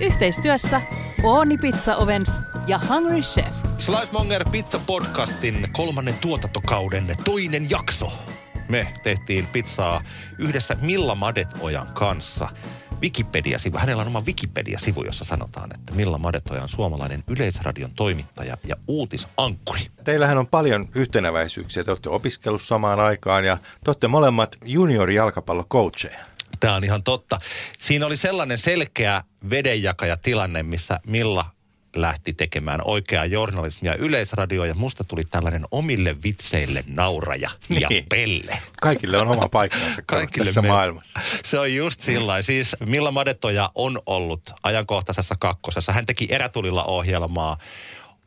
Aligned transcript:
Yhteistyössä 0.00 0.80
Ooni 1.22 1.58
Pizza 1.58 1.96
Ovens 1.96 2.32
ja 2.66 2.80
Hungry 2.88 3.20
Chef. 3.20 3.54
Slicemonger 3.78 4.48
Pizza 4.48 4.80
Podcastin 4.86 5.68
kolmannen 5.72 6.14
tuotantokauden 6.14 7.04
toinen 7.24 7.70
jakso. 7.70 8.12
Me 8.68 8.94
tehtiin 9.02 9.46
pizzaa 9.46 10.00
yhdessä 10.38 10.76
Milla 10.80 11.14
Madetojan 11.14 11.86
kanssa. 11.86 12.48
Wikipedia-sivu. 13.02 13.78
Hänellä 13.78 14.00
on 14.00 14.06
oma 14.06 14.20
Wikipedia-sivu, 14.20 15.04
jossa 15.04 15.24
sanotaan, 15.24 15.70
että 15.74 15.94
Milla 15.94 16.18
Madetoja 16.18 16.62
on 16.62 16.68
suomalainen 16.68 17.22
yleisradion 17.28 17.90
toimittaja 17.90 18.56
ja 18.66 18.76
uutisankkuri. 18.88 19.80
Teillähän 20.04 20.38
on 20.38 20.46
paljon 20.46 20.88
yhtenäväisyyksiä. 20.94 21.84
Te 21.84 21.90
olette 21.90 22.08
opiskellut 22.08 22.62
samaan 22.62 23.00
aikaan 23.00 23.44
ja 23.44 23.56
te 23.56 23.90
olette 23.90 24.08
molemmat 24.08 24.56
junior-jalkapallocoacheja. 24.64 26.26
Tämä 26.60 26.74
on 26.74 26.84
ihan 26.84 27.02
totta. 27.02 27.38
Siinä 27.78 28.06
oli 28.06 28.16
sellainen 28.16 28.58
selkeä 28.58 29.22
vedenjakajatilanne, 29.50 30.62
missä 30.62 30.98
Milla 31.06 31.44
lähti 31.96 32.32
tekemään 32.32 32.80
oikeaa 32.84 33.24
journalismia 33.26 33.94
yleisradioa 33.94 34.66
ja 34.66 34.74
musta 34.74 35.04
tuli 35.04 35.22
tällainen 35.30 35.64
omille 35.70 36.16
vitseille 36.24 36.84
nauraja 36.86 37.50
ja 37.80 37.88
Niin. 37.88 38.06
pelle. 38.08 38.58
Kaikille 38.80 39.18
on 39.18 39.28
oma 39.28 39.48
paikkansa 39.48 40.02
Kaikille 40.06 40.46
tässä 40.46 40.62
me- 40.62 40.68
maailmassa. 40.68 41.20
Se 41.44 41.58
on 41.58 41.74
just 41.74 42.00
sillä 42.00 42.42
Siis 42.42 42.76
Milla 42.86 43.10
Madetoja 43.10 43.70
on 43.74 44.00
ollut 44.06 44.50
ajankohtaisessa 44.62 45.34
kakkosessa. 45.38 45.92
Hän 45.92 46.06
teki 46.06 46.26
erätulilla 46.30 46.84
ohjelmaa. 46.84 47.58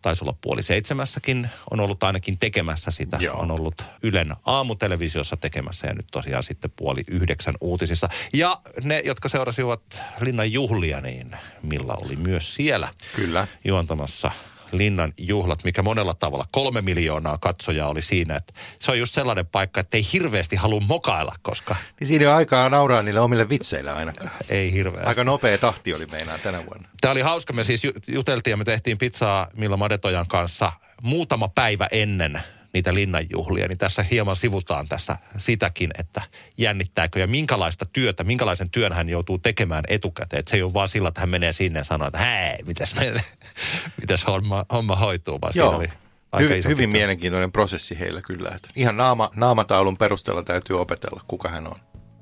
Taisi 0.02 0.24
olla 0.24 0.38
puoli 0.42 0.64
seitsemässäkin. 0.64 1.50
On 1.72 1.80
ollut 1.80 2.04
ainakin 2.04 2.38
tekemässä 2.38 2.92
sitä. 2.92 3.18
Joo. 3.20 3.40
On 3.40 3.52
ollut 3.52 3.86
Ylen 4.04 4.36
aamutelevisiossa 4.46 5.38
tekemässä 5.38 5.88
ja 5.88 5.94
nyt 5.94 6.08
tosiaan 6.12 6.44
sitten 6.44 6.72
puoli 6.76 7.02
yhdeksän 7.12 7.54
uutisissa. 7.62 8.10
Ja 8.34 8.62
ne, 8.84 9.02
jotka 9.06 9.30
seurasivat 9.30 9.82
Linnan 10.20 10.52
juhlia, 10.52 11.02
niin 11.02 11.36
Milla 11.62 11.94
oli 11.94 12.16
myös 12.16 12.56
siellä 12.56 12.90
Kyllä. 13.16 13.48
juontamassa 13.66 14.32
Linnan 14.72 15.14
juhlat, 15.18 15.64
mikä 15.64 15.82
monella 15.82 16.14
tavalla 16.14 16.46
kolme 16.52 16.82
miljoonaa 16.82 17.38
katsojaa 17.38 17.88
oli 17.90 18.02
siinä. 18.02 18.36
Että 18.36 18.54
se 18.80 18.92
on 18.92 19.00
just 19.00 19.14
sellainen 19.14 19.46
paikka, 19.46 19.80
että 19.80 19.98
ei 19.98 20.06
hirveästi 20.14 20.56
halua 20.56 20.80
mokailla, 20.88 21.36
koska 21.42 21.76
Niin 22.00 22.08
siinä 22.08 22.26
ole 22.28 22.36
aikaa 22.36 22.70
nauraa 22.70 23.02
niille 23.02 23.20
omille 23.20 23.50
vitseille 23.50 23.92
ainakaan. 23.92 24.32
ei 24.50 24.72
hirveästi. 24.74 25.08
Aika 25.10 25.24
nopea 25.24 25.58
tahti 25.58 25.94
oli 25.94 26.06
meinaa 26.06 26.38
tänä 26.38 26.66
vuonna. 26.66 26.88
Tämä 27.02 27.12
oli 27.12 27.22
hauska. 27.22 27.54
Me 27.54 27.64
siis 27.64 27.84
ju- 27.84 27.92
juteltiin 28.08 28.52
ja 28.52 28.58
me 28.58 28.64
tehtiin 28.64 28.98
pizzaa 28.98 29.48
Milla 29.58 29.78
Madetojan 29.78 30.28
kanssa 30.28 30.72
muutama 31.02 31.48
päivä 31.48 31.88
ennen 31.92 32.42
niitä 32.74 32.94
linnanjuhlia, 32.94 33.68
niin 33.68 33.78
tässä 33.78 34.04
hieman 34.04 34.36
sivutaan 34.36 34.88
tässä 34.88 35.18
sitäkin, 35.38 35.90
että 36.00 36.22
jännittääkö 36.58 37.20
ja 37.20 37.28
minkälaista 37.28 37.86
työtä, 37.94 38.24
minkälaisen 38.24 38.70
työn 38.70 38.94
hän 38.94 39.10
joutuu 39.10 39.38
tekemään 39.38 39.84
etukäteen. 39.88 40.40
Että 40.40 40.52
se 40.52 40.58
ei 40.58 40.64
ole 40.64 40.74
vaan 40.74 40.88
sillä, 40.88 41.08
että 41.08 41.22
hän 41.22 41.30
menee 41.30 41.54
sinne 41.54 41.80
ja 41.80 41.84
sanoo, 41.84 42.08
että 42.08 42.20
hei, 42.20 42.64
mitäs, 42.66 42.96
menee, 42.96 43.24
mitäs 44.02 44.28
homma, 44.28 44.66
homma 44.72 44.96
hoituu, 44.96 45.42
vaan 45.42 45.54
siinä 45.54 45.70
oli 45.70 45.90
aika 46.32 46.54
Hy- 46.54 46.68
hyvin 46.68 46.90
mielenkiintoinen 46.90 47.52
prosessi 47.52 48.00
heillä 48.00 48.22
kyllä. 48.22 48.50
Että 48.56 48.70
ihan 48.76 48.98
naama, 48.98 49.32
naamataulun 49.36 49.98
perusteella 49.98 50.44
täytyy 50.44 50.81
opetella, 50.81 51.22
kuka 51.28 51.50
hän 51.50 51.68
on. 51.68 51.76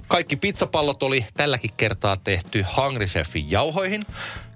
Kaikki 0.08 0.36
pizzapallot 0.36 1.04
oli 1.04 1.26
tälläkin 1.38 1.72
kertaa 1.78 2.18
tehty 2.18 2.66
Hungry 2.78 3.06
Chefin 3.06 3.52
jauhoihin. 3.52 4.06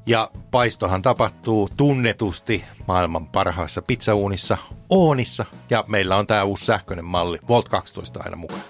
Ja 0.06 0.32
paistohan 0.52 1.02
tapahtuu 1.02 1.70
tunnetusti 1.78 2.66
maailman 2.88 3.28
parhaassa 3.28 3.82
pizzauunissa, 3.82 4.58
Oonissa. 4.90 5.46
Ja 5.70 5.84
meillä 5.88 6.18
on 6.18 6.28
tämä 6.28 6.44
uusi 6.44 6.66
sähköinen 6.66 7.06
malli, 7.06 7.40
Volt 7.50 7.70
12 7.70 8.20
aina 8.24 8.36
mukana. 8.38 8.62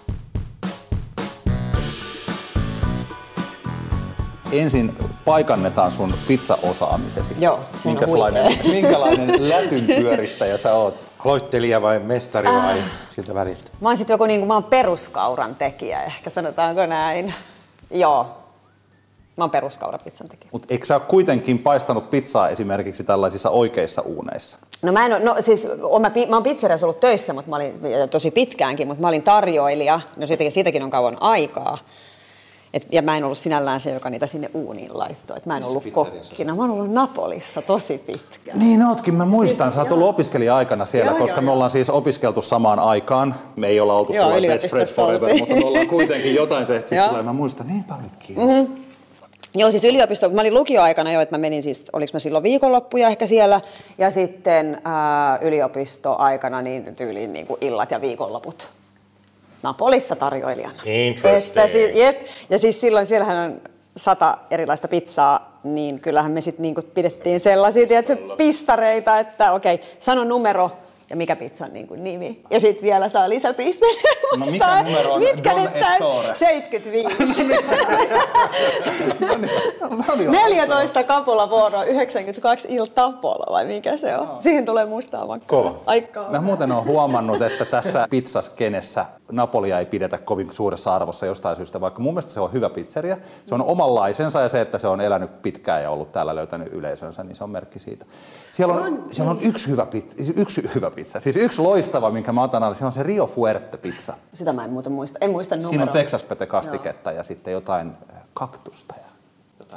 ensin 4.52 4.98
paikannetaan 5.26 5.92
sun 5.92 6.14
pizzaosaamisesi. 6.28 7.36
Joo, 7.40 7.60
se 7.80 7.90
on 7.90 7.96
minkälainen, 7.96 8.44
huikea. 8.46 8.72
minkälainen 8.82 9.50
lätyn 9.50 9.86
pyörittäjä 9.86 10.58
sä 10.58 10.74
oot? 10.74 11.04
Aloittelija 11.26 11.82
vai 11.82 12.00
mestari 12.00 12.50
vai 12.50 12.84
siltä 13.16 13.34
väliltä? 13.34 13.72
Mä 13.82 13.90
oon 13.90 13.98
sitten 13.98 14.14
joku 14.14 14.26
niinku, 14.26 14.46
mä 14.46 14.54
oon 14.54 14.64
peruskauran 14.64 15.56
tekijä 15.56 16.04
ehkä, 16.04 16.30
sanotaanko 16.30 16.86
näin. 16.86 17.34
Joo. 17.92 18.43
Mä 19.38 19.44
oon 19.44 19.52
peruskaurapizzan 19.52 20.30
tekijä. 20.30 20.50
Mutta 20.52 20.68
eikö 20.70 20.86
sä 20.86 20.96
ole 20.96 21.04
kuitenkin 21.08 21.60
paistanut 21.60 22.10
pizzaa 22.10 22.50
esimerkiksi 22.50 23.04
tällaisissa 23.04 23.50
oikeissa 23.50 24.02
uuneissa? 24.02 24.58
No 24.82 24.92
mä 24.92 25.06
en 25.06 25.14
oo, 25.14 25.20
no 25.20 25.36
siis 25.42 25.68
oon 25.82 26.02
mä, 26.02 26.12
mä 26.30 26.36
oon 26.36 26.44
pizzeriassa 26.44 26.86
ollut 26.86 27.00
töissä, 27.00 27.34
mutta 27.34 27.50
mä 27.50 27.56
olin 27.56 27.74
tosi 28.12 28.32
pitkäänkin, 28.32 28.88
mutta 28.88 29.02
mä 29.02 29.08
olin 29.08 29.24
tarjoilija. 29.24 30.00
No 30.18 30.28
siitäkin, 30.28 30.52
siitäkin 30.52 30.84
on 30.84 30.90
kauan 30.90 31.18
aikaa. 31.20 31.78
Et, 32.74 32.88
ja 32.92 33.02
mä 33.02 33.18
en 33.18 33.24
ollut 33.24 33.38
sinällään 33.38 33.80
se, 33.80 33.92
joka 33.92 34.10
niitä 34.10 34.28
sinne 34.28 34.50
uuniin 34.54 34.98
laittoi. 34.98 35.38
Et 35.38 35.46
mä 35.46 35.58
en 35.58 35.64
ollut 35.64 35.84
kokkina. 35.92 36.56
Mä 36.56 36.62
oon 36.62 36.72
ollut 36.72 36.92
Napolissa 36.92 37.62
tosi 37.62 37.98
pitkään. 37.98 38.60
Niin 38.60 38.84
ootkin, 38.84 39.14
mä 39.14 39.26
muistan. 39.26 39.68
Siis, 39.68 39.76
sä 39.76 39.82
oot 39.82 39.92
ollut 39.92 40.08
opiskelija-aikana 40.08 40.86
siellä, 40.86 41.12
Joo, 41.12 41.20
koska 41.20 41.38
joo, 41.38 41.42
me 41.42 41.48
joo. 41.48 41.54
ollaan 41.54 41.70
siis 41.70 41.90
opiskeltu 41.90 42.42
samaan 42.42 42.80
aikaan. 42.80 43.36
Me 43.56 43.68
ei 43.68 43.80
olla 43.80 43.94
oltu 43.94 44.14
Joo, 44.14 44.30
best 44.32 44.70
friends 44.70 44.96
forever, 44.96 45.38
mutta 45.40 45.56
me 45.56 45.66
ollaan 45.66 45.88
kuitenkin 45.88 46.36
jotain 46.36 46.68
tehty. 46.68 46.96
Mä 47.24 47.34
muistan, 47.34 47.68
niinpä 47.68 47.94
olitkin. 47.96 48.38
Mm-hmm. 48.38 48.93
Joo, 49.56 49.72
siis 49.72 49.84
yliopisto, 49.84 50.30
mä 50.30 50.42
olin 50.42 50.54
lukioaikana 50.54 51.12
jo, 51.12 51.22
että 51.22 51.34
mä 51.38 51.42
menin 51.42 51.64
siis, 51.64 51.84
oliko 51.94 52.10
mä 52.14 52.20
silloin 52.20 52.44
viikonloppuja 52.44 53.08
ehkä 53.08 53.28
siellä, 53.28 53.62
ja 53.98 54.12
sitten 54.12 54.82
ää, 54.84 55.40
yliopistoaikana 55.42 56.62
niin 56.62 56.96
tyyliin 56.96 57.34
niin 57.34 57.48
kuin 57.48 57.58
illat 57.62 57.92
ja 57.92 58.02
viikonloput. 58.02 58.68
Napolissa 59.64 60.16
tarjoilijana. 60.16 60.80
Interesting. 60.86 61.58
Että 61.58 61.68
si- 61.68 62.00
jep, 62.00 62.22
ja 62.50 62.60
siis 62.60 62.82
silloin 62.82 63.06
siellähän 63.06 63.38
on 63.38 63.62
sata 63.98 64.38
erilaista 64.52 64.88
pizzaa, 64.88 65.60
niin 65.64 66.00
kyllähän 66.00 66.32
me 66.32 66.42
sitten 66.42 66.62
niinku 66.62 66.82
pidettiin 66.94 67.40
sellaisia, 67.40 67.88
tiedätkö, 67.88 68.18
pistareita, 68.38 69.20
että 69.20 69.52
okei, 69.52 69.80
sano 70.00 70.24
numero 70.24 70.72
ja 71.14 71.18
mikä 71.18 71.36
pizzan 71.36 71.74
niinku 71.74 71.96
nimi. 71.96 72.44
Ja 72.50 72.60
sitten 72.60 72.84
vielä 72.84 73.10
saa 73.10 73.30
lisäpisteitä. 73.30 74.02
No 74.38 74.46
mikä 74.52 74.84
numero 74.84 75.14
on? 75.14 75.20
Mitkä 75.20 75.52
Don 75.52 75.64
ne 75.64 75.70
täyt- 75.70 75.94
Ettore. 75.94 76.36
75. 76.36 77.44
No 80.08 80.16
niin, 80.16 80.32
14 80.32 81.04
kapula 81.04 81.50
vuoroa, 81.50 81.84
92 81.84 82.68
il 82.70 82.86
tapola 82.86 83.46
vai 83.52 83.66
mikä 83.66 83.98
se 83.98 84.18
on? 84.18 84.42
Siihen 84.42 84.66
tulee 84.66 84.86
mustaa 84.86 85.26
makkaa. 85.28 85.62
Kova. 85.64 85.82
Aikaa. 85.86 86.32
Mä 86.32 86.42
muuten 86.42 86.72
olen 86.72 86.86
huomannut, 86.86 87.42
että 87.42 87.66
tässä 87.66 88.08
pizzaskenessä 88.10 89.06
Napolia 89.32 89.80
ei 89.80 89.86
pidetä 89.86 90.18
kovin 90.18 90.54
suuressa 90.54 90.96
arvossa 90.96 91.26
jostain 91.26 91.56
syystä, 91.56 91.82
vaikka 91.82 92.02
mun 92.02 92.14
mielestä 92.14 92.32
se 92.32 92.40
on 92.40 92.54
hyvä 92.54 92.70
pizzeria. 92.70 93.18
Se 93.46 93.56
on 93.56 93.62
omanlaisensa 93.62 94.42
ja 94.42 94.50
se, 94.50 94.62
että 94.62 94.78
se 94.78 94.88
on 94.88 95.02
elänyt 95.02 95.42
pitkään 95.42 95.84
ja 95.84 95.90
ollut 95.92 96.12
täällä 96.12 96.36
löytänyt 96.36 96.74
yleisönsä, 96.74 97.24
niin 97.24 97.36
se 97.36 97.44
on 97.44 97.50
merkki 97.50 97.80
siitä. 97.80 98.06
Siellä 98.52 98.74
on, 98.74 99.06
siellä 99.12 99.32
on 99.32 99.40
yksi, 99.42 99.70
hyvä 99.70 99.86
pizza, 99.86 100.34
yksi 100.38 100.70
hyvä 100.76 100.92
pizza, 100.92 101.03
siis 101.06 101.36
yksi 101.36 101.62
loistava, 101.62 102.10
minkä 102.10 102.32
mä 102.32 102.44
otan 102.44 102.64
alle, 102.64 102.76
siellä 102.76 102.88
on 102.88 102.92
se 102.92 103.04
Rio 103.04 103.28
Fuerte 103.28 103.78
pizza. 103.78 104.14
Sitä 104.34 104.54
mä 104.54 104.66
en 104.66 104.72
muuten 104.72 104.92
muista. 104.92 105.18
En 105.22 105.32
muista 105.32 105.56
numeroa. 105.56 105.72
Siinä 105.72 105.84
on 105.84 105.90
Texas 105.90 106.24
Pete 106.24 106.46
kastiketta 106.46 107.12
ja 107.12 107.24
sitten 107.24 107.54
jotain 107.54 107.92
äh, 108.16 108.22
kaktusta. 108.34 108.96
Ja 108.98 109.14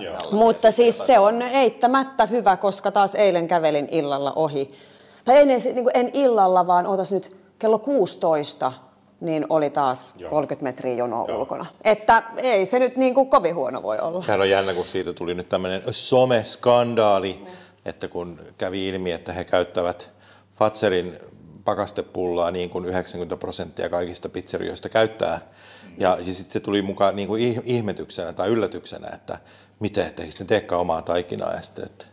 jotain. 0.02 0.34
Mutta 0.34 0.70
siis 0.70 1.06
se 1.06 1.18
on 1.18 1.42
eittämättä 1.42 2.26
hyvä, 2.26 2.56
koska 2.56 2.90
taas 2.90 3.14
eilen 3.14 3.48
kävelin 3.48 3.88
illalla 3.90 4.32
ohi. 4.32 4.74
Tai 5.24 5.38
en, 5.38 5.48
niin 5.48 5.84
kuin 5.84 5.90
en 5.94 6.10
illalla, 6.12 6.66
vaan 6.66 6.86
ootas 6.86 7.12
nyt 7.12 7.36
kello 7.58 7.78
16, 7.78 8.72
niin 9.20 9.46
oli 9.48 9.70
taas 9.70 10.14
30 10.30 10.64
metriä 10.64 10.94
jonoa 10.94 11.36
ulkona. 11.38 11.66
Että 11.84 12.22
ei 12.36 12.66
se 12.66 12.78
nyt 12.78 12.96
niin 12.96 13.14
kuin 13.14 13.30
kovin 13.30 13.54
huono 13.54 13.82
voi 13.82 13.98
olla. 13.98 14.20
Sehän 14.20 14.40
on 14.40 14.50
jännä, 14.50 14.74
kun 14.74 14.84
siitä 14.84 15.12
tuli 15.12 15.34
nyt 15.34 15.48
tämmöinen 15.48 15.82
someskandaali, 15.90 17.46
että 17.84 18.08
kun 18.08 18.40
kävi 18.58 18.88
ilmi, 18.88 19.12
että 19.12 19.32
he 19.32 19.44
käyttävät 19.44 20.10
Fatserin 20.56 21.18
pakastepullaa 21.64 22.50
niin 22.50 22.70
kuin 22.70 22.84
90 22.84 23.36
prosenttia 23.36 23.88
kaikista 23.88 24.28
pizzerioista 24.28 24.88
käyttää. 24.88 25.40
Ja 25.98 26.18
siis 26.24 26.46
se 26.48 26.60
tuli 26.60 26.82
mukaan 26.82 27.16
niin 27.16 27.28
kuin 27.28 27.54
ih- 27.54 27.62
ihmetyksenä 27.64 28.32
tai 28.32 28.48
yllätyksenä, 28.48 29.08
että 29.14 29.38
miten, 29.80 30.06
että 30.06 30.22
eikö 30.22 30.34
ne 30.38 30.46
teekään 30.46 30.80
omaa 30.80 31.02
taikinaa. 31.02 31.54
Ja 31.54 31.62
sitten, 31.62 31.84
että, 31.84 32.06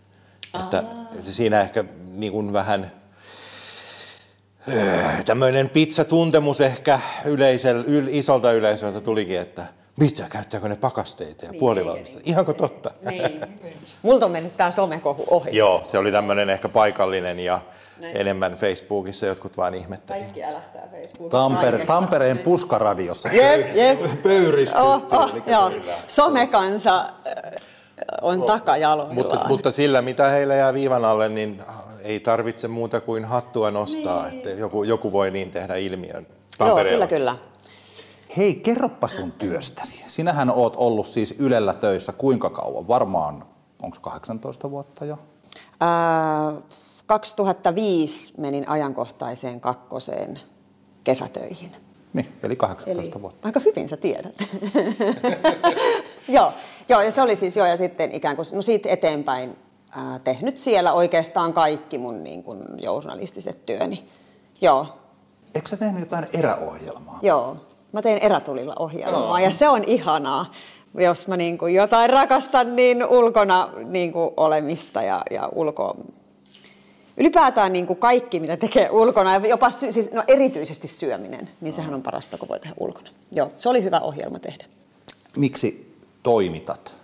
että, 0.63 0.83
että 1.15 1.31
siinä 1.31 1.61
ehkä 1.61 1.85
niin 2.15 2.31
kuin 2.31 2.53
vähän 2.53 2.91
tämmöinen 5.25 5.69
pizzatuntemus 5.69 6.61
ehkä 6.61 6.99
yleisel, 7.25 7.83
yl, 7.87 8.07
isolta 8.07 8.51
yleisöltä 8.51 9.01
tulikin, 9.01 9.39
että 9.39 9.65
mitä, 9.99 10.29
käyttääkö 10.29 10.67
ne 10.69 10.75
pakasteita 10.75 11.45
ja 11.45 11.51
niin, 11.51 11.59
puolivalmista? 11.59 12.19
Ihanko 12.23 12.53
totta? 12.53 12.91
Niin. 13.09 13.41
Multa 14.01 14.25
on 14.25 14.31
mennyt 14.31 14.57
tämä 14.57 14.71
somekohu 14.71 15.25
ohi. 15.27 15.57
Joo, 15.57 15.81
se 15.85 15.97
oli 15.97 16.11
tämmöinen 16.11 16.49
ehkä 16.49 16.69
paikallinen 16.69 17.39
ja 17.39 17.61
Näin. 17.99 18.17
enemmän 18.17 18.53
Facebookissa 18.53 19.25
jotkut 19.25 19.57
vaan 19.57 19.75
ihmetteli. 19.75 20.19
Kaikki 20.19 20.43
älähtää 20.43 20.87
Facebookissa. 20.91 21.29
Tampere, 21.29 21.85
Tampereen 21.85 22.37
puskaradiossa 22.37 23.29
jep, 23.29 23.75
jep. 23.75 24.23
pöyristetty. 24.23 24.83
Oh, 24.83 25.03
oh, 25.11 25.31
joo. 25.47 25.71
Somekansa 26.07 26.99
äh, 26.99 27.11
on 28.21 28.39
oh. 28.39 28.45
takajaloillaan. 28.45 29.15
Mutta, 29.15 29.45
mutta 29.47 29.71
sillä, 29.71 30.01
mitä 30.01 30.29
heillä 30.29 30.55
jää 30.55 30.73
viivan 30.73 31.05
alle, 31.05 31.29
niin 31.29 31.61
ei 32.03 32.19
tarvitse 32.19 32.67
muuta 32.67 33.01
kuin 33.01 33.25
hattua 33.25 33.71
nostaa, 33.71 34.23
niin. 34.23 34.37
että 34.37 34.49
joku, 34.49 34.83
joku 34.83 35.11
voi 35.11 35.31
niin 35.31 35.51
tehdä 35.51 35.75
ilmiön. 35.75 36.27
Joo, 36.59 36.75
kyllä, 36.75 37.07
kyllä. 37.07 37.35
Hei, 38.37 38.55
kerropa 38.55 39.07
sun 39.07 39.31
työstäsi. 39.31 40.03
Sinähän 40.07 40.49
oot 40.49 40.75
ollut 40.75 41.07
siis 41.07 41.35
Ylellä 41.37 41.73
töissä 41.73 42.11
kuinka 42.11 42.49
kauan? 42.49 42.87
Varmaan, 42.87 43.45
onko 43.81 43.97
18 44.01 44.71
vuotta 44.71 45.05
jo? 45.05 45.19
Ää, 45.79 46.53
2005 47.05 48.33
menin 48.37 48.69
ajankohtaiseen 48.69 49.61
kakkoseen 49.61 50.39
kesätöihin. 51.03 51.71
Niin, 52.13 52.33
eli 52.43 52.55
18 52.55 53.15
eli 53.15 53.21
vuotta. 53.21 53.47
Aika 53.47 53.59
hyvin 53.59 53.89
sä 53.89 53.97
tiedät. 53.97 54.35
joo, 56.27 56.53
joo, 56.89 57.01
ja 57.01 57.11
se 57.11 57.21
oli 57.21 57.35
siis 57.35 57.57
joo, 57.57 57.67
ja 57.67 57.77
sitten 57.77 58.11
ikään 58.11 58.35
kuin, 58.35 58.45
no 58.53 58.61
siitä 58.61 58.89
eteenpäin 58.89 59.57
ää, 59.89 60.19
tehnyt 60.19 60.57
siellä 60.57 60.93
oikeastaan 60.93 61.53
kaikki 61.53 61.97
mun 61.97 62.23
niin 62.23 62.43
kuin, 62.43 62.63
journalistiset 62.77 63.65
työni. 63.65 64.03
Joo. 64.61 64.87
Eikö 65.55 65.69
sä 65.69 65.77
tehnyt 65.77 65.99
jotain 65.99 66.27
eräohjelmaa? 66.33 67.19
Joo, 67.21 67.57
mä 67.93 68.01
teen 68.01 68.19
erätulilla 68.21 68.75
ohjelmaa, 68.79 69.41
ja 69.41 69.51
se 69.51 69.69
on 69.69 69.83
ihanaa 69.87 70.51
jos 71.01 71.27
mä 71.27 71.37
niin 71.37 71.57
kuin 71.57 71.73
jotain 71.73 72.09
rakastan, 72.09 72.75
niin 72.75 73.05
ulkona 73.05 73.69
niin 73.85 74.11
kuin 74.11 74.29
olemista 74.37 75.01
ja, 75.01 75.21
ja 75.31 75.49
ulko, 75.51 75.97
ylipäätään 77.17 77.73
niin 77.73 77.87
kuin 77.87 77.99
kaikki, 77.99 78.39
mitä 78.39 78.57
tekee 78.57 78.89
ulkona, 78.91 79.33
ja 79.33 79.47
jopa 79.47 79.71
sy- 79.71 79.91
siis, 79.91 80.11
no 80.11 80.23
erityisesti 80.27 80.87
syöminen, 80.87 81.49
niin 81.61 81.73
sehän 81.73 81.93
on 81.93 82.01
parasta, 82.01 82.37
kun 82.37 82.49
voi 82.49 82.59
tehdä 82.59 82.75
ulkona. 82.79 83.09
Joo, 83.31 83.51
se 83.55 83.69
oli 83.69 83.83
hyvä 83.83 83.99
ohjelma 83.99 84.39
tehdä. 84.39 84.65
Miksi 85.37 85.97
toimitat? 86.23 86.95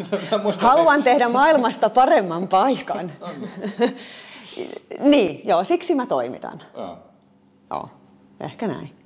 Haluan 0.58 1.02
tehdä 1.02 1.28
maailmasta 1.28 1.90
paremman 1.90 2.48
paikan. 2.48 3.12
niin, 5.12 5.40
joo, 5.44 5.64
siksi 5.64 5.94
mä 5.94 6.06
toimitan. 6.06 6.62
Joo, 7.70 7.88
ehkä 8.40 8.68
näin. 8.68 8.99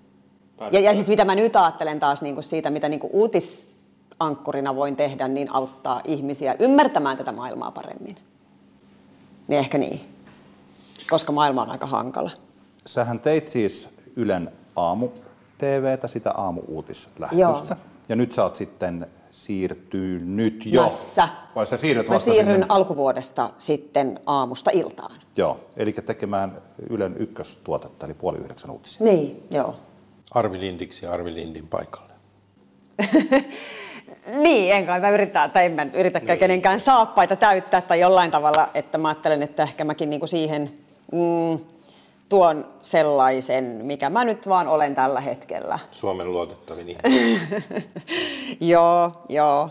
Ja, 0.73 0.81
ja 0.81 0.95
siis 0.95 1.09
mitä 1.09 1.25
mä 1.25 1.35
nyt 1.35 1.57
ajattelen 1.57 2.01
taas 2.01 2.23
niin 2.23 2.35
kuin 2.35 2.45
siitä, 2.45 2.71
mitä 2.71 2.89
niin 2.89 3.01
kuin 3.01 3.11
uutisankkurina 3.13 4.75
voin 4.77 4.97
tehdä, 4.97 5.29
niin 5.29 5.55
auttaa 5.55 6.01
ihmisiä 6.05 6.57
ymmärtämään 6.59 7.17
tätä 7.17 7.33
maailmaa 7.33 7.71
paremmin. 7.71 8.17
Niin 9.49 9.59
ehkä 9.59 9.79
niin, 9.79 10.01
koska 11.11 11.33
maailma 11.33 11.63
on 11.63 11.71
aika 11.71 11.87
hankala. 11.87 12.31
Sähän 12.87 13.21
teit 13.21 13.49
siis 13.49 13.89
Ylen 14.17 14.53
aamu 14.77 15.09
TVtä, 15.59 16.09
sitä 16.09 16.31
aamu-uutislähetystä. 16.31 17.77
Ja 18.09 18.17
nyt 18.17 18.33
sä 18.33 18.43
oot 18.43 18.57
sitten 18.57 19.07
siirtynyt 19.31 20.67
jo. 20.67 20.83
Mässä. 20.83 21.29
Vai 21.55 21.67
sä 21.67 21.77
siirryt 21.77 22.09
Mä 22.09 22.19
siirryn 22.19 22.55
sinne? 22.55 22.67
alkuvuodesta 22.69 23.51
sitten 23.59 24.21
aamusta 24.27 24.71
iltaan. 24.71 25.21
Joo, 25.37 25.61
eli 25.77 25.93
tekemään 25.93 26.63
Ylen 26.91 27.17
ykköstuotetta, 27.17 28.07
eli 28.07 28.15
puoli 28.15 28.39
yhdeksän 28.39 28.71
uutisia. 28.71 29.05
Niin, 29.05 29.47
joo. 29.51 29.75
Arvi 30.35 30.61
Lindiksi 30.61 31.07
ja 31.07 31.13
Arvi 31.13 31.35
Lindin 31.35 31.69
paikalle. 31.69 32.13
Niin, 34.27 34.75
en 34.75 34.87
kai 34.87 35.01
mä 35.01 35.11
yritän, 35.11 35.51
tai 35.51 35.65
en 35.65 35.73
mä 35.73 35.87
yritäkään 35.95 36.27
niin. 36.27 36.39
kenenkään 36.39 36.81
saappaita 36.81 37.37
täyttää 37.37 37.81
tai 37.81 38.01
jollain 38.01 38.31
tavalla, 38.31 38.69
että 38.75 38.99
mä 38.99 39.09
ajattelen, 39.09 39.43
että 39.43 39.63
ehkä 39.63 39.85
mäkin 39.85 40.11
niinku 40.11 40.27
siihen 40.27 40.75
mm, 41.13 41.59
tuon 42.29 42.67
sellaisen, 42.81 43.65
mikä 43.65 44.11
mä 44.11 44.25
nyt 44.25 44.49
vaan 44.49 44.69
olen 44.69 44.95
tällä 44.95 45.21
hetkellä. 45.21 45.79
Suomen 45.91 46.33
luotettavin 46.33 46.97
Joo, 48.61 49.23
joo. 49.29 49.71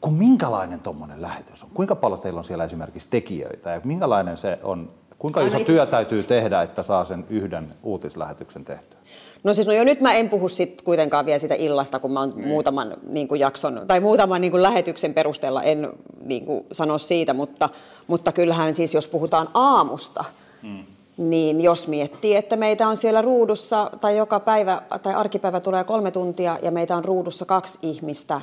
Kun 0.00 0.14
minkälainen 0.14 0.80
tuommoinen 0.80 1.22
lähetys 1.22 1.62
on? 1.62 1.70
Kuinka 1.74 1.96
paljon 1.96 2.20
teillä 2.20 2.38
on 2.38 2.44
siellä 2.44 2.64
esimerkiksi 2.64 3.08
tekijöitä 3.10 3.70
ja 3.70 3.80
minkälainen 3.84 4.36
se 4.36 4.58
on 4.62 4.90
Kuinka 5.18 5.40
iso 5.40 5.58
työ 5.58 5.86
täytyy 5.86 6.22
tehdä, 6.22 6.62
että 6.62 6.82
saa 6.82 7.04
sen 7.04 7.24
yhden 7.30 7.74
uutislähetyksen 7.82 8.64
tehtyä? 8.64 8.98
No 9.44 9.54
siis 9.54 9.66
no 9.66 9.72
jo 9.72 9.84
nyt 9.84 10.00
mä 10.00 10.14
en 10.14 10.28
puhu 10.28 10.48
sit 10.48 10.82
kuitenkaan 10.82 11.26
vielä 11.26 11.38
sitä 11.38 11.54
illasta, 11.54 11.98
kun 11.98 12.12
mä 12.12 12.20
oon 12.20 12.32
mm. 12.36 12.48
muutaman 12.48 12.96
niin 13.08 13.28
kuin 13.28 13.40
jakson 13.40 13.82
tai 13.86 14.00
muutaman 14.00 14.40
niin 14.40 14.50
kuin 14.50 14.62
lähetyksen 14.62 15.14
perusteella 15.14 15.62
en 15.62 15.88
niin 16.24 16.44
kuin 16.44 16.66
sano 16.72 16.98
siitä, 16.98 17.34
mutta, 17.34 17.68
mutta 18.06 18.32
kyllähän 18.32 18.74
siis 18.74 18.94
jos 18.94 19.08
puhutaan 19.08 19.48
aamusta, 19.54 20.24
mm. 20.62 20.84
niin 21.16 21.60
jos 21.60 21.88
miettii, 21.88 22.36
että 22.36 22.56
meitä 22.56 22.88
on 22.88 22.96
siellä 22.96 23.22
ruudussa 23.22 23.90
tai 24.00 24.16
joka 24.16 24.40
päivä 24.40 24.82
tai 25.02 25.14
arkipäivä 25.14 25.60
tulee 25.60 25.84
kolme 25.84 26.10
tuntia 26.10 26.58
ja 26.62 26.70
meitä 26.70 26.96
on 26.96 27.04
ruudussa 27.04 27.44
kaksi 27.44 27.78
ihmistä, 27.82 28.40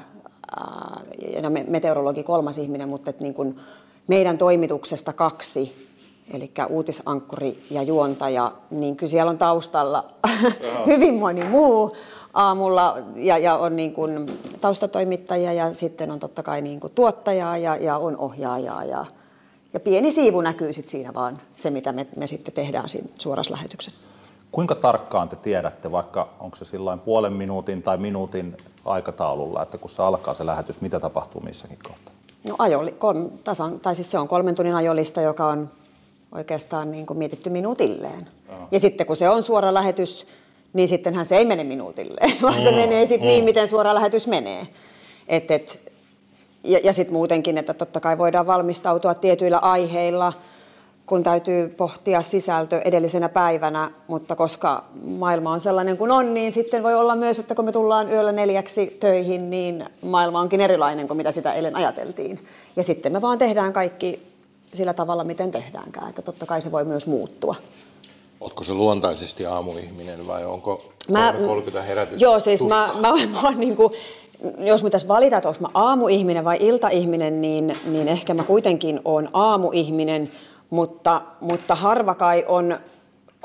ja 1.44 1.50
meteorologi 1.50 2.24
kolmas 2.24 2.58
ihminen, 2.58 2.90
mutta 2.90 3.10
että 3.10 3.24
niin 3.24 3.34
kuin 3.34 3.60
meidän 4.08 4.38
toimituksesta 4.38 5.14
kaksi 5.14 5.93
eli 6.34 6.52
uutisankkuri 6.70 7.64
ja 7.70 7.84
juontaja, 7.84 8.52
niin 8.72 8.96
kyllä 8.96 9.10
siellä 9.10 9.30
on 9.30 9.38
taustalla 9.38 10.06
hyvin 10.88 11.14
moni 11.14 11.44
muu 11.44 11.96
aamulla 12.34 12.98
ja, 13.16 13.38
ja 13.38 13.56
on 13.56 13.76
niin 13.76 13.94
kuin 13.94 14.40
taustatoimittajia 14.62 15.54
ja 15.54 15.74
sitten 15.74 16.12
on 16.12 16.20
totta 16.20 16.44
kai 16.44 16.62
niin 16.62 16.80
kuin 16.80 16.94
tuottajaa 16.94 17.58
ja, 17.58 17.76
ja 17.76 17.98
on 17.98 18.18
ohjaajaa 18.18 18.84
ja, 18.84 19.06
ja 19.74 19.80
pieni 19.80 20.12
siivu 20.12 20.42
näkyy 20.42 20.74
sitten 20.74 20.92
siinä 20.92 21.14
vaan 21.14 21.42
se, 21.56 21.70
mitä 21.70 21.92
me, 21.92 22.08
me 22.16 22.28
sitten 22.28 22.54
tehdään 22.54 22.90
siinä 22.90 23.08
suorassa 23.18 23.54
lähetyksessä. 23.54 24.08
Kuinka 24.52 24.76
tarkkaan 24.76 25.30
te 25.30 25.36
tiedätte, 25.36 25.92
vaikka 25.92 26.30
onko 26.40 26.56
se 26.56 26.66
sillain 26.66 27.00
puolen 27.00 27.34
minuutin 27.34 27.84
tai 27.84 27.98
minuutin 27.98 28.58
aikataululla, 28.86 29.64
että 29.64 29.78
kun 29.78 29.90
se 29.90 30.04
alkaa 30.04 30.34
se 30.34 30.46
lähetys, 30.46 30.82
mitä 30.82 31.00
tapahtuu 31.00 31.42
missäkin 31.42 31.80
kohtaa? 31.84 32.14
No 32.50 32.56
ajoli, 32.60 32.92
kolm, 32.92 33.30
tasan, 33.44 33.80
tai 33.80 33.96
siis 33.96 34.12
se 34.12 34.18
on 34.18 34.28
kolmen 34.28 34.56
tunnin 34.56 34.76
ajolista, 34.76 35.22
joka 35.22 35.48
on 35.48 35.70
oikeastaan 36.36 36.92
niin 36.92 37.06
kuin 37.06 37.18
mietitty 37.18 37.50
minuutilleen. 37.50 38.28
Aha. 38.50 38.68
Ja 38.72 38.80
sitten 38.80 39.08
kun 39.08 39.16
se 39.16 39.30
on 39.30 39.44
suora 39.44 39.74
lähetys, 39.74 40.28
niin 40.74 40.88
sittenhän 40.88 41.26
se 41.26 41.36
ei 41.36 41.46
mene 41.46 41.64
minuutilleen, 41.64 42.38
vaan 42.42 42.62
se 42.62 42.72
menee 42.72 43.06
sitten 43.06 43.28
niin, 43.28 43.44
miten 43.46 43.68
suora 43.68 43.96
lähetys 43.96 44.28
menee. 44.28 44.68
Et, 45.28 45.52
et, 45.52 45.94
ja 46.64 46.80
ja 46.84 46.94
sitten 46.94 47.14
muutenkin, 47.14 47.58
että 47.58 47.74
totta 47.74 48.00
kai 48.00 48.18
voidaan 48.18 48.48
valmistautua 48.48 49.14
tietyillä 49.14 49.58
aiheilla, 49.58 50.34
kun 51.06 51.24
täytyy 51.24 51.70
pohtia 51.70 52.22
sisältö 52.22 52.82
edellisenä 52.86 53.30
päivänä, 53.30 53.92
mutta 54.08 54.36
koska 54.36 54.84
maailma 55.04 55.52
on 55.52 55.62
sellainen 55.62 55.98
kuin 55.98 56.12
on, 56.12 56.34
niin 56.34 56.52
sitten 56.52 56.84
voi 56.84 56.94
olla 56.94 57.16
myös, 57.16 57.40
että 57.40 57.56
kun 57.56 57.66
me 57.66 57.72
tullaan 57.72 58.12
yöllä 58.12 58.32
neljäksi 58.32 58.98
töihin, 59.00 59.50
niin 59.50 59.86
maailma 60.02 60.40
onkin 60.40 60.62
erilainen 60.62 61.08
kuin 61.08 61.18
mitä 61.18 61.32
sitä 61.32 61.54
eilen 61.54 61.76
ajateltiin. 61.76 62.46
Ja 62.76 62.84
sitten 62.84 63.12
me 63.12 63.22
vaan 63.22 63.38
tehdään 63.38 63.74
kaikki 63.74 64.33
sillä 64.74 64.94
tavalla, 64.94 65.24
miten 65.24 65.52
tehdäänkään. 65.52 66.10
Että 66.10 66.22
totta 66.22 66.46
kai 66.46 66.62
se 66.62 66.72
voi 66.72 66.86
myös 66.86 67.08
muuttua. 67.08 67.56
Oletko 68.42 68.64
se 68.64 68.74
luontaisesti 68.74 69.46
aamuihminen 69.46 70.28
vai 70.28 70.46
onko 70.46 70.84
mä, 71.10 71.36
30 71.48 71.82
herätys? 71.82 72.22
Joo, 72.22 72.40
siis 72.40 72.62
mä, 72.64 72.90
mä, 73.02 73.12
mä, 73.12 73.42
mä 73.42 73.52
niin 73.52 73.76
kuin, 73.76 73.94
jos 74.58 74.84
pitäisi 74.84 75.08
valita, 75.08 75.38
että 75.38 75.50
onko 75.50 75.62
mä 75.62 75.70
aamuihminen 75.74 76.46
vai 76.46 76.58
iltaihminen, 76.60 77.42
niin, 77.42 77.76
niin 77.86 78.08
ehkä 78.08 78.34
mä 78.34 78.44
kuitenkin 78.44 79.00
olen 79.06 79.30
aamuihminen, 79.34 80.32
mutta, 80.70 81.22
mutta 81.42 81.76
harva 81.76 82.16
kai 82.16 82.46
on 82.48 82.78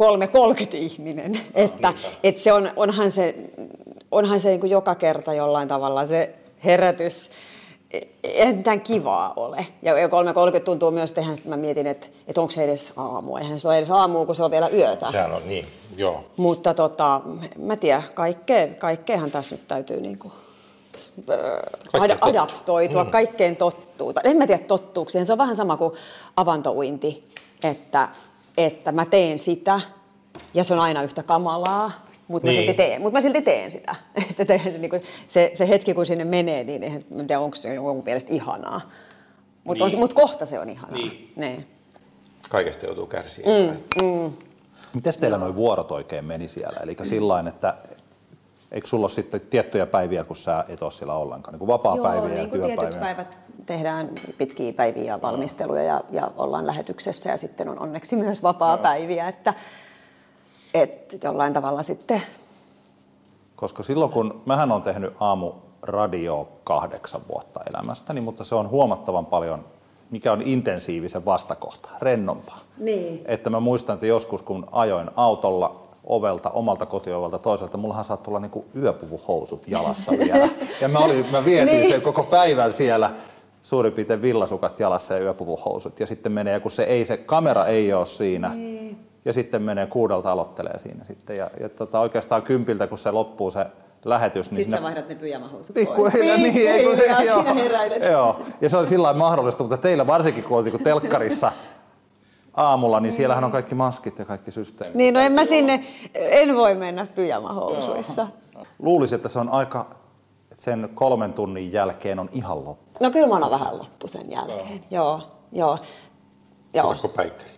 3.30 0.02 0.76
ihminen. 0.76 1.32
No, 1.32 1.38
että, 1.54 1.94
että 2.22 2.42
se 2.42 2.52
on, 2.52 2.70
onhan 2.76 3.10
se, 3.10 3.34
onhan 4.12 4.40
se 4.40 4.48
niin 4.48 4.60
kuin 4.60 4.70
joka 4.70 4.94
kerta 4.94 5.34
jollain 5.34 5.68
tavalla 5.68 6.06
se 6.06 6.34
herätys 6.64 7.30
eihän 8.22 8.62
tämän 8.62 8.80
kivaa 8.80 9.32
ole. 9.36 9.66
Ja 9.82 9.94
3.30 9.94 10.60
tuntuu 10.64 10.90
myös, 10.90 11.10
että 11.10 11.48
mä 11.48 11.56
mietin, 11.56 11.86
että, 11.86 12.06
että 12.28 12.40
onko 12.40 12.50
se 12.50 12.64
edes 12.64 12.92
aamu. 12.96 13.36
Eihän 13.36 13.60
se 13.60 13.68
ole 13.68 13.78
edes 13.78 13.90
aamu, 13.90 14.26
kun 14.26 14.34
se 14.34 14.42
on 14.42 14.50
vielä 14.50 14.68
yötä. 14.68 15.10
Sehän 15.10 15.34
on 15.34 15.42
niin, 15.48 15.66
joo. 15.96 16.24
Mutta 16.36 16.74
tota, 16.74 17.20
mä 17.58 17.76
tiedän, 17.76 18.04
kaikkea, 18.14 18.66
kaikkeahan 18.66 19.30
tässä 19.30 19.54
nyt 19.54 19.68
täytyy 19.68 20.00
niinku, 20.00 20.32
ad- 21.92 22.18
adaptoitua, 22.20 23.04
mm. 23.04 23.10
kaikkeen 23.10 23.56
tottuu. 23.56 24.12
En 24.24 24.36
mä 24.36 24.46
tiedä 24.46 24.64
tottuukseen, 24.64 25.26
se 25.26 25.32
on 25.32 25.38
vähän 25.38 25.56
sama 25.56 25.76
kuin 25.76 25.94
avantouinti, 26.36 27.24
että, 27.62 28.08
että 28.56 28.92
mä 28.92 29.04
teen 29.04 29.38
sitä 29.38 29.80
ja 30.54 30.64
se 30.64 30.74
on 30.74 30.80
aina 30.80 31.02
yhtä 31.02 31.22
kamalaa 31.22 32.07
mutta 32.28 32.48
niin. 32.48 32.60
mä, 32.60 32.60
silti 32.60 32.76
teen, 32.76 33.02
mut 33.02 33.12
mä 33.12 33.20
silti 33.20 33.42
teen 33.42 33.70
sitä. 33.70 33.94
Että 34.38 34.58
se, 34.58 34.78
niin 34.78 34.90
kuin, 34.90 35.02
se, 35.28 35.50
se 35.54 35.68
hetki, 35.68 35.94
kun 35.94 36.06
sinne 36.06 36.24
menee, 36.24 36.64
niin 36.64 36.82
en 36.82 37.04
tiedä, 37.10 37.40
onko 37.40 37.56
se 37.56 37.74
jonkun 37.74 38.04
mielestä 38.04 38.32
ihanaa. 38.32 38.80
Mutta 39.64 39.86
niin. 39.86 39.98
mut 39.98 40.14
kohta 40.14 40.46
se 40.46 40.58
on 40.58 40.68
ihanaa. 40.68 40.96
Niin. 40.96 41.32
Ne. 41.36 41.64
Kaikesta 42.48 42.86
joutuu 42.86 43.06
kärsimään. 43.06 43.78
Mm, 44.02 44.04
mm. 44.04 44.32
Miten 44.94 45.14
teillä 45.20 45.38
nuo 45.38 45.54
vuorot 45.54 45.92
oikein 45.92 46.24
meni 46.24 46.48
siellä? 46.48 46.80
Eli 46.82 46.96
mm. 47.00 47.06
sillä 47.06 47.44
että 47.48 47.74
Eikö 48.72 48.86
sulla 48.86 49.04
ole 49.04 49.10
sitten 49.10 49.40
tiettyjä 49.40 49.86
päiviä, 49.86 50.24
kun 50.24 50.36
sä 50.36 50.64
et 50.68 50.82
ole 50.82 50.90
siellä 50.90 51.14
ollenkaan, 51.14 51.52
niin 51.52 51.58
kuin 51.58 51.68
vapaa-päiviä 51.68 52.28
ja 52.28 52.34
niin 52.34 52.50
työpäiviä? 52.50 52.76
tietyt 52.76 53.00
päivät 53.00 53.38
tehdään 53.66 54.10
pitkiä 54.38 54.72
päiviä 54.72 55.04
ja 55.04 55.22
valmisteluja 55.22 55.82
ja, 55.82 56.00
ja 56.10 56.30
ollaan 56.36 56.66
lähetyksessä 56.66 57.30
ja 57.30 57.36
sitten 57.36 57.68
on 57.68 57.78
onneksi 57.78 58.16
myös 58.16 58.42
vapaa-päiviä, 58.42 59.28
että, 59.28 59.54
että 60.82 61.16
jollain 61.24 61.52
tavalla 61.52 61.82
sitten 61.82 62.22
Koska 63.56 63.82
silloin 63.82 64.10
kun, 64.10 64.42
mähän 64.46 64.72
on 64.72 64.82
tehnyt 64.82 65.12
aamu 65.20 65.52
radio 65.82 66.48
kahdeksan 66.64 67.20
vuotta 67.28 67.60
elämästäni, 67.70 68.20
mutta 68.20 68.44
se 68.44 68.54
on 68.54 68.70
huomattavan 68.70 69.26
paljon, 69.26 69.64
mikä 70.10 70.32
on 70.32 70.42
intensiivisen 70.42 71.24
vastakohta, 71.24 71.88
rennompaa. 72.02 72.58
Niin. 72.78 73.22
Että 73.24 73.50
mä 73.50 73.60
muistan, 73.60 73.94
että 73.94 74.06
joskus 74.06 74.42
kun 74.42 74.66
ajoin 74.72 75.10
autolla 75.16 75.88
ovelta, 76.04 76.50
omalta 76.50 76.86
kotiovelta 76.86 77.38
toiselta, 77.38 77.76
mullahan 77.78 78.04
saattoi 78.04 78.30
olla 78.30 78.40
niinku 78.40 78.64
yöpuvuhousut 78.76 79.68
jalassa 79.68 80.12
vielä. 80.12 80.48
Ja 80.80 80.88
mä, 80.88 80.98
olin, 80.98 81.26
mä 81.32 81.44
vietin 81.44 81.74
Niin. 81.74 81.88
sen 81.88 82.02
koko 82.02 82.22
päivän 82.22 82.72
siellä 82.72 83.10
suurin 83.62 83.92
piirtein 83.92 84.22
villasukat 84.22 84.80
jalassa 84.80 85.14
ja 85.14 85.20
yöpuvuhousut. 85.20 86.00
Ja 86.00 86.06
sitten 86.06 86.32
menee, 86.32 86.60
kun 86.60 86.70
se, 86.70 86.82
ei, 86.82 87.04
se 87.04 87.16
kamera 87.16 87.66
ei 87.66 87.92
ole 87.92 88.06
siinä, 88.06 88.48
Niin. 88.54 88.87
Ja 89.28 89.32
sitten 89.32 89.62
menee 89.62 89.86
kuudelta 89.86 90.32
aloittelee 90.32 90.78
siinä 90.78 91.04
sitten. 91.04 91.36
Ja, 91.36 91.50
ja 91.60 91.68
tota, 91.68 92.00
oikeastaan 92.00 92.42
kympiltä, 92.42 92.86
kun 92.86 92.98
se 92.98 93.10
loppuu 93.10 93.50
se 93.50 93.66
lähetys, 94.04 94.50
niin 94.50 94.56
Sitten 94.56 94.70
sä 94.70 94.76
siinä- 94.76 94.84
vaihdat 94.84 95.08
ne 95.08 95.14
pyjamahousut 95.14 95.74
Pikkuhiljaa, 95.74 96.36
niin, 96.36 96.68
ei, 96.70 96.84
kun, 96.84 96.92
Pikkuhiljaa 96.92 97.22
joo, 97.34 97.42
siinä 97.42 97.62
heräilet. 97.62 98.02
joo. 98.12 98.40
Ja 98.60 98.68
se 98.68 98.76
oli 98.76 98.86
sillä 98.86 99.02
lailla 99.02 99.18
mahdollista, 99.18 99.62
mutta 99.62 99.76
teillä 99.76 100.06
varsinkin, 100.06 100.44
kun 100.44 100.58
oltiin 100.58 100.82
telkkarissa 100.84 101.52
aamulla, 102.54 103.00
niin 103.00 103.12
siellähän 103.12 103.44
on 103.44 103.50
kaikki 103.50 103.74
maskit 103.74 104.18
ja 104.18 104.24
kaikki 104.24 104.50
systeemit. 104.50 104.94
Niin, 104.94 105.14
no 105.14 105.20
en 105.20 105.32
mä 105.32 105.44
sinne, 105.44 105.84
en 106.14 106.56
voi 106.56 106.74
mennä 106.74 107.06
pyjamahousuissa. 107.14 108.26
Luulisin, 108.78 109.16
että 109.16 109.28
se 109.28 109.38
on 109.38 109.48
aika, 109.48 109.86
että 110.52 110.64
sen 110.64 110.88
kolmen 110.94 111.32
tunnin 111.32 111.72
jälkeen 111.72 112.18
on 112.18 112.28
ihan 112.32 112.64
loppu. 112.64 113.04
No 113.04 113.10
kyllä 113.10 113.26
mä 113.26 113.34
oon 113.38 113.50
vähän 113.50 113.78
loppu 113.78 114.06
sen 114.06 114.30
jälkeen. 114.30 114.84
Joo, 114.90 115.20
joo. 115.52 115.78
joo. 116.74 116.86
Otatko 116.88 117.08
päikkerit? 117.08 117.57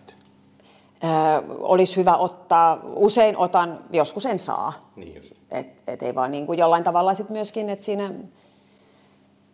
olisi 1.59 1.95
hyvä 1.97 2.15
ottaa, 2.15 2.79
usein 2.95 3.37
otan, 3.37 3.79
joskus 3.93 4.25
en 4.25 4.39
saa. 4.39 4.91
Niin 4.95 5.15
just. 5.15 5.31
Et, 5.51 5.67
et 5.87 6.03
ei 6.03 6.15
vaan 6.15 6.31
niin 6.31 6.45
kuin 6.45 6.59
jollain 6.59 6.83
tavalla 6.83 7.13
sit 7.13 7.29
myöskin, 7.29 7.69
että 7.69 7.85
siinä, 7.85 8.11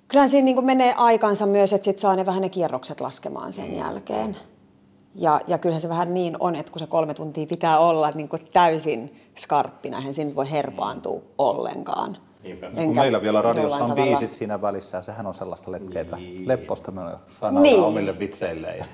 kyllähän 0.08 0.30
siinä 0.30 0.46
niin 0.46 0.56
kuin 0.56 0.66
menee 0.66 0.94
aikansa 0.94 1.46
myös, 1.46 1.74
että 1.74 1.86
sit 1.86 1.98
saa 1.98 2.16
ne 2.16 2.26
vähän 2.26 2.42
ne 2.42 2.50
kierrokset 2.50 3.02
laskemaan 3.02 3.54
sen 3.54 3.76
jälkeen. 3.76 4.38
Ja, 5.16 5.42
ja 5.48 5.58
kyllähän 5.58 5.82
se 5.82 5.90
vähän 5.90 6.14
niin 6.14 6.38
on, 6.40 6.56
että 6.56 6.72
kun 6.72 6.80
se 6.80 6.88
kolme 6.88 7.14
tuntia 7.14 7.46
pitää 7.48 7.80
olla 7.80 8.12
niin 8.16 8.30
kuin 8.30 8.42
täysin 8.54 9.22
skarppina, 9.38 9.98
eihän 9.98 10.14
siinä 10.14 10.36
voi 10.36 10.52
herpaantua 10.52 11.22
ollenkaan. 11.38 12.18
Kun 12.86 12.96
meillä 12.96 13.22
vielä 13.22 13.42
radiossa 13.42 13.84
on 13.84 13.90
tavalla- 13.90 14.06
biisit 14.10 14.34
siinä 14.34 14.62
välissä 14.62 14.98
ja 14.98 15.02
sehän 15.02 15.26
on 15.28 15.34
sellaista 15.34 15.72
letkeitä 15.72 16.16
niin. 16.16 16.48
lepposta 16.48 16.92
me 16.92 17.02
sanoo 17.40 17.64
Niin. 17.64 17.74
niin. 17.74 17.84
omille 17.86 18.20
vitseilleen. 18.20 18.86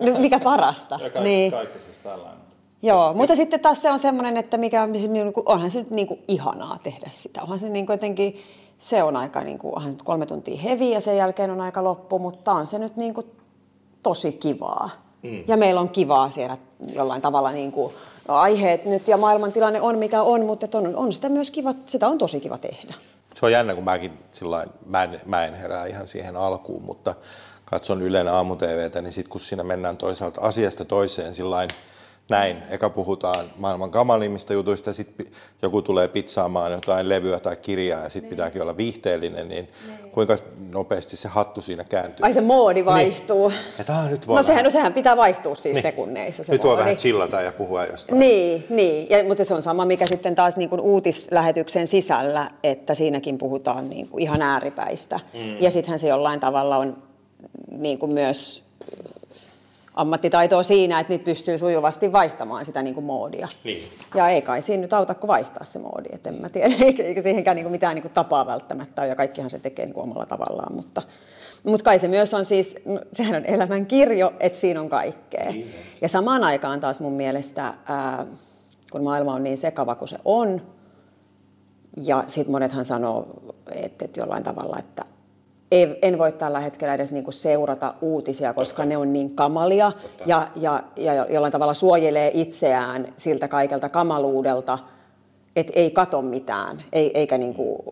No, 0.00 0.18
mikä 0.18 0.38
parasta. 0.38 0.94
ja 0.94 1.00
kaikki, 1.00 1.20
niin. 1.20 1.50
kaikki 1.52 1.78
siis 1.78 1.95
tällainen. 2.06 2.46
Joo, 2.82 3.14
mutta 3.14 3.36
sitten 3.36 3.60
taas 3.60 3.82
se 3.82 3.90
on 3.90 3.98
semmoinen, 3.98 4.36
että 4.36 4.56
mikä, 4.56 4.88
siis 4.92 5.10
onhan 5.46 5.70
se 5.70 5.78
nyt 5.78 5.90
niin 5.90 6.06
kuin 6.06 6.22
ihanaa 6.28 6.78
tehdä 6.82 7.06
sitä. 7.08 7.42
Onhan 7.42 7.58
se 7.58 7.68
niin 7.68 7.86
kuin 7.86 7.94
jotenkin, 7.94 8.36
se 8.76 9.02
on 9.02 9.16
aika 9.16 9.40
niin 9.40 9.58
kuin, 9.58 9.76
onhan 9.76 9.90
nyt 9.90 10.02
kolme 10.02 10.26
tuntia 10.26 10.60
heviä 10.60 10.94
ja 10.94 11.00
sen 11.00 11.16
jälkeen 11.16 11.50
on 11.50 11.60
aika 11.60 11.84
loppu, 11.84 12.18
mutta 12.18 12.52
on 12.52 12.66
se 12.66 12.78
nyt 12.78 12.96
niin 12.96 13.14
kuin 13.14 13.26
tosi 14.02 14.32
kivaa. 14.32 14.90
Mm. 15.22 15.44
Ja 15.48 15.56
meillä 15.56 15.80
on 15.80 15.88
kivaa 15.88 16.30
siellä 16.30 16.58
jollain 16.92 17.22
tavalla 17.22 17.52
niin 17.52 17.72
kuin, 17.72 17.92
no 18.28 18.34
aiheet 18.34 18.84
nyt 18.84 19.08
ja 19.08 19.16
maailmantilanne 19.16 19.80
on 19.80 19.98
mikä 19.98 20.22
on, 20.22 20.44
mutta 20.44 20.78
on, 20.78 20.96
on 20.96 21.12
sitä 21.12 21.28
myös 21.28 21.50
kiva, 21.50 21.74
sitä 21.86 22.08
on 22.08 22.18
tosi 22.18 22.40
kiva 22.40 22.58
tehdä. 22.58 22.94
Se 23.34 23.46
on 23.46 23.52
jännä, 23.52 23.74
kun 23.74 23.84
mäkin 23.84 24.12
sillain, 24.32 24.70
mä, 24.86 25.02
en, 25.02 25.20
mä 25.26 25.44
en 25.44 25.54
herää 25.54 25.86
ihan 25.86 26.08
siihen 26.08 26.36
alkuun, 26.36 26.82
mutta 26.82 27.14
katson 27.64 28.02
Ylen 28.02 28.28
aamu 28.28 28.56
TVtä, 28.56 29.02
niin 29.02 29.12
sitten 29.12 29.30
kun 29.30 29.40
siinä 29.40 29.64
mennään 29.64 29.96
toisaalta 29.96 30.40
asiasta 30.40 30.84
toiseen 30.84 31.34
sillain 31.34 31.68
näin, 32.28 32.56
eka 32.70 32.90
puhutaan 32.90 33.46
maailman 33.56 33.90
kamalimmista 33.90 34.52
jutuista, 34.52 34.92
sitten 34.92 35.26
joku 35.62 35.82
tulee 35.82 36.08
pizzaamaan 36.08 36.72
jotain 36.72 37.08
levyä 37.08 37.40
tai 37.40 37.56
kirjaa 37.56 38.02
ja 38.02 38.08
sitten 38.08 38.30
pitääkin 38.30 38.62
olla 38.62 38.76
viihteellinen, 38.76 39.48
niin 39.48 39.68
kuinka 40.12 40.38
nopeasti 40.70 41.16
se 41.16 41.28
hattu 41.28 41.62
siinä 41.62 41.84
kääntyy? 41.84 42.24
Ai 42.24 42.32
se 42.34 42.40
moodi 42.40 42.84
vaihtuu. 42.84 43.48
Niin. 43.48 43.90
Aah, 43.90 44.10
nyt 44.10 44.28
voi 44.28 44.36
No 44.36 44.42
sehän, 44.42 44.64
no 44.64 44.70
sehän 44.70 44.92
pitää 44.92 45.16
vaihtua 45.16 45.54
siis 45.54 45.74
Niin. 45.74 45.82
sekunneissa. 45.82 46.44
Se 46.44 46.52
Nyt 46.52 46.64
voi 46.64 46.76
vähän 46.76 46.96
chillata 46.96 47.40
ja 47.40 47.52
puhua 47.52 47.84
jostain. 47.84 48.18
Niin, 48.18 48.64
niin. 48.68 49.10
Ja, 49.10 49.24
mutta 49.24 49.44
se 49.44 49.54
on 49.54 49.62
sama, 49.62 49.84
mikä 49.84 50.06
sitten 50.06 50.34
taas 50.34 50.56
niin 50.56 50.68
kuin 50.70 50.80
uutislähetyksen 50.80 51.86
sisällä, 51.86 52.50
että 52.62 52.94
siinäkin 52.94 53.38
puhutaan 53.38 53.90
niin 53.90 54.08
kuin 54.08 54.22
ihan 54.22 54.42
ääripäistä. 54.42 55.20
Mm. 55.34 55.62
Ja 55.62 55.70
sittenhän 55.70 55.98
se 55.98 56.08
jollain 56.08 56.40
tavalla 56.40 56.76
on 56.76 57.02
niin 57.70 57.98
kuin 57.98 58.12
myös 58.12 58.66
ammattitaitoa 59.96 60.62
siinä, 60.62 61.00
että 61.00 61.12
niitä 61.12 61.24
pystyy 61.24 61.58
sujuvasti 61.58 62.12
vaihtamaan 62.12 62.66
sitä 62.66 62.82
niin 62.82 62.94
kuin 62.94 63.04
moodia. 63.04 63.48
Niin. 63.64 63.88
Ja 64.14 64.28
ei 64.28 64.42
kai 64.42 64.62
siinä 64.62 64.80
nyt 64.80 64.92
auta 64.92 65.14
kuin 65.14 65.28
vaihtaa 65.28 65.64
se 65.64 65.78
moodi, 65.78 66.08
että 66.12 66.28
en 66.28 66.40
mä 66.40 66.48
tiedä, 66.48 66.74
eikä, 66.84 67.22
siihenkään 67.22 67.54
niin 67.54 67.64
kuin 67.64 67.72
mitään 67.72 67.94
niin 67.94 68.02
kuin 68.02 68.12
tapaa 68.12 68.46
välttämättä 68.46 69.02
ole, 69.02 69.08
ja 69.08 69.16
kaikkihan 69.16 69.50
se 69.50 69.58
tekee 69.58 69.84
niin 69.84 69.94
kuin 69.94 70.04
omalla 70.04 70.26
tavallaan, 70.26 70.74
mutta, 70.74 71.02
mutta 71.64 71.84
kai 71.84 71.98
se 71.98 72.08
myös 72.08 72.34
on 72.34 72.44
siis, 72.44 72.76
no, 72.84 73.00
sehän 73.12 73.36
on 73.36 73.44
elämän 73.46 73.86
kirjo, 73.86 74.32
että 74.40 74.58
siinä 74.58 74.80
on 74.80 74.88
kaikkea. 74.88 75.54
Ja 76.00 76.08
samaan 76.08 76.44
aikaan 76.44 76.80
taas 76.80 77.00
mun 77.00 77.12
mielestä, 77.12 77.74
ää, 77.86 78.26
kun 78.92 79.04
maailma 79.04 79.34
on 79.34 79.42
niin 79.42 79.58
sekava 79.58 79.94
kuin 79.94 80.08
se 80.08 80.16
on, 80.24 80.62
ja 81.96 82.24
sitten 82.26 82.52
monethan 82.52 82.84
sanoo, 82.84 83.28
että, 83.72 84.04
että 84.04 84.20
jollain 84.20 84.42
tavalla, 84.42 84.76
että 84.78 85.04
ei- 85.72 85.98
en 86.02 86.18
voi 86.18 86.32
tällä 86.32 86.60
hetkellä 86.60 86.94
edes 86.94 87.12
niinku 87.12 87.32
seurata 87.32 87.94
uutisia, 88.00 88.54
koska 88.54 88.84
ne 88.84 88.96
on 88.96 89.12
niin 89.12 89.36
kamalia 89.36 89.92
ja, 90.26 90.48
ja, 90.56 90.82
ja 90.96 91.26
jollain 91.28 91.52
tavalla 91.52 91.74
suojelee 91.74 92.30
itseään 92.34 93.12
siltä 93.16 93.48
kaikelta 93.48 93.88
kamaluudelta, 93.88 94.78
että 95.56 95.72
ei 95.76 95.90
kato 95.90 96.22
mitään, 96.22 96.78
ei, 96.92 97.10
eikä 97.14 97.38
niinku, 97.38 97.84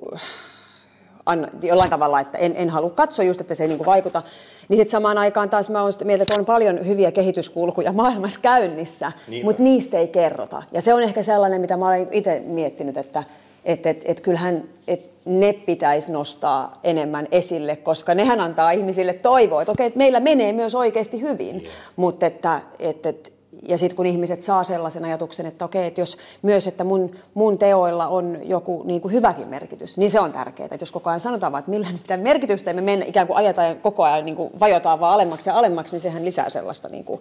anna, 1.26 1.48
jollain 1.62 1.90
tavalla, 1.90 2.20
että 2.20 2.38
en, 2.38 2.52
en 2.56 2.70
halua 2.70 2.90
katsoa 2.90 3.24
just, 3.24 3.40
että 3.40 3.54
se 3.54 3.64
ei 3.64 3.68
niinku 3.68 3.86
vaikuta. 3.86 4.22
Niin 4.68 4.76
sitten 4.76 4.90
samaan 4.90 5.18
aikaan 5.18 5.50
taas 5.50 5.70
mä 5.70 5.82
oon 5.82 5.92
sitä 5.92 6.04
mieltä, 6.04 6.22
että 6.22 6.34
on 6.34 6.44
paljon 6.44 6.86
hyviä 6.86 7.12
kehityskulkuja 7.12 7.92
maailmassa 7.92 8.40
käynnissä, 8.40 9.12
mutta 9.44 9.62
niistä 9.62 9.98
ei 9.98 10.08
kerrota. 10.08 10.62
Ja 10.72 10.82
se 10.82 10.94
on 10.94 11.02
ehkä 11.02 11.22
sellainen, 11.22 11.60
mitä 11.60 11.76
mä 11.76 11.86
olen 11.86 12.08
itse 12.10 12.42
miettinyt, 12.46 12.96
että 12.96 13.24
et, 13.64 13.86
et, 13.86 14.02
et 14.04 14.20
kyllähän 14.20 14.68
et 14.88 15.13
ne 15.24 15.52
pitäisi 15.52 16.12
nostaa 16.12 16.80
enemmän 16.84 17.28
esille, 17.32 17.76
koska 17.76 18.14
nehän 18.14 18.40
antaa 18.40 18.70
ihmisille 18.70 19.12
toivoa, 19.12 19.62
että 19.62 19.72
okei, 19.72 19.86
että 19.86 19.98
meillä 19.98 20.20
menee 20.20 20.52
myös 20.52 20.74
oikeasti 20.74 21.20
hyvin. 21.20 21.64
Mutta 21.96 22.26
että, 22.26 22.60
et, 22.78 23.06
et, 23.06 23.32
ja 23.68 23.78
sitten 23.78 23.96
kun 23.96 24.06
ihmiset 24.06 24.42
saa 24.42 24.64
sellaisen 24.64 25.04
ajatuksen, 25.04 25.46
että 25.46 25.64
okei, 25.64 25.86
että 25.86 26.00
jos 26.00 26.16
myös, 26.42 26.66
että 26.66 26.84
mun, 26.84 27.10
mun 27.34 27.58
teoilla 27.58 28.08
on 28.08 28.38
joku 28.42 28.82
niin 28.86 29.00
kuin 29.00 29.12
hyväkin 29.12 29.48
merkitys, 29.48 29.98
niin 29.98 30.10
se 30.10 30.20
on 30.20 30.32
tärkeää. 30.32 30.68
Että 30.70 30.82
jos 30.82 30.92
koko 30.92 31.10
ajan 31.10 31.20
sanotaan 31.20 31.52
vaan, 31.52 31.60
että 31.60 31.70
millään 31.70 31.94
mitään 31.94 32.20
merkitystä, 32.20 32.72
me 32.72 32.80
mennä, 32.80 33.04
ikään 33.04 33.26
kuin 33.26 33.36
ajetaan 33.36 33.76
koko 33.76 34.02
ajan 34.02 34.24
niin 34.24 34.36
kuin 34.36 34.50
vajotaan 34.60 35.00
vaan 35.00 35.14
alemmaksi 35.14 35.50
ja 35.50 35.54
alemmaksi, 35.58 35.94
niin 35.94 36.00
sehän 36.00 36.24
lisää 36.24 36.50
sellaista 36.50 36.88
niin 36.88 37.04
kuin 37.04 37.20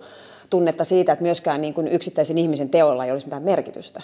tunnetta 0.50 0.83
siitä, 0.83 1.13
että 1.13 1.24
myöskään 1.24 1.62
niin 1.62 1.74
kuin 1.74 1.88
yksittäisen 1.88 2.38
ihmisen 2.38 2.69
teoilla 2.69 3.05
ei 3.05 3.12
olisi 3.12 3.27
mitään 3.27 3.43
merkitystä. 3.43 4.01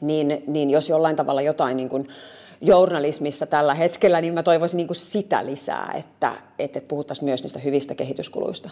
Niin, 0.00 0.42
niin 0.46 0.70
jos 0.70 0.88
jollain 0.88 1.16
tavalla 1.16 1.42
jotain 1.42 1.76
niin 1.76 1.88
kuin 1.88 2.06
journalismissa 2.60 3.46
tällä 3.46 3.74
hetkellä, 3.74 4.20
niin 4.20 4.34
mä 4.34 4.42
toivoisin 4.42 4.76
niin 4.76 4.86
kuin 4.86 4.96
sitä 4.96 5.46
lisää, 5.46 5.94
että, 5.98 6.32
että 6.58 6.80
puhuttaisiin 6.88 7.24
myös 7.24 7.42
niistä 7.42 7.58
hyvistä 7.58 7.94
kehityskuluista, 7.94 8.70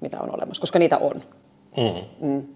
mitä 0.00 0.20
on 0.20 0.34
olemassa, 0.34 0.60
koska 0.60 0.78
niitä 0.78 0.98
on. 0.98 1.22
Mm. 2.20 2.46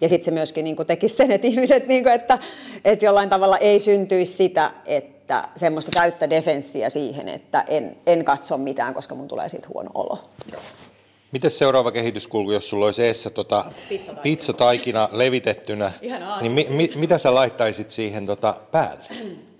Ja 0.00 0.08
sitten 0.08 0.24
se 0.24 0.30
myöskin 0.30 0.64
niin 0.64 0.76
tekisi 0.86 1.16
sen, 1.16 1.32
että 1.32 1.46
ihmiset, 1.46 1.86
niin 1.86 2.02
kuin, 2.02 2.12
että, 2.12 2.38
että 2.84 3.04
jollain 3.04 3.28
tavalla 3.28 3.58
ei 3.58 3.78
syntyisi 3.78 4.32
sitä, 4.32 4.70
että 4.86 5.48
semmoista 5.56 5.92
täyttä 5.94 6.30
defenssiä 6.30 6.90
siihen, 6.90 7.28
että 7.28 7.64
en, 7.68 7.96
en 8.06 8.24
katso 8.24 8.58
mitään, 8.58 8.94
koska 8.94 9.14
mun 9.14 9.28
tulee 9.28 9.48
siitä 9.48 9.68
huono 9.74 9.90
olo. 9.94 10.18
Miten 11.32 11.50
seuraava 11.50 11.92
kehityskulku, 11.92 12.52
jos 12.52 12.68
sulla 12.68 12.86
olisi 12.86 13.04
eessä 13.04 13.30
tota 13.30 13.64
Pizzataikina. 13.88 14.22
pizzataikina 14.22 15.08
levitettynä, 15.12 15.92
Ihan 16.02 16.42
niin 16.42 16.52
mi, 16.52 16.66
mi, 16.70 16.90
mitä 16.94 17.18
sä 17.18 17.34
laittaisit 17.34 17.90
siihen 17.90 18.26
tota 18.26 18.54
päälle? 18.72 19.04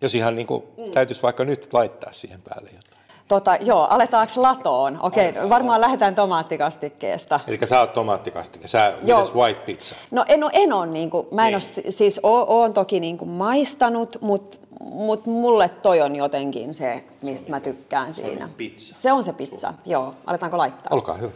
Jos 0.00 0.14
ihan 0.14 0.36
niin 0.36 0.46
kuin, 0.46 0.64
täytyisi 0.94 1.22
vaikka 1.22 1.44
nyt 1.44 1.72
laittaa 1.72 2.12
siihen 2.12 2.42
päälle 2.42 2.70
jotain. 2.70 2.98
Tota, 3.28 3.56
joo, 3.60 3.84
aletaanko 3.90 4.32
latoon? 4.36 4.98
Okei, 5.02 5.34
varmaan 5.48 5.80
lähdetään 5.80 6.14
tomaattikastikkeesta. 6.14 7.40
Eli 7.46 7.58
sä 7.64 7.80
oot 7.80 7.92
tomaattikastike, 7.92 8.68
sä 8.68 8.94
Joo. 9.02 9.18
mites 9.20 9.34
white 9.34 9.60
pizza? 9.60 9.94
No 10.10 10.24
en 10.28 10.44
ole, 10.44 10.50
en 10.54 10.72
ole 10.72 10.86
niin 10.86 11.10
kuin, 11.10 11.26
mä 11.30 11.42
en 11.42 11.46
Niin. 11.46 11.54
ole, 11.54 11.60
si- 11.60 11.84
siis 11.92 12.20
o, 12.22 12.58
oon 12.60 12.72
toki 12.72 13.00
niin 13.00 13.18
kuin 13.18 13.28
maistanut, 13.30 14.16
mutta 14.20 14.56
mut 14.80 15.26
mulle 15.26 15.68
toi 15.68 16.00
on 16.00 16.16
jotenkin 16.16 16.74
se, 16.74 17.04
mistä 17.22 17.50
mä 17.50 17.60
tykkään 17.60 18.14
siinä. 18.14 18.46
niin 18.46 18.54
pizza. 18.54 18.94
Se 18.94 19.12
on 19.12 19.24
se 19.24 19.32
pizza, 19.32 19.74
joo. 19.86 20.14
Aletaanko 20.26 20.58
laittaa? 20.58 20.88
Olkaa 20.94 21.14
hyvä. 21.14 21.30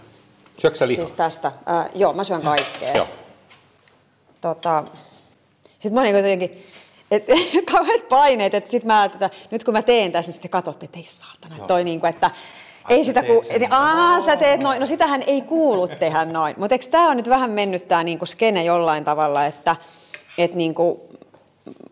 Syöksä 0.59 0.78
sä 0.78 0.88
lihaa? 0.88 1.04
Siis 1.07 1.16
tästä, 1.16 1.52
äh, 1.71 1.88
joo, 1.95 2.12
mä 2.12 2.25
syön 2.25 2.42
kaikkea. 2.42 2.92
Joo. 2.95 3.07
Tota, 4.40 4.85
sitten 5.71 5.95
mä 5.95 6.02
niin 6.02 6.16
jotenkin, 6.16 6.64
et, 7.12 7.26
kauheat 7.73 8.09
paineet, 8.09 8.54
että 8.54 8.71
sitten 8.71 8.87
mä 8.87 9.04
että 9.04 9.31
nyt 9.50 9.64
kun 9.64 9.75
mä 9.75 9.83
teen 9.83 10.12
tässä, 10.12 10.28
niin 10.28 10.35
sitten 10.35 10.50
katsotte, 10.50 10.85
että 10.85 10.99
ei 10.99 11.04
saatana, 11.04 11.54
että 11.54 11.66
toi 11.66 11.85
niinku, 11.85 12.07
että 12.07 12.31
ei 12.88 13.04
sitä 13.04 13.23
ku... 13.23 13.42
Et, 13.50 13.62
aa, 13.71 14.21
sä 14.21 14.37
teet 14.37 14.62
noin. 14.62 14.81
No 14.81 14.87
sitähän 14.87 15.23
ei 15.23 15.42
kuulu 15.42 15.88
tehdä 15.88 16.25
noin. 16.25 16.54
Mutta 16.59 16.75
eikö 16.75 16.87
tämä 16.90 17.11
on 17.11 17.16
nyt 17.16 17.28
vähän 17.28 17.50
mennyt 17.50 17.88
tämä 17.88 18.04
niinku 18.04 18.26
skene 18.26 18.64
jollain 18.64 19.04
tavalla, 19.04 19.47
että 19.47 19.76
et 20.38 20.54
niinku, 20.54 21.09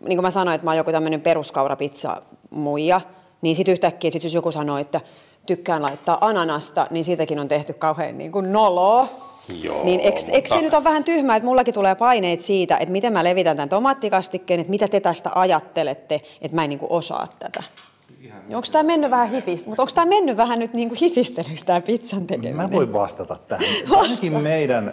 niin 0.00 0.16
kuin 0.16 0.22
mä 0.22 0.30
sanoin, 0.30 0.54
että 0.54 0.64
mä 0.64 0.70
oon 0.70 0.78
joku 0.78 0.92
tämmöinen 0.92 1.20
peruskaurapizza 1.20 2.22
muija, 2.50 3.00
niin 3.42 3.56
sitten 3.56 3.72
yhtäkkiä, 3.72 4.10
sit 4.10 4.24
jos 4.24 4.34
joku 4.34 4.52
sanoo, 4.52 4.78
että 4.78 5.00
tykkään 5.46 5.82
laittaa 5.82 6.18
ananasta, 6.20 6.86
niin 6.90 7.04
siitäkin 7.04 7.38
on 7.38 7.48
tehty 7.48 7.72
kauhean 7.72 8.18
niin 8.18 8.32
kuin 8.32 8.52
noloa. 8.52 9.08
Joo, 9.62 9.84
niin 9.84 10.00
eikö, 10.00 10.18
eikö 10.28 10.48
se 10.48 10.54
mutta- 10.54 10.64
nyt 10.64 10.74
ole 10.74 10.84
vähän 10.84 11.04
tyhmää, 11.04 11.36
että 11.36 11.46
mullakin 11.46 11.74
tulee 11.74 11.94
paineet 11.94 12.40
siitä, 12.40 12.76
että 12.76 12.92
miten 12.92 13.12
mä 13.12 13.24
levitän 13.24 13.56
tämän 13.56 13.68
tomaattikastikkeen, 13.68 14.60
että 14.60 14.70
mitä 14.70 14.88
te 14.88 15.00
tästä 15.00 15.30
ajattelette, 15.34 16.20
että 16.42 16.54
mä 16.54 16.64
en 16.64 16.68
niin 16.70 16.78
kuin 16.78 16.92
osaa 16.92 17.28
tätä. 17.38 17.62
Onko 18.54 18.68
tämä 18.72 18.82
mennyt 18.82 19.10
vähän 19.10 19.30
hifis, 19.30 19.66
mutta 19.66 19.82
onko 19.82 19.92
tämä 19.94 20.06
mennyt 20.06 20.36
vähän 20.36 20.58
nyt 20.58 20.72
niin 20.72 20.88
kuin 20.88 20.98
hifistelyksi 20.98 21.64
tämä 21.64 21.80
pizzan 21.80 22.26
tekeminen? 22.26 22.56
Mä 22.56 22.70
voin 22.70 22.92
vastata 22.92 23.36
tähän. 23.48 23.64
Vastaa. 23.82 24.00
Ainakin 24.00 24.32
meidän 24.32 24.92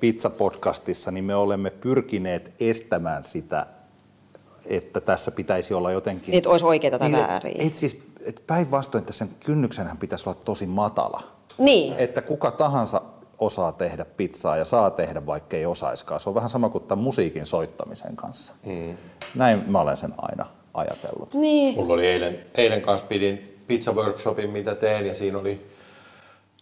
pizza-podcastissa 0.00 1.10
niin 1.10 1.24
me 1.24 1.34
olemme 1.34 1.70
pyrkineet 1.70 2.52
estämään 2.60 3.24
sitä, 3.24 3.66
että 4.66 5.00
tässä 5.00 5.30
pitäisi 5.30 5.74
olla 5.74 5.92
jotenkin... 5.92 6.34
Että 6.34 6.50
olisi 6.50 6.66
oikeita 6.66 6.98
tai 6.98 7.08
Niin, 7.08 7.26
vääriä. 7.26 7.54
Et 7.58 7.74
siis, 7.74 8.02
et 8.26 8.42
päinvastoin 8.46 9.04
tässä 9.04 9.24
sen 9.26 9.34
kynnyksenhän 9.44 9.96
pitäisi 9.98 10.28
olla 10.28 10.40
tosi 10.44 10.66
matala. 10.66 11.22
Niin. 11.58 11.94
Että 11.98 12.22
kuka 12.22 12.50
tahansa 12.50 13.02
osaa 13.38 13.72
tehdä 13.72 14.04
pizzaa 14.04 14.56
ja 14.56 14.64
saa 14.64 14.90
tehdä, 14.90 15.26
vaikka 15.26 15.56
ei 15.56 15.66
osaiskaan. 15.66 16.20
Se 16.20 16.28
on 16.28 16.34
vähän 16.34 16.50
sama 16.50 16.68
kuin 16.68 16.84
tämän 16.84 17.04
musiikin 17.04 17.46
soittamisen 17.46 18.16
kanssa. 18.16 18.52
Mm. 18.66 18.96
Näin 19.34 19.64
mä 19.66 19.80
olen 19.80 19.96
sen 19.96 20.14
aina 20.18 20.46
ajatellut. 20.74 21.34
Niin. 21.34 21.74
Mulla 21.74 21.94
oli 21.94 22.06
eilen, 22.06 22.38
eilen 22.54 22.82
kanssa 22.82 23.06
pidin 23.06 23.62
pizza 23.66 23.92
workshopin, 23.92 24.50
mitä 24.50 24.74
teen, 24.74 25.06
ja 25.06 25.14
siinä 25.14 25.38
oli 25.38 25.66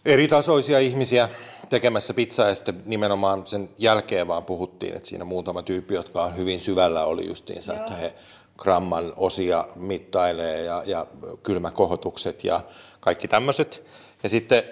eri 0.05 0.27
tasoisia 0.27 0.79
ihmisiä 0.79 1.29
tekemässä 1.69 2.13
pizzaa, 2.13 2.49
ja 2.49 2.55
sitten 2.55 2.81
nimenomaan 2.85 3.47
sen 3.47 3.69
jälkeen 3.77 4.27
vaan 4.27 4.43
puhuttiin, 4.43 4.95
että 4.95 5.09
siinä 5.09 5.25
muutama 5.25 5.63
tyyppi, 5.63 5.93
jotka 5.93 6.23
on 6.23 6.37
hyvin 6.37 6.59
syvällä, 6.59 7.05
oli 7.05 7.27
justiinsa, 7.27 7.73
että 7.73 7.93
he 7.93 8.13
gramman 8.57 9.13
osia 9.15 9.67
mittailee 9.75 10.63
ja, 10.63 10.83
ja 10.85 11.05
kylmäkohotukset 11.43 12.43
ja 12.43 12.61
kaikki 12.99 13.27
tämmöiset. 13.27 13.83
Ja 14.23 14.29
sitten 14.29 14.63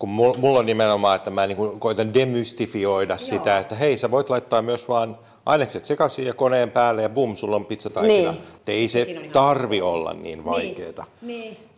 kun 0.00 0.08
mul- 0.08 0.38
mulla 0.38 0.58
on 0.58 0.66
nimenomaan, 0.66 1.16
että 1.16 1.30
mä 1.30 1.46
niin 1.46 1.56
kuin 1.56 1.80
koitan 1.80 2.14
demystifioida 2.14 3.18
sitä, 3.18 3.58
että 3.58 3.74
hei, 3.74 3.96
sä 3.98 4.10
voit 4.10 4.30
laittaa 4.30 4.62
myös 4.62 4.88
vaan 4.88 5.18
ainekset 5.46 5.84
sekaisin 5.84 6.26
ja 6.26 6.34
koneen 6.34 6.70
päälle 6.70 7.02
ja 7.02 7.08
bum, 7.08 7.36
sulla 7.36 7.56
on 7.56 7.64
pizzataikina. 7.64 8.30
Niin. 8.32 8.42
Että 8.56 8.72
ei 8.72 8.88
se 8.88 9.06
tarvi 9.32 9.80
olla 9.82 10.12
niin 10.14 10.44
vaikeeta. 10.44 11.04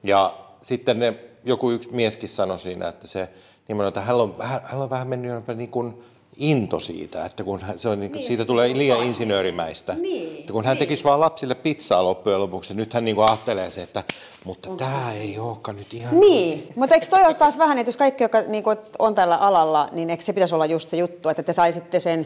Ja 0.02 0.34
sitten 0.62 0.98
ne, 0.98 1.14
joku 1.44 1.70
yksi 1.70 1.88
mieskin 1.92 2.28
sanoi 2.28 2.58
siinä, 2.58 2.88
että 2.88 3.06
se 3.06 3.28
nimenomaan, 3.68 3.88
että 3.88 4.00
hänellä 4.00 4.22
on, 4.22 4.38
vähän- 4.38 4.60
hänellä 4.64 4.84
on 4.84 4.90
vähän 4.90 5.08
mennyt 5.08 5.46
niin 5.56 5.70
kuin 5.70 6.02
into 6.36 6.80
siitä, 6.80 7.24
että 7.24 7.44
kun 7.44 7.60
hän, 7.60 7.78
se 7.78 7.88
on 7.88 8.00
niin, 8.00 8.24
siitä 8.24 8.44
tulee 8.44 8.74
liian 8.74 9.02
insinöörimäistä. 9.02 9.94
Niin, 9.94 10.40
Että 10.40 10.52
kun 10.52 10.64
hän 10.64 10.78
tekisi 10.78 11.04
vaan 11.04 11.20
lapsille 11.20 11.54
pizzaa 11.54 12.04
loppujen 12.04 12.40
lopuksi, 12.40 12.74
nyt 12.74 12.94
hän 12.94 13.04
niin 13.04 13.16
kuin 13.16 13.28
ajattelee 13.28 13.70
se, 13.70 13.82
että 13.82 14.04
mutta 14.44 14.70
tämä 14.76 15.12
ei 15.12 15.38
olekaan 15.38 15.76
nyt 15.76 15.94
ihan... 15.94 16.20
Niin, 16.20 16.68
mutta 16.74 16.94
eikö 16.94 17.06
toi 17.10 17.24
ole 17.24 17.34
taas 17.34 17.58
vähän, 17.58 17.78
että 17.78 17.88
jos 17.88 17.96
kaikki, 17.96 18.24
jotka 18.24 18.40
niin 18.40 18.64
on 18.98 19.14
tällä 19.14 19.36
alalla, 19.36 19.88
niin 19.92 20.10
eikö 20.10 20.22
se 20.22 20.32
pitäisi 20.32 20.54
olla 20.54 20.66
just 20.66 20.88
se 20.88 20.96
juttu, 20.96 21.28
että 21.28 21.42
te 21.42 21.52
saisitte 21.52 22.00
sen, 22.00 22.20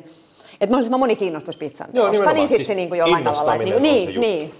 että 0.61 0.67
mahdollisimman 0.67 1.01
moni 1.01 1.17
kiinnostus 1.17 1.57
pizzan 1.57 1.89
Joo, 1.93 2.07
nimenomaan. 2.07 2.35
niin 2.37 2.49
sitten 2.49 2.59
Siis 2.59 2.67
se 2.67 2.75
niin 2.75 2.89
kuin 2.89 2.99
jollain 2.99 3.25
tavalla, 3.25 3.55
että 3.55 3.65
niin, 3.65 3.75
on 3.75 3.81
se 3.81 3.83
niin, 3.83 4.05
juttu. 4.07 4.21
niin. 4.21 4.55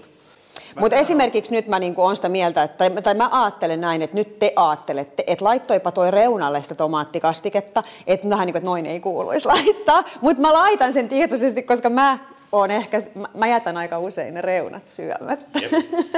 Mutta 0.79 0.95
esimerkiksi 0.95 1.51
nyt 1.51 1.67
mä 1.67 1.79
niinku 1.79 2.01
on 2.01 2.15
sitä 2.15 2.29
mieltä, 2.29 2.63
että, 2.63 2.77
tai, 2.77 3.01
tai 3.01 3.13
mä 3.13 3.29
ajattelen 3.31 3.81
näin, 3.81 4.01
että 4.01 4.17
nyt 4.17 4.39
te 4.39 4.53
ajattelette, 4.55 5.23
että 5.27 5.45
laittoipa 5.45 5.91
toi 5.91 6.11
reunalle 6.11 6.61
sitä 6.61 6.75
tomaattikastiketta, 6.75 7.83
että 8.07 8.29
vähän 8.29 8.45
niin 8.45 8.53
kuin, 8.53 8.59
että 8.59 8.69
noin 8.69 8.85
ei 8.85 8.99
kuuluisi 8.99 9.47
laittaa. 9.47 10.03
Mutta 10.21 10.41
mä 10.41 10.53
laitan 10.53 10.93
sen 10.93 11.07
tietoisesti, 11.07 11.63
koska 11.63 11.89
mä 11.89 12.17
on 12.51 12.71
ehkä, 12.71 13.01
mä, 13.37 13.47
jätän 13.47 13.77
aika 13.77 13.99
usein 13.99 14.33
ne 14.33 14.41
reunat 14.41 14.87
syömättä. 14.87 15.59
Jep, 15.59 15.71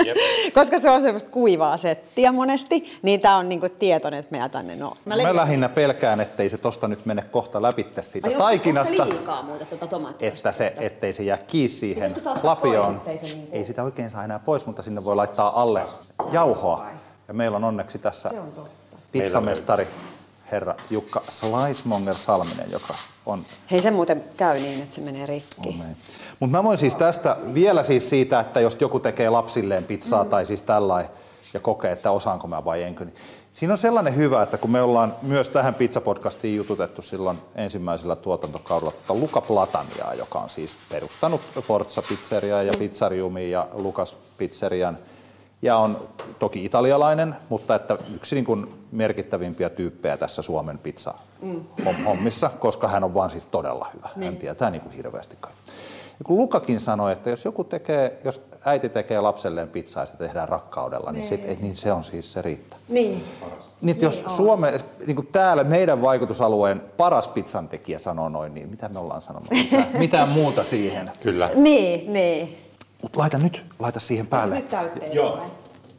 jep. 0.05 0.17
koska 0.53 0.79
se 0.79 0.89
on 0.89 1.01
semmoista 1.01 1.29
kuivaa 1.29 1.77
settiä 1.77 2.31
monesti, 2.31 2.99
niin 3.01 3.21
tää 3.21 3.35
on 3.35 3.49
niinku 3.49 3.69
tietoinen, 3.69 4.19
että 4.19 4.35
mä 4.37 4.43
jätän 4.43 4.67
ne 4.67 4.75
no. 4.75 4.93
Mä, 5.05 5.15
mä 5.15 5.35
lähinnä 5.35 5.69
pelkään, 5.69 6.19
ettei 6.19 6.49
se 6.49 6.57
tosta 6.57 6.87
nyt 6.87 7.05
mene 7.05 7.21
kohta 7.21 7.61
läpitte 7.61 8.01
siitä 8.01 8.29
taikinasta. 8.29 9.09
liikaa 9.09 9.43
muuta 9.43 9.65
tuota 9.65 9.87
tomaattia? 9.87 10.27
että 10.27 10.51
se, 10.51 10.73
ettei 10.79 11.13
se 11.13 11.23
jää 11.23 11.37
kiinni 11.37 11.69
siihen 11.69 12.11
lapioon. 12.43 12.99
pois, 12.99 13.21
se 13.21 13.27
niinku- 13.27 13.55
Ei 13.55 13.65
sitä 13.65 13.83
oikein 13.83 14.11
saa 14.11 14.23
enää 14.23 14.39
pois, 14.39 14.65
mutta 14.65 14.81
sinne 14.81 15.05
voi 15.05 15.15
laittaa 15.15 15.61
alle 15.61 15.85
jauhoa. 16.31 16.87
Ja 17.27 17.33
meillä 17.33 17.57
on 17.57 17.63
onneksi 17.63 17.99
tässä 17.99 18.29
on 18.29 18.69
pizzamestari 19.11 19.87
herra 20.51 20.75
Jukka 20.89 21.21
Slicemonger 21.29 22.15
Salminen, 22.15 22.71
joka 22.71 22.93
on 23.25 23.45
Hei, 23.71 23.81
se 23.81 23.91
muuten 23.91 24.23
käy 24.37 24.59
niin, 24.59 24.81
että 24.81 24.95
se 24.95 25.01
menee 25.01 25.25
rikki. 25.25 25.81
mutta 26.39 26.57
mä 26.57 26.63
voin 26.63 26.77
siis 26.77 26.95
tästä 26.95 27.37
vielä 27.53 27.83
siis 27.83 28.09
siitä, 28.09 28.39
että 28.39 28.59
jos 28.59 28.77
joku 28.79 28.99
tekee 28.99 29.29
lapsilleen 29.29 29.83
pizzaa 29.83 30.23
mm. 30.23 30.29
tai 30.29 30.45
siis 30.45 30.61
tällainen 30.61 31.11
ja 31.53 31.59
kokee, 31.59 31.91
että 31.91 32.11
osaanko 32.11 32.47
mä 32.47 32.65
vai 32.65 32.83
enkö, 32.83 33.05
niin 33.05 33.15
siinä 33.51 33.73
on 33.73 33.77
sellainen 33.77 34.15
hyvä, 34.15 34.43
että 34.43 34.57
kun 34.57 34.71
me 34.71 34.81
ollaan 34.81 35.15
myös 35.21 35.49
tähän 35.49 35.73
pizzapodcastiin 35.75 36.57
jututettu 36.57 37.01
silloin 37.01 37.37
ensimmäisellä 37.55 38.15
tuotantokaudella 38.15 38.91
tuota 38.91 39.21
Luca 39.21 39.41
Plataniaa, 39.41 40.13
joka 40.13 40.39
on 40.39 40.49
siis 40.49 40.75
perustanut 40.89 41.41
Forza 41.61 42.01
Pizzeria 42.01 42.63
ja 42.63 42.73
Pizzariumin 42.79 43.51
ja 43.51 43.67
Lukas 43.73 44.17
Pizzerian 44.37 44.97
ja 45.61 45.77
on 45.77 46.07
toki 46.39 46.65
italialainen, 46.65 47.35
mutta 47.49 47.75
että 47.75 47.97
yksi 48.15 48.35
niin 48.35 48.45
kuin 48.45 48.73
merkittävimpiä 48.91 49.69
tyyppejä 49.69 50.17
tässä 50.17 50.41
Suomen 50.41 50.77
pizza 50.77 51.13
hommissa, 52.05 52.51
koska 52.59 52.87
hän 52.87 53.03
on 53.03 53.13
vaan 53.13 53.29
siis 53.29 53.45
todella 53.45 53.87
hyvä. 53.93 54.09
Hän 54.25 54.37
tietää 54.37 54.69
niin 54.69 54.81
kuin 54.81 54.93
hirveästi 54.93 55.37
kaikki. 55.39 55.61
Ja 56.19 56.25
kun 56.25 56.37
Lukakin 56.37 56.79
sanoi, 56.79 57.11
että 57.11 57.29
jos 57.29 57.45
joku 57.45 57.63
tekee, 57.63 58.19
jos 58.23 58.41
äiti 58.65 58.89
tekee 58.89 59.21
lapselleen 59.21 59.69
pizzaa 59.69 60.03
ja 60.03 60.05
sitä 60.05 60.17
tehdään 60.17 60.49
rakkaudella, 60.49 61.11
niin, 61.11 61.25
sit, 61.25 61.41
et, 61.45 61.61
niin 61.61 61.75
se 61.75 61.91
on 61.91 62.03
siis 62.03 62.33
se 62.33 62.41
riittää. 62.41 62.79
Niin. 62.89 63.23
Niin, 63.81 64.01
jos 64.01 64.23
Suomen, 64.27 64.79
niin 65.05 65.15
kuin 65.15 65.27
täällä 65.27 65.63
meidän 65.63 66.01
vaikutusalueen 66.01 66.81
paras 66.97 67.27
pizzantekijä 67.27 67.99
sanoo 67.99 68.29
noin, 68.29 68.53
niin 68.53 68.69
mitä 68.69 68.89
me 68.89 68.99
ollaan 68.99 69.21
sanonut? 69.21 69.49
Mitään, 69.49 69.87
mitään 69.93 70.29
muuta 70.29 70.63
siihen. 70.63 71.05
Kyllä. 71.19 71.49
Niin, 71.55 72.13
niin. 72.13 72.68
Mutta 73.01 73.19
laita 73.19 73.37
nyt, 73.37 73.65
laita 73.79 73.99
siihen 73.99 74.27
päälle. 74.27 74.55
Nyt. 74.55 75.13
Joo. 75.13 75.39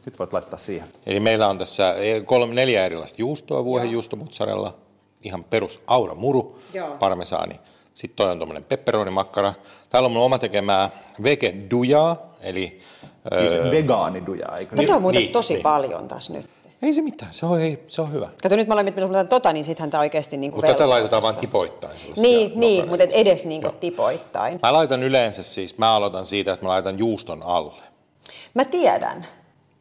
Nyt 0.05 0.19
voit 0.19 0.33
laittaa 0.33 0.59
siihen. 0.59 0.87
Eli 1.05 1.19
meillä 1.19 1.47
on 1.47 1.57
tässä 1.57 1.95
kolme, 2.25 2.53
neljä 2.53 2.85
erilaista 2.85 3.15
juustoa, 3.19 3.65
vuohenjuusto, 3.65 4.15
mozzarella, 4.15 4.75
ihan 5.21 5.43
perus 5.43 5.81
aura 5.87 6.15
muru, 6.15 6.59
Joo. 6.73 6.97
parmesaani. 6.99 7.59
Sitten 7.93 8.15
toi 8.15 8.31
on 8.31 8.37
tuommoinen 8.37 8.63
pepperonimakkara. 8.63 9.53
Täällä 9.89 10.05
on 10.05 10.11
mun 10.11 10.23
oma 10.23 10.39
tekemää 10.39 10.89
vege 11.23 11.55
dujaa, 11.71 12.17
eli 12.41 12.81
Siis 13.39 13.53
öö, 13.53 13.71
vegaaniduja, 13.71 14.57
eikö 14.57 14.69
Tätä 14.69 14.81
niin? 14.81 14.93
on 14.93 15.01
muuten 15.01 15.21
niin, 15.21 15.31
tosi 15.31 15.53
niin. 15.53 15.63
paljon 15.63 16.07
tässä 16.07 16.33
nyt. 16.33 16.49
Ei 16.81 16.93
se 16.93 17.01
mitään, 17.01 17.33
se 17.33 17.45
on, 17.45 17.61
ei, 17.61 17.83
se 17.87 18.01
on 18.01 18.13
hyvä. 18.13 18.29
Kato 18.43 18.55
nyt 18.55 18.67
mä 18.67 18.73
olen 18.73 18.85
mitä 18.85 19.23
tota, 19.23 19.53
niin 19.53 19.65
sittenhän 19.65 19.89
tämä 19.89 20.01
oikeasti 20.01 20.37
niinku 20.37 20.57
Mutta 20.57 20.71
tätä 20.71 20.89
laitetaan 20.89 21.23
vain 21.23 21.37
tipoittain. 21.37 21.93
Niin, 22.17 22.51
niin 22.55 22.87
mutta 22.87 23.03
et 23.03 23.11
edes 23.11 23.45
niinku 23.45 23.67
Joo. 23.67 23.75
tipoittain. 23.79 24.59
Mä 24.63 24.73
laitan 24.73 25.03
yleensä 25.03 25.43
siis, 25.43 25.77
mä 25.77 25.95
aloitan 25.95 26.25
siitä, 26.25 26.53
että 26.53 26.65
mä 26.65 26.69
laitan 26.69 26.99
juuston 26.99 27.43
alle. 27.43 27.81
Mä 28.53 28.65
tiedän. 28.65 29.25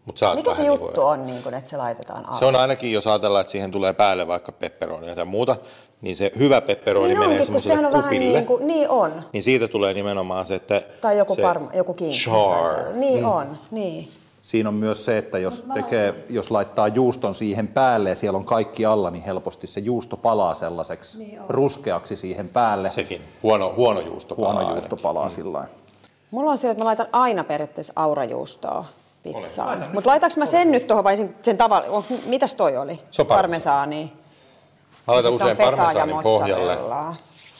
Mut 0.05 0.17
sä 0.17 0.35
Mikä 0.35 0.51
se 0.55 0.59
vähän 0.59 0.71
niinku- 0.71 0.87
juttu 0.87 1.03
on, 1.03 1.27
niin 1.27 1.43
kun, 1.43 1.55
että 1.55 1.71
se 1.71 1.77
laitetaan 1.77 2.27
alle? 2.27 2.39
Se 2.39 2.45
on 2.45 2.57
ainakin, 2.57 2.93
jos 2.93 3.07
ajatellaan, 3.07 3.41
että 3.41 3.51
siihen 3.51 3.71
tulee 3.71 3.93
päälle 3.93 4.27
vaikka 4.27 4.53
pepperonia 4.53 5.15
tai 5.15 5.25
muuta, 5.25 5.57
niin 6.01 6.17
se 6.17 6.33
hyvä 6.39 6.61
pepperoni 6.61 7.09
niin 7.09 7.19
menee 7.19 7.45
semmoiselle 7.45 7.87
on 7.87 7.93
vähän 7.93 8.03
kupille. 8.05 8.33
niin 8.33 8.47
kuin, 8.47 8.67
niin 8.67 8.89
on. 8.89 9.23
Niin 9.33 9.43
siitä 9.43 9.69
tulee 9.69 9.95
nimenomaan 9.95 10.47
se, 10.47 10.55
että 10.55 10.83
Tai 11.01 11.19
joku, 11.19 11.35
se 11.35 11.43
parma, 11.43 11.71
joku 11.75 11.95
kiinni. 11.95 12.17
char. 12.17 12.93
Niin 12.95 13.25
on, 13.25 13.59
niin. 13.71 14.09
Siinä 14.43 14.69
on 14.69 14.75
myös 14.75 15.05
se, 15.05 15.19
että 15.19 15.39
jos, 15.39 15.65
tekee, 15.75 16.25
jos 16.29 16.51
laittaa 16.51 16.89
juuston 16.89 17.35
siihen 17.35 17.69
päälle 17.69 18.09
ja 18.09 18.17
siellä 18.17 18.37
on 18.37 18.45
kaikki 18.45 18.87
alla, 18.87 19.11
niin 19.11 19.25
helposti 19.25 19.67
se 19.67 19.81
juusto 19.81 20.17
palaa 20.17 20.55
sellaiseksi 20.55 21.19
niin 21.19 21.41
ruskeaksi 21.49 22.17
siihen 22.17 22.47
päälle. 22.53 22.89
Sekin. 22.89 23.23
Huono, 23.43 23.75
huono 23.77 24.01
juusto 24.01 24.35
palaa 24.35 24.53
Huono 24.53 24.59
ainakin. 24.59 24.77
juusto 24.77 24.97
palaa 24.97 25.25
mm. 25.25 25.31
sillä. 25.31 25.65
Mulla 26.31 26.51
on 26.51 26.59
sillä, 26.59 26.73
että 26.73 26.85
mä 26.85 26.87
laitan 26.87 27.07
aina 27.13 27.45
periaatteessa 27.45 27.93
aurajuustoa 27.97 28.85
pizzaan. 29.23 29.91
Mutta 29.93 30.11
laitanko 30.11 30.35
mä 30.37 30.47
sen 30.47 30.71
nyt 30.73 30.87
tuohon 30.87 31.05
vai 31.05 31.17
sen, 31.17 31.37
sen 31.43 31.57
tavalla? 31.57 31.87
Oh, 31.89 32.05
mitäs 32.27 32.55
toi 32.55 32.77
oli? 32.77 33.01
Se 33.11 33.23
on 33.23 33.27
parmesaani. 33.27 34.13
Mä 35.07 35.15
laitan 35.15 35.29
on 35.29 35.35
usein 35.35 35.57
parmesaanin 35.57 36.17
pohjalle. 36.23 36.79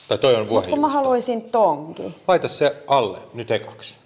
Tai 0.09 0.17
toi 0.17 0.35
on 0.35 0.47
Mutta 0.49 0.69
kun 0.69 0.81
mä 0.81 0.89
haluaisin 0.89 1.41
tonki. 1.41 2.15
Laita 2.27 2.47
se 2.47 2.83
alle 2.87 3.17
nyt 3.33 3.51
ekaksi. 3.51 4.00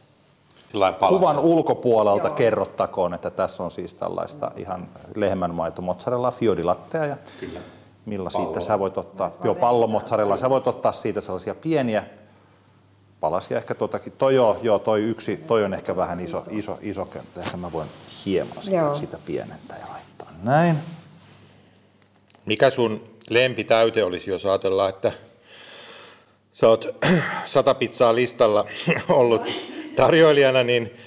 Kuvan 1.09 1.39
ulkopuolelta 1.39 2.29
kerrottakoon, 2.29 3.13
että 3.13 3.29
tässä 3.29 3.63
on 3.63 3.71
siis 3.71 3.95
tällaista 3.95 4.51
ihan 4.55 4.87
lehmänmaito 5.15 5.81
mozzarella 5.81 6.31
fiodilattea 6.31 7.05
ja 7.05 7.17
Kyllä. 7.39 7.59
millä 8.05 8.29
siitä 8.29 8.61
sä 8.61 8.79
voit 8.79 8.97
ottaa, 8.97 9.31
joo 9.43 9.55
pallo 9.55 9.87
mozzarella, 9.87 10.37
sä 10.37 10.49
voit 10.49 10.67
ottaa 10.67 10.91
siitä 10.91 11.21
sellaisia 11.21 11.55
pieniä 11.55 12.03
palasia. 13.19 13.57
Ehkä 13.57 13.75
tuotakin, 13.75 14.13
toi, 14.17 14.35
joo, 14.35 14.57
joo, 14.61 14.79
toi 14.79 15.01
yksi, 15.01 15.37
toi 15.37 15.63
on 15.63 15.73
ehkä 15.73 15.95
vähän 15.95 16.19
iso, 16.19 16.43
iso, 16.49 16.77
iso 16.81 17.05
könttä. 17.05 17.41
Ehkä 17.41 17.57
mä 17.57 17.71
voin 17.71 17.87
hieman 18.25 18.63
sitä, 18.63 18.77
Joo. 18.77 18.95
sitä 18.95 19.17
pienentää 19.25 19.77
ja 19.77 19.85
laittaa 19.93 20.27
näin. 20.43 20.77
Mikä 22.45 22.69
sun 22.69 23.03
lempitäyte 23.29 24.03
olisi, 24.03 24.31
jos 24.31 24.45
ajatellaan, 24.45 24.89
että 24.89 25.11
sä 26.53 26.69
oot 26.69 26.87
sata 27.45 27.73
pizzaa 27.73 28.15
listalla 28.15 28.65
ollut 29.09 29.51
tarjoilijana, 29.95 30.63
niin 30.63 30.97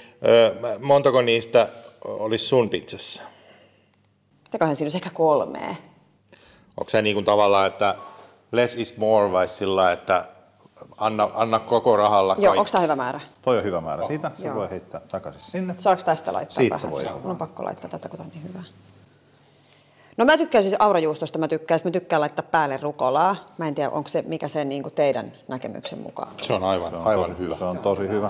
montako 0.79 1.21
niistä 1.21 1.67
olisi 2.01 2.45
sun 2.45 2.69
pizzassa? 2.69 3.21
Mitäköhän 4.43 4.75
siinä 4.75 4.85
olisi 4.85 4.97
ehkä 4.97 5.09
kolmea. 5.09 5.75
Onko 6.77 6.89
se 6.89 7.01
niin 7.01 7.13
kuin 7.15 7.25
tavallaan, 7.25 7.67
että 7.67 7.95
less 8.51 8.75
is 8.75 8.97
more 8.97 9.31
vai 9.31 9.47
sillä, 9.47 9.91
että 9.91 10.25
anna, 10.97 11.29
anna 11.33 11.59
koko 11.59 11.97
rahalla 11.97 12.33
Joo, 12.33 12.41
kaikki? 12.41 12.59
onko 12.59 12.71
tämä 12.71 12.81
hyvä 12.81 12.95
määrä? 12.95 13.19
Toi 13.41 13.57
on 13.57 13.63
hyvä 13.63 13.81
määrä 13.81 14.07
siitä. 14.07 14.31
Se 14.35 14.47
Joo. 14.47 14.55
voi 14.55 14.69
heittää 14.69 15.01
takaisin 15.11 15.41
sinne. 15.41 15.75
Saako 15.77 16.01
tästä 16.05 16.33
laittaa 16.33 16.55
Siitä 16.55 16.75
vähän? 16.75 16.91
voi 16.91 17.03
Mun 17.21 17.31
on 17.31 17.37
pakko 17.37 17.63
laittaa 17.63 17.89
tätä, 17.89 18.09
kun 18.09 18.17
tämä 18.19 18.27
on 18.27 18.33
niin 18.33 18.53
hyvä. 18.53 18.63
No 20.17 20.25
mä 20.25 20.37
tykkään 20.37 20.63
siis 20.63 20.75
aurajuustosta, 20.79 21.39
mä 21.39 21.47
tykkään, 21.47 21.79
mä 21.83 21.91
tykkään 21.91 22.19
laittaa 22.19 22.45
päälle 22.51 22.77
rukolaa. 22.77 23.35
Mä 23.57 23.67
en 23.67 23.75
tiedä, 23.75 23.89
onko 23.89 24.09
se, 24.09 24.21
mikä 24.21 24.47
se 24.47 24.65
niin 24.65 24.83
kuin 24.83 24.93
teidän 24.93 25.33
näkemyksen 25.47 25.99
mukaan. 25.99 26.31
Se 26.41 26.53
on 26.53 26.63
aivan, 26.63 26.89
Se 26.89 26.95
on 26.95 27.07
aivan 27.07 27.25
tosi, 27.25 27.39
hyvä. 27.39 27.55
Se 27.55 27.65
on 27.65 27.79
tosi 27.79 28.07
hyvä. 28.07 28.29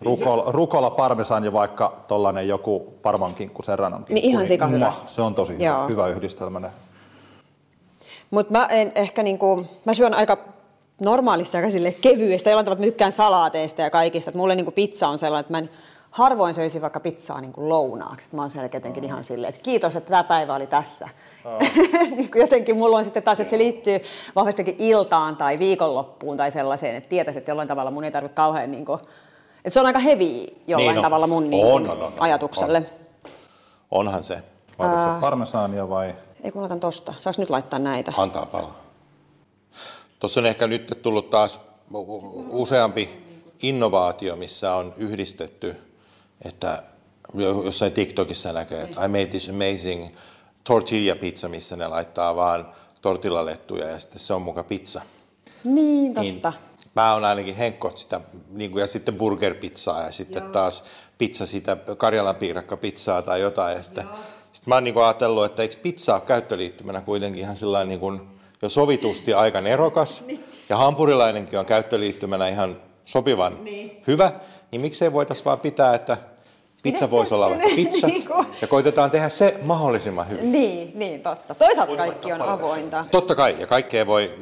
Rukola, 0.00 0.44
rukola 0.46 0.90
parmesan 0.90 1.44
ja 1.44 1.52
vaikka 1.52 1.92
tollanen 2.08 2.48
joku 2.48 2.94
parmankinkku 3.02 3.62
serranon 3.62 4.04
Niin 4.08 4.24
ihan 4.24 4.46
sika 4.46 4.66
hyvä. 4.66 4.92
Se 5.06 5.22
on 5.22 5.34
tosi 5.34 5.52
hyvä, 5.52 5.64
Joo. 5.64 5.88
hyvä 5.88 6.08
yhdistelmä. 6.08 6.70
Mutta 8.30 8.52
mä 8.52 8.66
en 8.66 8.92
ehkä 8.94 9.22
niinku, 9.22 9.66
mä 9.84 9.94
syön 9.94 10.14
aika 10.14 10.38
normaalisti 11.04 11.56
aika 11.56 11.70
sille 11.70 11.92
kevyesti. 11.92 12.50
Jollain 12.50 12.64
tavalla 12.64 12.80
mä 12.80 12.86
tykkään 12.86 13.12
salaateista 13.12 13.82
ja 13.82 13.90
kaikista. 13.90 14.30
Et 14.30 14.34
mulle 14.34 14.54
niinku 14.54 14.70
pizza 14.70 15.08
on 15.08 15.18
sellainen, 15.18 15.40
että 15.40 15.52
mä 15.52 15.58
en 15.58 15.70
harvoin 16.10 16.54
söisin 16.54 16.82
vaikka 16.82 17.00
pizzaa 17.00 17.40
niinku 17.40 17.68
lounaaksi. 17.68 18.26
Et 18.26 18.32
mä 18.32 18.42
oon 18.42 18.50
selkeä 18.50 18.78
jotenkin 18.78 19.04
ihan 19.04 19.24
silleen, 19.24 19.48
että 19.48 19.62
kiitos, 19.62 19.96
että 19.96 20.10
tämä 20.10 20.24
päivä 20.24 20.54
oli 20.54 20.66
tässä. 20.66 21.08
niin 22.16 22.30
kuin 22.30 22.40
jotenkin 22.40 22.76
mulla 22.76 22.96
on 22.96 23.04
sitten 23.04 23.22
taas, 23.22 23.40
että 23.40 23.50
se 23.50 23.58
liittyy 23.58 24.00
vahvastikin 24.36 24.76
iltaan 24.78 25.36
tai 25.36 25.58
viikonloppuun 25.58 26.36
tai 26.36 26.50
sellaiseen, 26.50 26.96
että 26.96 27.08
tietäisi, 27.08 27.38
että 27.38 27.50
jollain 27.50 27.68
tavalla 27.68 27.90
mun 27.90 28.04
ei 28.04 28.10
tarvitse 28.10 28.34
kauhean 28.34 28.70
niin 28.70 28.84
että 29.64 29.70
se 29.70 29.80
on 29.80 29.86
aika 29.86 29.98
heavy 29.98 30.24
jollain 30.66 30.88
Niin 30.88 30.98
on. 30.98 31.02
tavalla 31.04 31.26
mun 31.26 31.50
niin, 31.50 31.66
On, 31.66 31.90
on, 31.90 31.98
on, 31.98 32.02
on. 32.02 32.12
ajatukselle. 32.20 32.82
Onhan 33.90 34.24
se. 34.24 34.42
Laitatko 34.78 35.20
parmesaania 35.20 35.88
vai? 35.88 36.14
Ei 36.42 36.50
kun 36.52 36.62
laitan 36.62 36.80
tosta. 36.80 37.14
Saanko 37.20 37.42
nyt 37.42 37.50
laittaa 37.50 37.78
näitä? 37.78 38.12
Antaa 38.16 38.46
palaa. 38.46 38.76
Tuossa 40.20 40.40
on 40.40 40.46
ehkä 40.46 40.66
nyt 40.66 40.98
tullut 41.02 41.30
taas 41.30 41.60
useampi 42.50 43.24
innovaatio, 43.62 44.36
missä 44.36 44.74
on 44.74 44.94
yhdistetty, 44.96 45.76
että 46.44 46.82
jo- 47.34 47.62
jossain 47.62 47.92
TikTokissa 47.92 48.52
näkee, 48.52 48.82
että 48.82 49.04
I 49.04 49.08
made 49.08 49.26
this 49.26 49.48
amazing 49.48 50.08
tortilla 50.64 51.14
pizza, 51.16 51.48
missä 51.48 51.76
ne 51.76 51.88
laittaa 51.88 52.36
vaan 52.36 52.68
tortillalettuja 53.02 53.88
ja 53.88 53.98
sitten 53.98 54.18
se 54.18 54.34
on 54.34 54.42
muka 54.42 54.62
pizza. 54.64 55.00
Niin, 55.64 56.14
totta. 56.14 56.52
Mä 56.96 57.14
oon 57.14 57.24
ainakin 57.24 57.56
henkko 57.56 57.92
sitä, 57.94 58.20
niin 58.50 58.70
kuin, 58.70 58.80
ja 58.80 58.86
sitten 58.86 59.14
burgerpizzaa 59.14 60.02
ja 60.02 60.12
sitten 60.12 60.42
Joo. 60.42 60.52
taas 60.52 60.84
pizza 61.18 61.46
sitä 61.46 61.76
Karjalan 61.96 62.36
piirakkapizzaa 62.36 63.22
tai 63.22 63.40
jotain. 63.40 63.76
Ja 63.76 63.82
sitten, 63.82 64.04
sitten 64.52 64.70
mä 64.70 64.74
oon 64.74 64.84
niin 64.84 64.94
kuin 64.94 65.04
ajatellut, 65.04 65.44
että 65.44 65.62
eikö 65.62 65.74
pizza 65.82 66.14
ole 66.14 66.20
käyttöliittymänä 66.20 67.00
kuitenkin 67.00 67.42
ihan 67.42 67.56
sellainen 67.56 67.88
niin 67.88 68.00
kuin, 68.00 68.20
jo 68.62 68.68
sovitusti 68.68 69.34
aika 69.34 69.60
nerokas. 69.60 70.24
Ja 70.68 70.76
hampurilainenkin 70.76 71.58
on 71.58 71.66
käyttöliittymänä 71.66 72.48
ihan 72.48 72.76
sopivan 73.04 73.64
niin. 73.64 74.02
hyvä. 74.06 74.32
Niin 74.70 74.80
miksei 74.80 75.12
voitaisiin 75.12 75.44
vaan 75.44 75.60
pitää, 75.60 75.94
että 75.94 76.16
pizza 76.82 77.10
voisi 77.10 77.34
olla 77.34 77.50
vaikka 77.50 77.68
pizza. 77.76 78.06
Niin 78.06 78.26
kuin- 78.26 78.46
Ja 78.60 78.66
koitetaan 78.68 79.10
tehdä 79.10 79.28
se 79.28 79.58
mahdollisimman 79.62 80.28
hyvin. 80.28 80.52
Niin, 80.52 80.92
niin, 80.94 81.20
totta. 81.20 81.54
Toisaalta 81.54 81.96
kaikki 81.96 82.32
on 82.32 82.42
avointa. 82.42 83.04
Totta 83.10 83.34
kai, 83.34 83.56
ja 83.58 83.66
kaikkea 83.66 84.06
voi, 84.06 84.32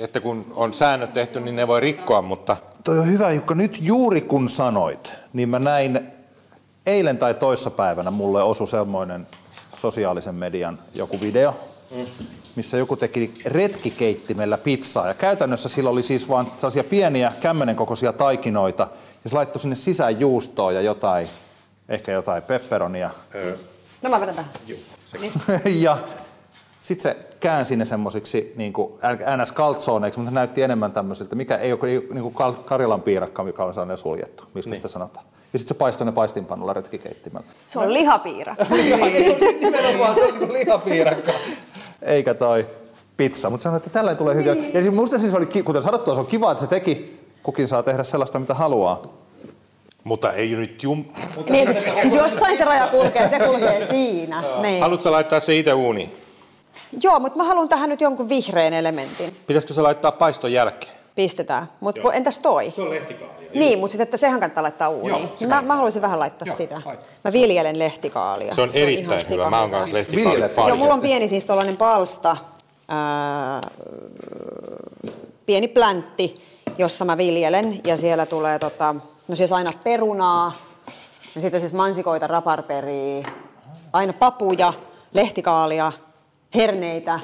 että 0.00 0.20
kun 0.20 0.52
on 0.56 0.74
säännöt 0.74 1.12
tehty, 1.12 1.40
niin 1.40 1.56
ne 1.56 1.68
voi 1.68 1.80
rikkoa, 1.80 2.22
mutta 2.22 2.56
Toi 2.84 2.98
on 2.98 3.12
hyvä 3.12 3.32
Jukka, 3.32 3.54
nyt 3.54 3.78
juuri 3.82 4.20
kun 4.20 4.48
sanoit, 4.48 5.12
niin 5.32 5.48
mä 5.48 5.58
näin 5.58 6.10
eilen 6.86 7.18
tai 7.18 7.34
toissapäivänä 7.34 8.10
mulle 8.10 8.42
osui 8.42 8.68
semmoinen 8.68 9.26
sosiaalisen 9.76 10.34
median 10.34 10.78
joku 10.94 11.20
video, 11.20 11.54
missä 12.56 12.76
joku 12.76 12.96
teki 12.96 13.34
retkikeittimellä 13.44 14.58
pizzaa. 14.58 15.08
Ja 15.08 15.14
käytännössä 15.14 15.68
sillä 15.68 15.90
oli 15.90 16.02
siis 16.02 16.28
vaan 16.28 16.46
sellaisia 16.56 16.84
pieniä 16.84 17.32
kämmenen 17.40 17.76
kokoisia 17.76 18.12
taikinoita, 18.12 18.88
ja 19.24 19.30
se 19.30 19.36
laittoi 19.36 19.60
sinne 19.60 19.76
sisään 19.76 20.20
juustoa 20.20 20.72
ja 20.72 20.80
jotain, 20.80 21.28
ehkä 21.88 22.12
jotain 22.12 22.42
pepperonia. 22.42 23.10
No 24.02 24.10
mä 24.10 24.20
vedän 24.20 24.34
tähän. 24.34 24.50
ja 25.86 25.98
sitten 26.80 27.12
se 27.12 27.18
käänsi 27.40 27.76
ne 27.76 27.84
semmoisiksi 27.84 28.52
niin 28.56 28.72
ns. 29.42 29.52
kaltsooneiksi, 29.52 30.20
mutta 30.20 30.34
näytti 30.34 30.62
enemmän 30.62 30.92
tämmöisiltä, 30.92 31.36
mikä 31.36 31.56
ei 31.56 31.72
ole 31.72 31.80
niin 31.82 32.32
kuin 32.32 32.34
Karjalan 32.64 33.02
piirakka, 33.02 33.44
mikä 33.44 33.64
on 33.64 33.74
sellainen 33.74 33.96
suljettu, 33.96 34.44
mistä 34.54 34.70
niin. 34.70 34.78
sitä 34.78 34.88
sanotaan. 34.88 35.26
Ja 35.52 35.58
sitten 35.58 35.74
se 35.74 35.78
paistoi 35.78 36.04
ne 36.04 36.12
paistinpannulla 36.12 36.72
retkikeittimellä. 36.72 37.46
Se 37.66 37.78
on 37.78 37.92
lihapiira. 37.92 38.56
Nimenomaan 39.60 40.14
se 40.14 40.24
on 40.24 40.38
niin 40.38 40.52
lihapiirakka. 40.52 41.32
Eikä 42.02 42.34
toi 42.34 42.66
pizza, 43.16 43.50
mutta 43.50 43.62
sanoin, 43.62 43.76
että 43.76 43.90
tällä 43.90 44.14
tulee 44.14 44.34
hyvä. 44.34 44.50
Ja 44.50 44.82
siis 44.82 44.94
musta 44.94 45.18
siis 45.18 45.34
oli, 45.34 45.46
kuten 45.46 45.82
sanottua, 45.82 46.14
se 46.14 46.20
on 46.20 46.26
kiva, 46.26 46.52
että 46.52 46.64
se 46.64 46.70
teki. 46.70 47.18
Kukin 47.42 47.68
saa 47.68 47.82
tehdä 47.82 48.04
sellaista, 48.04 48.38
mitä 48.38 48.54
haluaa. 48.54 49.02
Mutta 50.04 50.32
ei 50.32 50.56
nyt 50.56 50.82
jum... 50.82 51.04
niin, 51.50 51.68
että 51.68 52.02
siis 52.02 52.14
jossain 52.14 52.56
se 52.56 52.64
raja 52.64 52.86
kulkee, 52.86 53.28
se 53.28 53.38
kulkee 53.38 53.86
siinä. 53.86 54.42
Niin. 54.62 54.82
Haluatko 54.82 55.12
laittaa 55.12 55.40
se 55.40 55.58
itse 55.58 55.72
uuniin? 55.72 56.16
Joo, 57.02 57.20
mutta 57.20 57.38
mä 57.38 57.44
haluan 57.44 57.68
tähän 57.68 57.88
nyt 57.88 58.00
jonkun 58.00 58.28
vihreän 58.28 58.72
elementin. 58.72 59.36
Pitäisikö 59.46 59.74
se 59.74 59.82
laittaa 59.82 60.12
paiston 60.12 60.52
jälkeen? 60.52 60.92
Pistetään. 61.14 61.68
Mutta 61.80 62.12
entäs 62.12 62.38
toi? 62.38 62.70
Se 62.70 62.82
on 62.82 62.90
lehtikaalia. 62.90 63.50
Niin, 63.54 63.78
mutta 63.78 63.92
sitten 63.92 64.02
että 64.02 64.16
sehän 64.16 64.40
kannattaa 64.40 64.62
laittaa 64.62 64.88
uuniin. 64.88 65.28
Joo, 65.40 65.48
mä, 65.48 65.62
mä 65.62 65.74
haluaisin 65.74 66.02
vähän 66.02 66.18
laittaa 66.18 66.48
Joo, 66.48 66.56
sitä. 66.56 66.82
Mä 67.24 67.32
viljelen 67.32 67.78
lehtikaalia. 67.78 68.54
Se 68.54 68.60
on 68.60 68.70
erittäin 68.74 69.20
ihan 69.20 69.30
hyvä. 69.30 69.50
Mä 69.50 69.60
oon 69.60 69.70
kanssa 69.70 69.96
fani. 70.54 70.68
Joo, 70.68 70.76
mulla 70.76 70.94
on 70.94 71.00
pieni 71.00 71.28
siis 71.28 71.44
tuollainen 71.44 71.76
palsta, 71.76 72.36
ää, 72.88 73.60
pieni 75.46 75.68
pläntti, 75.68 76.34
jossa 76.78 77.04
mä 77.04 77.16
viljelen 77.16 77.80
ja 77.84 77.96
siellä 77.96 78.26
tulee 78.26 78.58
tota, 78.58 78.94
no 79.28 79.36
siis 79.36 79.52
aina 79.52 79.70
perunaa, 79.84 80.52
ja 81.34 81.40
sitten 81.40 81.60
siis 81.60 81.72
mansikoita, 81.72 82.26
raparperia, 82.26 83.28
aina 83.92 84.12
papuja, 84.12 84.72
lehtikaalia, 85.12 85.92
herneitä. 86.54 87.20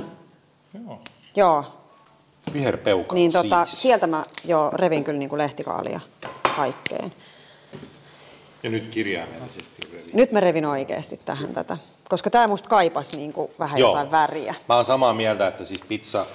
Joo. 0.74 1.00
Joo. 1.36 1.64
Viherpeuka 2.52 3.14
Niin 3.14 3.32
tota, 3.32 3.66
siis. 3.66 3.82
sieltä 3.82 4.06
mä 4.06 4.22
jo 4.44 4.70
revin 4.72 5.04
kyllä 5.04 5.18
niinku 5.18 5.38
lehtikaalia 5.38 6.00
kaikkeen. 6.56 7.12
Ja 8.62 8.70
nyt 8.70 8.88
kirjaimellisesti. 8.90 9.74
Nyt 10.14 10.32
mä 10.32 10.40
revin 10.40 10.66
oikeasti 10.66 11.20
tähän 11.24 11.52
tätä, 11.52 11.76
koska 12.08 12.30
tämä 12.30 12.48
musta 12.48 12.68
kaipas 12.68 13.12
niinku 13.16 13.50
vähän 13.58 13.78
Joo. 13.80 13.90
jotain 13.90 14.10
väriä. 14.10 14.54
Mä 14.68 14.74
oon 14.76 14.84
samaa 14.84 15.14
mieltä, 15.14 15.48
että 15.48 15.64
siis 15.64 15.80
pizza 15.88 16.26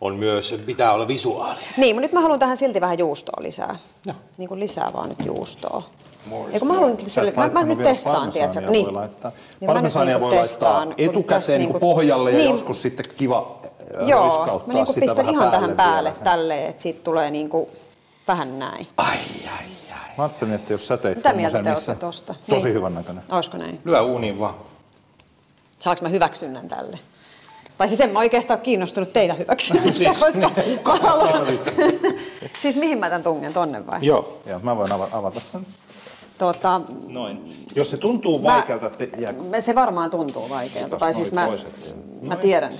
on 0.00 0.18
myös, 0.18 0.54
pitää 0.66 0.92
olla 0.92 1.08
visuaali. 1.08 1.58
Niin, 1.76 1.96
mutta 1.96 2.02
nyt 2.02 2.12
mä 2.12 2.20
haluan 2.20 2.38
tähän 2.38 2.56
silti 2.56 2.80
vähän 2.80 2.98
juustoa 2.98 3.42
lisää. 3.42 3.78
No. 4.06 4.12
Niin 4.38 4.48
kuin 4.48 4.60
lisää 4.60 4.90
vaan 4.92 5.08
nyt 5.08 5.26
juustoa. 5.26 5.82
Ei 6.52 6.58
kun 6.58 6.68
mä 6.68 6.74
haluan 6.74 6.90
nyt, 6.90 7.08
sille, 7.08 7.32
mä, 7.36 7.48
mä 7.48 7.62
nyt 7.62 7.82
testaan, 7.82 8.30
tiedätkö? 8.32 8.60
parmesaania 8.60 8.70
Niin. 8.72 8.86
Voi 8.86 8.92
laittaa. 8.92 9.30
Niin 9.60 9.70
niinku 10.06 10.20
voi 10.26 10.34
laittaa 10.36 10.86
etukäteen 10.98 11.58
niin 11.58 11.66
niinku- 11.68 11.80
pohjalle 11.80 12.30
ja 12.30 12.38
Niin. 12.38 12.50
joskus 12.50 12.82
sitten 12.82 13.06
kiva 13.16 13.58
Joo, 14.06 14.62
mä 14.66 14.72
niinku 14.72 14.92
sitä 14.92 15.06
pistän 15.06 15.28
ihan 15.28 15.50
tähän 15.50 15.76
päälle 15.76 16.10
vielä. 16.10 16.24
tälleen, 16.24 16.70
että 16.70 16.82
siitä 16.82 17.00
tulee 17.04 17.30
niinku 17.30 17.70
vähän 18.28 18.58
näin. 18.58 18.86
Ai, 18.96 19.16
ai, 19.46 19.64
ai. 19.92 20.08
Mä 20.18 20.24
ajattelin, 20.24 20.54
että 20.54 20.72
jos 20.72 20.86
sä 20.86 20.96
teit 20.96 21.16
Mitä 21.16 21.32
mieltä 21.32 21.62
te 21.62 21.70
missä... 21.70 21.92
olette 21.92 22.06
tosta? 22.06 22.34
Tosi 22.50 22.64
Niin. 22.64 22.74
hyvän 22.74 22.94
näköinen. 22.94 23.24
Olisiko 23.30 23.56
näin? 23.56 23.80
Lyö 23.84 24.02
uuniin 24.02 24.38
vaan. 24.40 24.54
Saanko 25.78 26.02
mä 26.02 26.08
hyväksynnän 26.08 26.68
tälle? 26.68 26.98
Tai 27.80 27.88
siis 27.88 28.00
en 28.00 28.10
mä 28.10 28.18
oikeastaan 28.18 28.58
ole 28.58 28.64
kiinnostunut 28.64 29.12
teidän 29.12 29.38
hyväksynnästä, 29.38 29.92
Siis, 29.98 30.18
koska 30.18 30.50
mä 31.02 31.08
haluan... 31.08 31.46
Siis 32.62 32.76
mihin 32.76 32.98
mä 32.98 33.06
tämän 33.06 33.22
tungen 33.22 33.52
tonne 33.52 33.86
vai? 33.86 33.98
Joo. 34.02 34.42
Joo, 34.46 34.58
mä 34.58 34.76
voin 34.76 34.90
ava- 34.90 35.08
avata 35.12 35.40
sen. 35.52 35.66
Tota, 36.38 36.80
Noin. 37.08 37.66
Jos 37.74 37.90
se 37.90 37.96
tuntuu 37.96 38.38
Mä- 38.38 38.52
vaikealta, 38.52 38.90
te, 38.90 39.08
jää... 39.18 39.34
se 39.60 39.74
varmaan 39.74 40.10
tuntuu 40.10 40.50
vaikealta. 40.50 40.96
Tai 40.96 41.14
siis 41.14 41.32
mä, 41.32 41.46
toiset. 41.46 41.96
mä 42.22 42.36
tiedän. 42.36 42.72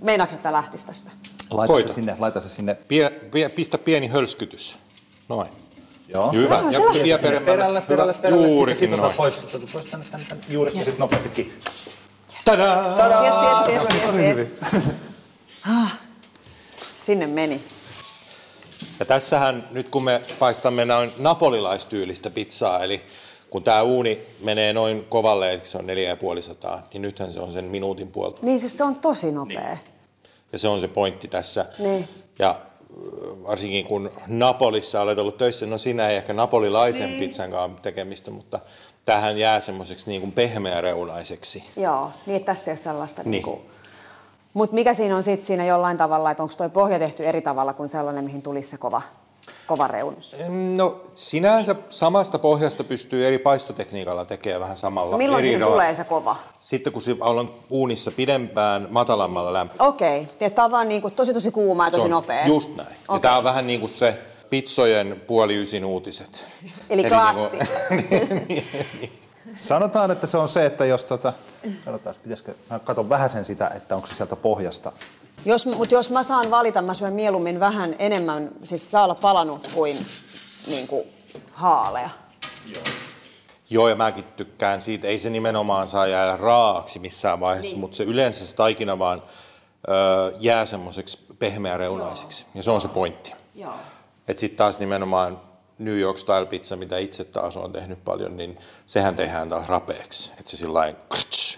Meinaatko, 0.00 0.36
että 0.36 0.52
lähtisi 0.52 0.86
tästä? 0.86 1.10
laita 1.50 1.72
Koita. 1.72 1.88
se 1.88 1.94
sinne, 1.94 2.16
laita 2.18 2.40
se 2.40 2.48
sinne. 2.48 2.74
Pie, 2.74 3.10
pie, 3.10 3.48
pistä 3.48 3.78
pieni 3.78 4.06
hölskytys. 4.06 4.78
Noin. 5.28 5.48
Joo. 6.08 6.32
Hyvä. 6.32 6.62
Joo, 6.72 6.92
ja 6.92 7.02
vie 7.02 7.18
Perälle, 7.18 7.80
perälle, 7.80 8.14
perälle. 8.14 8.48
Juurikin 8.48 8.78
Sitten 8.80 8.98
noin. 9.00 9.14
pois, 9.14 9.40
pois 9.72 9.86
tänne, 9.86 10.06
tänne, 10.10 10.26
tänne. 10.28 10.44
Juuri, 10.48 10.70
yes. 10.70 10.78
ja 10.78 10.84
sitten 10.84 11.00
nopeasti 11.00 11.28
kiinni. 11.28 11.54
Tadaa! 12.44 12.76
Yes, 12.78 13.84
yes, 13.84 14.02
yes, 14.02 14.18
yes, 14.18 14.18
yes. 14.18 14.56
Ah, 15.68 15.98
sinne 16.98 17.26
meni. 17.26 17.60
Ja 19.00 19.06
tässähän 19.06 19.68
nyt 19.70 19.88
kun 19.88 20.04
me 20.04 20.20
paistamme 20.38 20.84
noin 20.84 21.12
napolilaistyylistä 21.18 22.30
pizzaa, 22.30 22.84
eli 22.84 23.00
kun 23.50 23.62
tämä 23.62 23.82
uuni 23.82 24.18
menee 24.40 24.72
noin 24.72 25.04
kovalle, 25.08 25.52
eli 25.52 25.60
se 25.64 25.78
on 25.78 25.86
4500, 25.86 26.82
niin 26.92 27.02
nythän 27.02 27.32
se 27.32 27.40
on 27.40 27.52
sen 27.52 27.64
minuutin 27.64 28.10
puolta. 28.10 28.38
Niin 28.42 28.60
siis 28.60 28.78
se 28.78 28.84
on 28.84 28.96
tosi 28.96 29.32
nopea. 29.32 29.68
Niin. 29.68 29.78
Ja 30.52 30.58
se 30.58 30.68
on 30.68 30.80
se 30.80 30.88
pointti 30.88 31.28
tässä. 31.28 31.66
Niin. 31.78 32.08
Ja 32.38 32.50
äh, 32.50 32.56
varsinkin 33.46 33.84
kun 33.84 34.10
Napolissa 34.26 35.00
olet 35.00 35.18
ollut 35.18 35.36
töissä, 35.36 35.66
no 35.66 35.78
siinä 35.78 36.08
ei 36.08 36.16
ehkä 36.16 36.32
napolilaisen 36.32 37.08
niin. 37.08 37.20
pizzan 37.20 37.50
kanssa 37.50 37.82
tekemistä, 37.82 38.30
mutta 38.30 38.60
tähän 39.06 39.38
jää 39.38 39.60
semmoiseksi 39.60 40.04
niin 40.06 40.20
kuin 40.20 40.32
pehmeäreunaiseksi. 40.32 41.64
Joo, 41.76 42.10
niin 42.26 42.36
että 42.36 42.52
tässä 42.52 42.70
ei 42.70 42.72
ole 42.72 42.78
sellaista 42.78 43.22
niin. 43.24 43.44
Niin. 43.44 43.60
Mutta 44.54 44.74
mikä 44.74 44.94
siinä 44.94 45.16
on 45.16 45.22
sitten 45.22 45.46
siinä 45.46 45.64
jollain 45.64 45.96
tavalla, 45.96 46.30
että 46.30 46.42
onko 46.42 46.54
tuo 46.56 46.68
pohja 46.68 46.98
tehty 46.98 47.24
eri 47.24 47.40
tavalla 47.40 47.72
kuin 47.72 47.88
sellainen, 47.88 48.24
mihin 48.24 48.42
tulisi 48.42 48.70
se 48.70 48.76
kova, 48.76 49.02
kova 49.66 49.86
reunus? 49.88 50.36
No 50.76 51.00
sinänsä 51.14 51.74
samasta 51.88 52.38
pohjasta 52.38 52.84
pystyy 52.84 53.26
eri 53.26 53.38
paistotekniikalla 53.38 54.24
tekemään 54.24 54.60
vähän 54.60 54.76
samalla. 54.76 55.16
Milloin 55.16 55.44
eri 55.44 55.48
siinä 55.52 55.66
tulee 55.66 55.94
se 55.94 56.04
kova? 56.04 56.36
Sitten 56.60 56.92
kun 56.92 57.02
se 57.02 57.16
on 57.20 57.54
uunissa 57.70 58.10
pidempään, 58.10 58.86
matalammalla 58.90 59.52
lämpöllä. 59.52 59.88
Okei, 59.88 60.22
okay. 60.36 60.50
tämä 60.50 60.64
on 60.64 60.70
vaan 60.70 60.88
niin 60.88 61.02
kuin 61.02 61.14
tosi 61.14 61.34
tosi 61.34 61.50
kuuma 61.50 61.84
ja 61.84 61.90
tosi 61.90 62.08
nopea. 62.08 62.46
Just 62.46 62.76
näin. 62.76 62.88
Okay. 62.88 63.16
Ja 63.16 63.20
tämä 63.20 63.36
on 63.36 63.44
vähän 63.44 63.66
niin 63.66 63.80
kuin 63.80 63.90
se 63.90 64.18
pizzojen 64.50 65.22
puoli 65.26 65.62
ysin 65.62 65.84
uutiset. 65.84 66.44
Eli 66.90 67.02
niinku- 67.02 67.18
klassikko. 67.18 68.16
Sanotaan, 69.54 70.10
että 70.10 70.26
se 70.26 70.38
on 70.38 70.48
se, 70.48 70.66
että 70.66 70.84
jos 70.84 71.04
tota, 71.04 71.32
katsotaan, 71.84 72.16
pitäisikö, 72.22 72.54
mä 72.70 72.78
katson 72.78 73.08
vähän 73.08 73.30
sen 73.30 73.44
sitä, 73.44 73.70
että 73.76 73.96
onko 73.96 74.06
se 74.06 74.14
sieltä 74.14 74.36
pohjasta. 74.36 74.92
Jos, 75.44 75.66
mutta 75.66 75.94
jos 75.94 76.10
mä 76.10 76.22
saan 76.22 76.50
valita, 76.50 76.82
mä 76.82 76.94
syön 76.94 77.12
mieluummin 77.12 77.60
vähän 77.60 77.96
enemmän, 77.98 78.50
siis 78.64 78.90
saa 78.90 79.04
olla 79.04 79.14
palanut 79.14 79.68
kuin, 79.74 80.06
niin 80.66 80.86
kuin 80.86 81.08
haalea. 81.52 82.10
Joo, 83.70 83.88
ja 83.88 83.94
mäkin 83.94 84.24
tykkään 84.24 84.82
siitä. 84.82 85.08
Ei 85.08 85.18
se 85.18 85.30
nimenomaan 85.30 85.88
saa 85.88 86.06
jäädä 86.06 86.36
raaaksi 86.36 86.98
missään 86.98 87.40
vaiheessa, 87.40 87.72
niin. 87.72 87.80
mutta 87.80 87.96
se 87.96 88.04
yleensä 88.04 88.46
se 88.46 88.56
taikina 88.56 88.98
vaan 88.98 89.22
ö, 89.88 90.32
jää 90.40 90.64
semmoiseksi 90.64 91.18
pehmeäreunaiseksi. 91.38 92.46
Ja 92.54 92.62
se 92.62 92.70
on 92.70 92.80
se 92.80 92.88
pointti. 92.88 93.34
Joo. 93.54 93.72
Että 94.28 94.40
sitten 94.40 94.56
taas 94.56 94.80
nimenomaan 94.80 95.40
New 95.78 95.98
York 95.98 96.18
Style 96.18 96.46
pizza, 96.46 96.76
mitä 96.76 96.98
itse 96.98 97.24
taas 97.24 97.56
olen 97.56 97.72
tehnyt 97.72 98.04
paljon, 98.04 98.36
niin 98.36 98.58
sehän 98.86 99.14
tehdään 99.14 99.48
taas 99.48 99.68
rapeaksi. 99.68 100.32
Että 100.38 100.50
se 100.50 100.56
sillä 100.56 100.94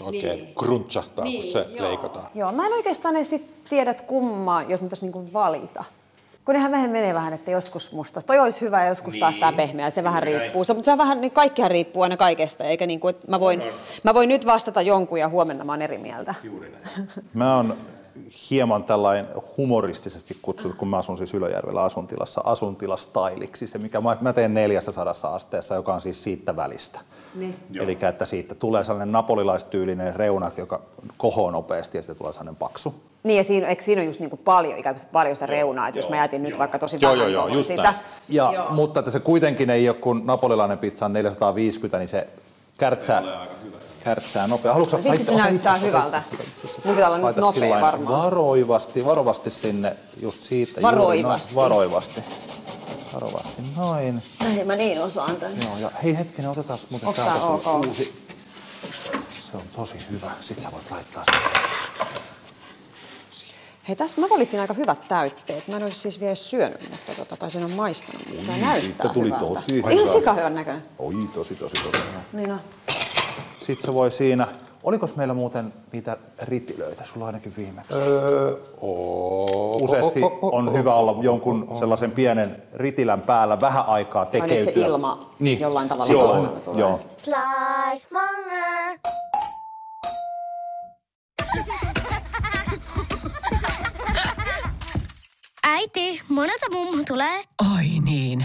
oikein 0.01 0.39
niin. 0.39 0.55
crunchahtaa, 0.55 1.25
niin, 1.25 1.43
kun 1.43 1.51
se 1.51 1.67
joo. 1.71 1.89
leikataan. 1.89 2.27
Joo, 2.35 2.53
mä 2.53 2.67
en 2.67 2.73
oikeastaan 2.73 3.17
edes 3.17 3.31
sit 3.31 3.65
tiedä, 3.69 3.91
että 3.91 4.03
kummaa, 4.03 4.63
jos 4.63 4.83
mä 4.83 4.89
niinku 5.01 5.33
valita. 5.33 5.85
Kun 6.45 6.55
nehän 6.55 6.73
vähän 6.73 6.91
menee 6.91 7.15
vähän, 7.15 7.33
että 7.33 7.51
joskus 7.51 7.93
musta 7.93 8.23
toi 8.23 8.39
olisi 8.39 8.61
hyvä 8.61 8.83
ja 8.83 8.89
joskus 8.89 9.13
niin. 9.13 9.21
taas 9.21 9.37
tämä 9.37 9.53
pehmeä, 9.53 9.91
se 9.91 10.05
vähän 10.05 10.23
riippuu. 10.23 10.65
Se, 10.65 10.75
mutta 10.75 10.85
se 10.85 10.93
on 10.93 10.99
vähän, 10.99 11.21
niin 11.21 11.33
kaikkihan 11.33 11.71
riippuu 11.71 12.03
aina 12.03 12.17
kaikesta, 12.17 12.65
eikä 12.65 12.87
niin 12.87 13.01
kuin, 13.01 13.11
että 13.11 13.31
mä 13.31 13.41
voin, 13.41 13.63
mä 14.03 14.15
voin 14.15 14.29
nyt 14.29 14.47
vastata 14.47 14.83
jonkun 14.83 15.19
ja 15.19 15.29
huomenna 15.29 15.65
mä 15.65 15.73
oon 15.73 15.83
eri 15.83 15.99
mieltä. 15.99 16.35
Juuri 16.43 16.71
näin. 16.71 17.09
Mä 17.35 17.57
oon 17.57 17.77
hieman 18.51 18.85
tällainen 18.85 19.27
humoristisesti 19.57 20.37
kutsuttu, 20.43 20.79
kun 20.79 20.89
mä 20.89 20.97
asun 20.97 21.17
siis 21.17 21.35
Ylöjärvellä 21.35 21.83
asuntilassa, 21.83 22.41
asuntilastailiksi, 22.45 23.67
se 23.67 23.79
mikä 23.79 24.01
mä, 24.01 24.17
mä 24.21 24.33
teen 24.33 24.55
400 24.55 25.15
asteessa, 25.23 25.75
joka 25.75 25.95
on 25.95 26.01
siis 26.01 26.25
siitä 26.25 26.57
välistä. 26.57 27.01
Niin. 27.35 27.55
Eli 27.81 27.99
että 28.09 28.27
siitä 28.27 28.55
tulee 28.55 28.85
sellainen 28.85 29.13
napolilaistyylinen 29.13 30.17
reuna, 30.17 30.51
joka 30.57 30.81
kohoo 31.17 31.51
nopeasti 31.51 31.99
ja 31.99 32.03
siitä 32.03 32.19
tulee 32.19 32.33
sellainen 32.33 32.57
paksu. 32.57 32.95
Niin 33.23 33.37
ja 33.37 33.45
siinä, 33.45 33.67
eikö 33.67 33.83
siinä 33.83 34.01
ole 34.01 34.07
just 34.07 34.21
niin 34.21 34.31
kuin 34.31 34.41
paljon, 34.45 34.79
ikään 34.79 34.95
kuin 34.95 35.09
paljon 35.13 35.37
sitä 35.37 35.47
reunaa, 35.47 35.89
että 35.89 35.99
jos 35.99 36.09
mä 36.09 36.17
jätin 36.17 36.43
nyt 36.43 36.59
vaikka 36.59 36.79
tosi 36.79 36.99
Joo, 37.01 37.13
vähän 37.13 37.33
joo, 37.33 37.47
joo, 37.47 37.57
just 37.57 37.67
sitä. 37.67 37.83
näin. 37.83 37.97
Ja, 38.29 38.67
mutta 38.71 39.01
että 39.01 39.11
se 39.11 39.21
kuitenkin 39.21 39.71
ei 39.71 39.89
ole, 39.89 39.97
kun 39.97 40.23
napolilainen 40.25 40.79
pizza 40.79 41.07
on 41.07 41.13
450, 41.13 41.99
niin 41.99 42.09
se 42.09 42.27
kärtsää, 42.79 43.23
kärtsää 44.05 44.47
nopea. 44.47 44.73
Haluatko 44.73 44.97
Vitsi, 45.05 45.25
se 45.25 45.31
ota 45.31 45.43
näyttää 45.43 45.75
itse, 45.77 45.87
hyvältä. 45.87 46.23
Mun 46.85 46.95
pitää 46.95 47.11
olla 47.11 47.29
nyt 47.29 47.37
nopea 47.37 47.81
varmaan. 47.81 48.23
Varoivasti, 48.25 49.05
varovasti 49.05 49.51
sinne 49.51 49.97
just 50.21 50.43
siitä. 50.43 50.83
Varoivasti. 50.83 51.55
Juuri 51.55 51.55
varoivasti. 51.65 52.25
Varovasti, 53.15 53.63
noin. 53.77 54.23
Ei 54.59 54.65
mä 54.65 54.77
niin 54.77 55.03
osaan 55.03 55.37
tän. 55.37 55.53
Joo, 55.63 55.79
ja 55.81 55.91
hei 56.03 56.19
hetkinen, 56.19 56.51
otetaan 56.51 56.79
muuten 56.91 57.09
Onks 57.09 57.21
täältä 57.21 57.45
ok? 57.47 57.67
uusi. 57.87 58.25
Se 59.31 59.57
on 59.57 59.63
tosi 59.77 59.95
hyvä. 60.11 60.31
Sitten 60.41 60.65
sä 60.65 60.73
voit 60.73 60.91
laittaa 60.91 61.25
sen. 61.25 61.35
Hei, 63.89 63.97
tässä 63.97 64.21
mä 64.21 64.27
valitsin 64.31 64.61
aika 64.61 64.75
hyvät 64.75 65.09
täytteet. 65.09 65.69
Mä 65.69 65.77
en 65.77 65.83
olisi 65.83 66.01
siis 66.01 66.21
vielä 66.21 66.35
syönyt, 66.35 66.91
mutta 66.91 67.13
tota, 67.17 67.37
tai 67.37 67.51
sen 67.51 67.65
on 67.65 67.71
maistanut. 67.71 68.23
Tää 68.47 68.57
näyttää 68.57 68.81
siitä 68.81 69.09
tuli 69.09 69.27
hyvältä. 69.27 69.47
tosi 69.47 69.79
Ihan 69.79 69.93
hyvä. 69.93 70.07
sika 70.13 70.35
hyvän 70.35 70.55
näköinen. 70.55 70.83
Oi, 70.99 71.15
tosi, 71.35 71.55
tosi, 71.55 71.75
tosi. 71.75 72.05
Niin 72.33 72.53
on. 72.53 72.61
Sitten 73.69 73.85
se 73.87 73.95
voi 73.95 74.11
siinä... 74.11 74.47
Oliko 74.83 75.09
meillä 75.17 75.35
muuten 75.35 75.73
niitä 75.93 76.17
ritilöitä? 76.43 77.05
Sulla 77.05 77.27
ainakin 77.27 77.53
viimeksi. 77.57 77.95
Öö, 77.95 78.57
oo, 78.81 79.77
Useasti 79.77 80.23
oo, 80.23 80.39
oo, 80.43 80.57
on 80.57 80.73
hyvä 80.73 80.95
olla 80.95 81.17
jonkun 81.23 81.69
sellaisen 81.79 82.11
pienen 82.11 82.63
ritilän 82.75 83.21
päällä 83.21 83.61
vähän 83.61 83.87
aikaa 83.87 84.23
Ai 84.23 84.29
nyt 84.41 84.43
tekeytyä. 84.49 84.73
se 84.73 84.81
ilma 84.81 85.21
jollain 85.61 85.89
tavalla 85.89 86.13
Joo, 86.13 86.47
tulee. 86.65 86.81
joo. 86.81 87.01
Slice 87.17 88.09
Monger. 88.13 88.99
Äiti, 95.65 96.21
monelta 96.29 96.67
mummu 96.73 97.05
tulee? 97.09 97.45
Oi 97.77 97.85
niin. 98.05 98.45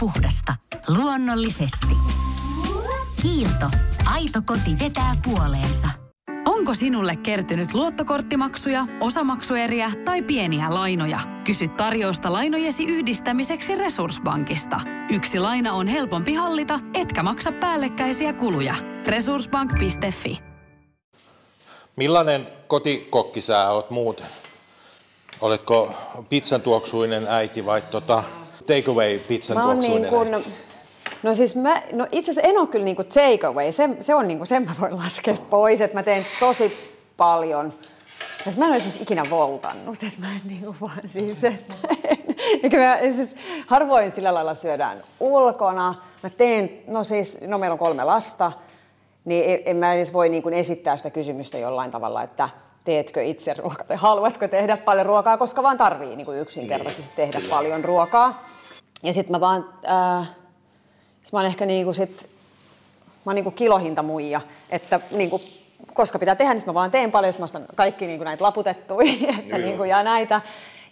Puhdasta. 0.00 0.54
Luonnollisesti. 0.88 1.96
Kiilto. 3.22 3.70
Aito 4.04 4.42
koti 4.46 4.78
vetää 4.78 5.16
puoleensa. 5.24 5.88
Onko 6.46 6.74
sinulle 6.74 7.16
kertynyt 7.16 7.74
luottokorttimaksuja, 7.74 8.86
osamaksueriä 9.00 9.92
tai 10.04 10.22
pieniä 10.22 10.74
lainoja? 10.74 11.20
Kysy 11.44 11.68
tarjousta 11.68 12.32
lainojesi 12.32 12.84
yhdistämiseksi 12.84 13.74
Resurssbankista. 13.74 14.80
Yksi 15.10 15.38
laina 15.38 15.72
on 15.72 15.86
helpompi 15.86 16.34
hallita, 16.34 16.80
etkä 16.94 17.22
maksa 17.22 17.52
päällekkäisiä 17.52 18.32
kuluja. 18.32 18.74
Resurssbank.fi 19.06 20.38
Millainen 21.96 22.46
kotikokki 22.66 23.40
sä 23.40 23.70
oot 23.70 23.90
muuten? 23.90 24.26
Oletko 25.40 25.94
pizzan 26.28 26.60
tuoksuinen 26.62 27.26
äiti 27.26 27.66
vai 27.66 27.82
tota, 27.82 28.22
takeaway 28.66 29.18
pizzan 29.18 29.56
Mä 29.56 29.74
niin 29.74 30.06
kuin, 30.06 30.34
äiti? 30.34 30.52
no 31.22 31.34
siis 31.34 31.56
mä, 31.56 31.82
no 31.92 32.06
itse 32.12 32.30
asiassa 32.30 32.50
en 32.50 32.58
ole 32.58 32.68
kyllä 32.68 32.84
niin 32.84 32.96
kuin 32.96 33.08
takeaway, 33.08 33.72
se, 33.72 33.88
se 34.00 34.14
on 34.14 34.28
niin 34.28 34.38
kuin, 34.38 34.46
sen 34.46 34.64
mä 34.64 34.74
voin 34.80 34.96
laskea 34.96 35.36
pois, 35.50 35.80
että 35.80 35.96
mä 35.96 36.02
teen 36.02 36.26
tosi 36.40 36.94
paljon. 37.16 37.74
Siis 38.44 38.58
mä 38.58 38.64
en 38.64 38.68
ole 38.68 38.76
esimerkiksi 38.76 39.02
ikinä 39.02 39.22
voltannut, 39.30 40.02
että 40.02 40.20
mä 40.20 40.32
en 40.32 40.40
niin 40.44 40.64
kuin 40.64 40.76
vaan 40.80 41.00
siis, 41.06 41.44
että 41.44 41.74
Eikä 42.62 42.76
mä, 42.78 42.98
siis 43.16 43.34
harvoin 43.66 44.12
sillä 44.12 44.34
lailla 44.34 44.54
syödään 44.54 45.02
ulkona. 45.20 45.94
Mä 46.22 46.30
teen, 46.30 46.70
no 46.86 47.04
siis, 47.04 47.38
no 47.46 47.58
meillä 47.58 47.72
on 47.72 47.78
kolme 47.78 48.04
lasta, 48.04 48.52
niin 49.24 49.44
en- 49.44 49.62
en 49.66 49.76
mä 49.76 49.94
edes 49.94 50.12
voi 50.12 50.28
niin 50.28 50.42
kuin 50.42 50.54
esittää 50.54 50.96
sitä 50.96 51.10
kysymystä 51.10 51.58
jollain 51.58 51.90
tavalla, 51.90 52.22
että 52.22 52.48
teetkö 52.84 53.22
itse 53.22 53.54
ruokaa 53.54 53.86
tai 53.86 53.96
haluatko 53.96 54.48
tehdä 54.48 54.76
paljon 54.76 55.06
ruokaa, 55.06 55.36
koska 55.36 55.62
vaan 55.62 55.76
tarvii 55.76 56.16
niin 56.16 56.26
kuin 56.26 56.38
yksinkertaisesti 56.38 57.16
tehdä 57.16 57.40
paljon 57.50 57.84
ruokaa. 57.84 58.44
Ja 59.04 59.12
sitten 59.12 59.32
mä 59.32 59.40
vaan, 59.40 59.68
äh, 59.88 60.28
sit 61.22 61.32
mä 61.32 61.38
oon 61.38 61.46
ehkä 61.46 61.66
niinku 61.66 61.92
sit, 61.92 62.30
mä 63.06 63.30
oon 63.30 63.34
niinku 63.34 63.50
kilohintamuija, 63.50 64.40
että 64.70 65.00
niinku, 65.10 65.40
koska 65.94 66.18
pitää 66.18 66.34
tehdä, 66.34 66.54
niin 66.54 66.66
mä 66.66 66.74
vaan 66.74 66.90
teen 66.90 67.10
paljon, 67.10 67.32
sit 67.32 67.40
mä 67.40 67.44
ostan 67.44 67.64
kaikki 67.74 68.06
niinku 68.06 68.24
näitä 68.24 68.44
laputettuja 68.44 69.12
että 69.38 69.58
niinku, 69.58 69.84
ja 69.84 70.02
näitä. 70.02 70.40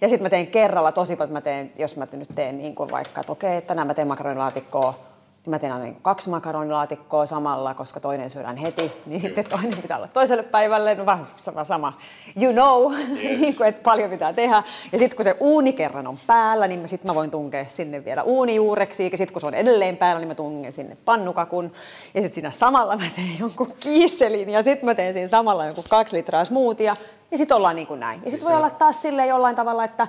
Ja 0.00 0.08
sitten 0.08 0.24
mä 0.24 0.30
teen 0.30 0.46
kerralla 0.46 0.92
tosi 0.92 1.16
paljon, 1.16 1.36
että 1.36 1.50
mä 1.50 1.54
teen, 1.54 1.72
jos 1.78 1.96
mä 1.96 2.06
nyt 2.12 2.28
teen 2.34 2.58
niinku 2.58 2.88
vaikka, 2.90 3.20
että 3.20 3.32
okei, 3.32 3.56
että 3.56 3.68
tänään 3.68 3.86
mä 3.86 3.94
teen 3.94 4.08
makaronilaatikkoa, 4.08 5.11
niin 5.44 5.50
mä 5.50 5.58
teen 5.58 5.72
aina 5.72 5.84
niinku 5.84 6.00
kaksi 6.00 6.30
makaronilaatikkoa 6.30 7.26
samalla, 7.26 7.74
koska 7.74 8.00
toinen 8.00 8.30
syödään 8.30 8.56
heti, 8.56 8.92
niin 9.06 9.20
sitten 9.20 9.44
toinen 9.44 9.78
pitää 9.82 9.96
olla 9.96 10.08
toiselle 10.08 10.42
päivälle, 10.42 10.94
no 10.94 11.06
vähän 11.06 11.24
sama, 11.36 11.64
sama. 11.64 11.98
you 12.42 12.52
know, 12.52 12.92
niin 13.40 13.56
kuin, 13.56 13.68
että 13.68 13.82
paljon 13.82 14.10
pitää 14.10 14.32
tehdä. 14.32 14.62
Ja 14.92 14.98
sitten 14.98 15.16
kun 15.16 15.24
se 15.24 15.36
uuni 15.40 15.72
kerran 15.72 16.06
on 16.06 16.18
päällä, 16.26 16.68
niin 16.68 16.88
sitten 16.88 17.10
mä 17.10 17.14
voin 17.14 17.30
tunkea 17.30 17.64
sinne 17.64 18.04
vielä 18.04 18.22
uunijuureksi, 18.22 19.08
ja 19.12 19.18
sitten 19.18 19.32
kun 19.32 19.40
se 19.40 19.46
on 19.46 19.54
edelleen 19.54 19.96
päällä, 19.96 20.18
niin 20.18 20.28
mä 20.28 20.34
tungen 20.34 20.72
sinne 20.72 20.96
pannukakun, 21.04 21.72
ja 22.14 22.22
sitten 22.22 22.34
siinä 22.34 22.50
samalla 22.50 22.96
mä 22.96 23.04
teen 23.14 23.38
jonkun 23.38 23.72
kiisselin, 23.80 24.50
ja 24.50 24.62
sitten 24.62 24.84
mä 24.84 24.94
teen 24.94 25.14
siinä 25.14 25.28
samalla 25.28 25.66
jonkun 25.66 25.84
kaksi 25.88 26.16
litraa 26.16 26.44
smoothia, 26.44 26.96
ja 27.30 27.38
sitten 27.38 27.56
ollaan 27.56 27.76
niin 27.76 27.86
kuin 27.86 28.00
näin. 28.00 28.22
Ja 28.24 28.30
sitten 28.30 28.48
voi 28.48 28.56
olla 28.56 28.70
taas 28.70 29.02
silleen 29.02 29.28
jollain 29.28 29.56
tavalla, 29.56 29.84
että 29.84 30.08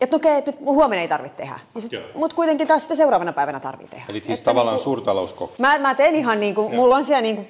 että 0.00 0.16
no 0.16 0.16
okei, 0.16 0.38
että 0.38 0.50
nyt 0.50 0.60
huomenna 0.60 1.02
ei 1.02 1.08
tarvitse 1.08 1.36
tehdä. 1.36 1.60
Mutta 2.14 2.36
kuitenkin 2.36 2.68
taas 2.68 2.82
sitten 2.82 2.96
seuraavana 2.96 3.32
päivänä 3.32 3.60
tarvitsee 3.60 3.98
tehdä. 3.98 4.04
Eli 4.12 4.20
siis 4.20 4.38
Että 4.38 4.50
tavallaan 4.50 4.74
niinku- 4.74 4.84
suurtalouskokki. 4.84 5.62
Mä, 5.62 5.78
mä 5.78 5.94
teen 5.94 6.14
ihan 6.14 6.40
niin 6.40 6.54
kuin, 6.54 6.74
mulla 6.74 6.96
on 6.96 7.04
siellä 7.04 7.22
niin 7.22 7.36
kuin 7.36 7.48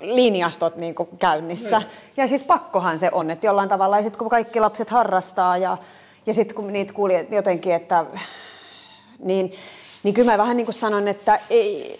linjastot 0.00 0.76
niin 0.76 0.94
kuin 0.94 1.08
käynnissä. 1.18 1.82
Ja 2.16 2.28
siis 2.28 2.44
pakkohan 2.44 2.98
se 2.98 3.10
on, 3.12 3.30
että 3.30 3.46
jollain 3.46 3.68
tavalla, 3.68 3.96
ja 3.96 4.02
sitten 4.02 4.18
kun 4.18 4.28
kaikki 4.28 4.60
lapset 4.60 4.90
harrastaa 4.90 5.56
ja, 5.56 5.78
ja 6.26 6.34
sitten 6.34 6.54
kun 6.56 6.72
niitä 6.72 6.92
kuuli 6.92 7.26
jotenkin, 7.30 7.74
että 7.74 8.06
niin, 9.18 9.52
niin 10.02 10.14
kyllä 10.14 10.32
mä 10.32 10.38
vähän 10.38 10.56
niin 10.56 10.66
kuin 10.66 10.74
sanon, 10.74 11.08
että 11.08 11.40
ei, 11.50 11.96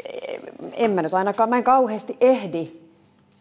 en 0.73 0.90
mä 0.90 1.03
nyt 1.03 1.14
ainakaan, 1.14 1.49
mä 1.49 1.57
en 1.57 1.64
kauheasti 1.64 2.17
ehdi 2.21 2.73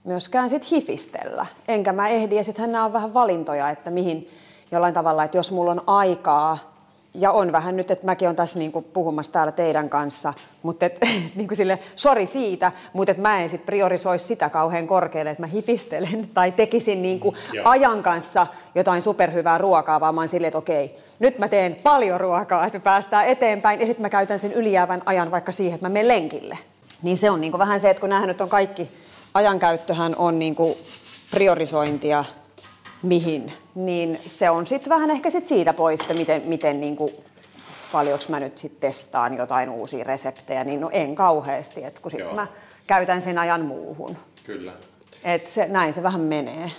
myöskään 0.04 0.49
sit 0.49 0.71
hifistellä. 0.71 1.45
Enkä 1.67 1.93
mä 1.93 2.08
ehdi, 2.08 2.36
ja 2.36 2.43
sittenhän 2.43 2.71
nämä 2.71 2.86
on 2.86 2.93
vähän 2.93 3.13
valintoja, 3.13 3.69
että 3.69 3.91
mihin 3.91 4.30
jollain 4.73 4.93
tavalla, 4.93 5.23
että 5.23 5.38
jos 5.38 5.51
mulla 5.51 5.71
on 5.71 5.81
aikaa, 5.88 6.73
ja 7.13 7.31
on 7.31 7.51
vähän 7.51 7.77
nyt, 7.77 7.91
että 7.91 8.05
mäkin 8.05 8.27
olen 8.27 8.36
tässä 8.36 8.59
niin 8.59 8.71
kuin 8.71 8.86
puhumassa 8.86 9.31
täällä 9.31 9.51
teidän 9.51 9.89
kanssa, 9.89 10.33
mutta 10.63 10.86
et, 10.86 10.99
niin 11.36 11.47
kuin 11.47 11.57
sille, 11.57 11.79
sori 11.95 12.25
siitä, 12.25 12.71
mutta 12.93 13.12
et 13.12 13.17
mä 13.17 13.39
en 13.39 13.49
sit 13.49 13.65
priorisoisi 13.65 14.25
sitä 14.25 14.49
kauhean 14.49 14.88
korkealle, 14.88 15.29
että 15.29 15.43
mä 15.43 15.47
hifistelen 15.47 16.29
tai 16.33 16.51
tekisin 16.51 17.01
niin 17.01 17.19
kuin 17.19 17.36
ajan 17.63 18.03
kanssa 18.03 18.47
jotain 18.75 19.01
superhyvää 19.01 19.57
ruokaa, 19.57 19.99
vaan 19.99 20.15
mä 20.15 20.21
oon 20.21 20.27
silleen, 20.27 20.47
että 20.47 20.57
okei, 20.57 20.97
nyt 21.19 21.39
mä 21.39 21.47
teen 21.47 21.75
paljon 21.75 22.21
ruokaa, 22.21 22.65
että 22.65 22.79
me 22.79 22.83
päästään 22.83 23.27
eteenpäin, 23.27 23.79
ja 23.79 23.86
sitten 23.86 24.01
mä 24.01 24.09
käytän 24.09 24.39
sen 24.39 24.53
ylijäävän 24.53 25.01
ajan 25.05 25.31
vaikka 25.31 25.51
siihen, 25.51 25.75
että 25.75 25.86
mä 25.86 25.93
menen 25.93 26.07
lenkille. 26.07 26.57
Niin 27.01 27.17
se 27.17 27.29
on 27.29 27.41
niin 27.41 27.51
kuin 27.51 27.59
vähän 27.59 27.79
se, 27.79 27.89
että 27.89 28.01
kun 28.01 28.09
näähän 28.09 28.27
nyt 28.27 28.41
on 28.41 28.49
kaikki, 28.49 28.91
ajankäyttöhän 29.33 30.15
on 30.15 30.39
niin 30.39 30.55
kuin 30.55 30.77
priorisointia, 31.31 32.25
mihin, 33.03 33.51
niin 33.75 34.19
se 34.27 34.49
on 34.49 34.65
sitten 34.65 34.89
vähän 34.89 35.11
ehkä 35.11 35.29
sit 35.29 35.47
siitä 35.47 35.73
pois, 35.73 36.01
että 36.01 36.13
miten, 36.13 36.41
miten 36.45 36.81
niin 36.81 36.95
kuin, 36.95 37.11
paljonko 37.91 38.25
mä 38.29 38.39
nyt 38.39 38.57
sitten 38.57 38.89
testaan 38.89 39.37
jotain 39.37 39.69
uusia 39.69 40.03
reseptejä, 40.03 40.63
niin 40.63 40.81
no 40.81 40.89
en 40.93 41.15
kauheasti, 41.15 41.83
että 41.83 42.01
kun 42.01 42.11
sitten 42.11 42.35
mä 42.35 42.47
käytän 42.87 43.21
sen 43.21 43.37
ajan 43.37 43.65
muuhun. 43.65 44.17
Kyllä. 44.43 44.73
Et 45.23 45.47
se, 45.47 45.67
näin 45.67 45.93
se 45.93 46.03
vähän 46.03 46.21
menee. 46.21 46.71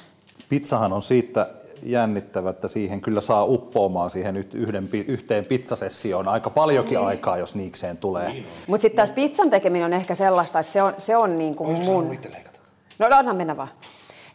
Pizzahan 0.48 0.92
on 0.92 1.02
siitä 1.02 1.50
jännittävä, 1.82 2.50
että 2.50 2.68
siihen 2.68 3.00
kyllä 3.00 3.20
saa 3.20 3.44
uppoamaan 3.44 4.10
siihen 4.10 4.44
yhden, 4.52 4.88
yhteen 5.08 5.44
pizzasessioon 5.44 6.28
aika 6.28 6.50
paljonkin 6.50 6.98
niin. 6.98 7.06
aikaa, 7.06 7.38
jos 7.38 7.54
niikseen 7.54 7.98
tulee. 7.98 8.28
Niin 8.32 8.46
Mutta 8.66 8.82
sitten 8.82 8.96
taas 8.96 9.10
pizzan 9.10 9.50
tekeminen 9.50 9.86
on 9.86 9.92
ehkä 9.92 10.14
sellaista, 10.14 10.58
että 10.58 10.72
se 10.72 10.82
on, 10.82 10.94
se 10.98 11.16
on 11.16 11.38
niin 11.38 11.54
kuin 11.54 11.84
mun... 11.84 12.18
No 12.98 13.06
anna 13.10 13.34
mennä 13.34 13.56
vaan. 13.56 13.68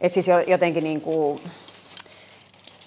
Että 0.02 0.14
siis 0.14 0.28
jotenkin 0.48 0.84
niin 0.84 1.02
kuin 1.02 1.42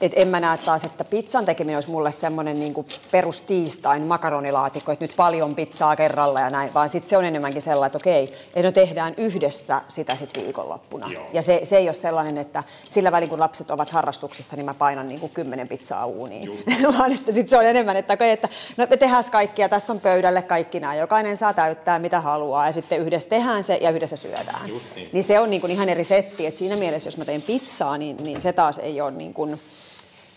et 0.03 0.13
en 0.17 0.29
mä 0.29 0.41
näe 0.41 0.59
taas, 0.59 0.85
että 0.85 1.05
pizzan 1.05 1.45
tekeminen 1.45 1.77
olisi 1.77 1.91
mulle 1.91 2.13
semmoinen 2.13 2.61
niin 2.61 2.75
perustiistain 3.11 4.03
makaronilaatikko, 4.03 4.93
että 4.93 5.05
nyt 5.05 5.17
paljon 5.17 5.55
pizzaa 5.55 5.97
kerralla 5.97 6.41
ja 6.41 6.51
näin, 6.51 6.75
vaan 6.75 6.89
sitten 6.89 7.11
se 7.11 7.17
on 7.17 7.25
enemmänkin 7.25 7.63
sellainen, 7.63 7.87
että 7.87 7.99
okei, 7.99 8.25
että 8.47 8.63
no 8.63 8.73
tehdään 8.73 9.15
yhdessä 9.17 9.83
sitä 9.89 10.17
sitten 10.17 10.45
viikonloppuna. 10.45 11.13
Joo. 11.13 11.27
Ja 11.33 11.43
se, 11.43 11.61
se 11.65 11.77
ei 11.77 11.89
ole 11.89 11.95
sellainen, 11.95 12.39
että 12.39 12.63
sillä 12.89 13.13
välin 13.13 13.29
kun 13.29 13.41
lapset 13.41 13.71
ovat 13.71 13.91
harrastuksissa, 13.91 14.57
niin 14.57 14.67
mä 14.67 14.75
painan 14.75 15.09
niin 15.09 15.21
kuin 15.21 15.33
kymmenen 15.33 15.69
pizzaa 15.69 16.07
uuniin. 16.07 16.51
vaan 16.99 17.13
että 17.13 17.33
sitten 17.33 17.49
se 17.49 17.57
on 17.59 17.67
enemmän, 17.67 17.97
että, 17.97 18.15
okei, 18.15 18.31
että 18.31 18.49
no 18.77 18.87
me 18.91 18.97
tehdään 18.97 19.25
kaikkia, 19.33 19.69
tässä 19.69 19.93
on 19.93 20.01
pöydälle 20.01 20.43
kaikki 20.43 20.81
nämä, 20.81 20.95
jokainen 20.95 21.37
saa 21.37 21.55
täyttää 21.55 21.99
mitä 21.99 22.21
haluaa 22.21 22.67
ja 22.67 22.73
sitten 22.73 23.01
yhdessä 23.01 23.29
tehdään 23.29 23.65
se 23.65 23.79
ja 23.81 23.91
yhdessä 23.91 24.17
syödään. 24.17 24.71
niin. 24.95 25.09
niin 25.13 25.25
se 25.25 25.41
on 25.41 25.51
niin 25.51 25.61
kuin 25.61 25.71
ihan 25.71 25.89
eri 25.89 26.05
setti, 26.05 26.47
että 26.47 26.59
siinä 26.59 26.77
mielessä 26.77 27.07
jos 27.07 27.17
mä 27.17 27.25
teen 27.25 27.43
pizzaa, 27.43 27.99
niin, 27.99 28.17
niin 28.17 28.41
se 28.41 28.53
taas 28.53 28.79
ei 28.79 29.01
ole 29.01 29.11
niin 29.11 29.35
kuin, 29.35 29.61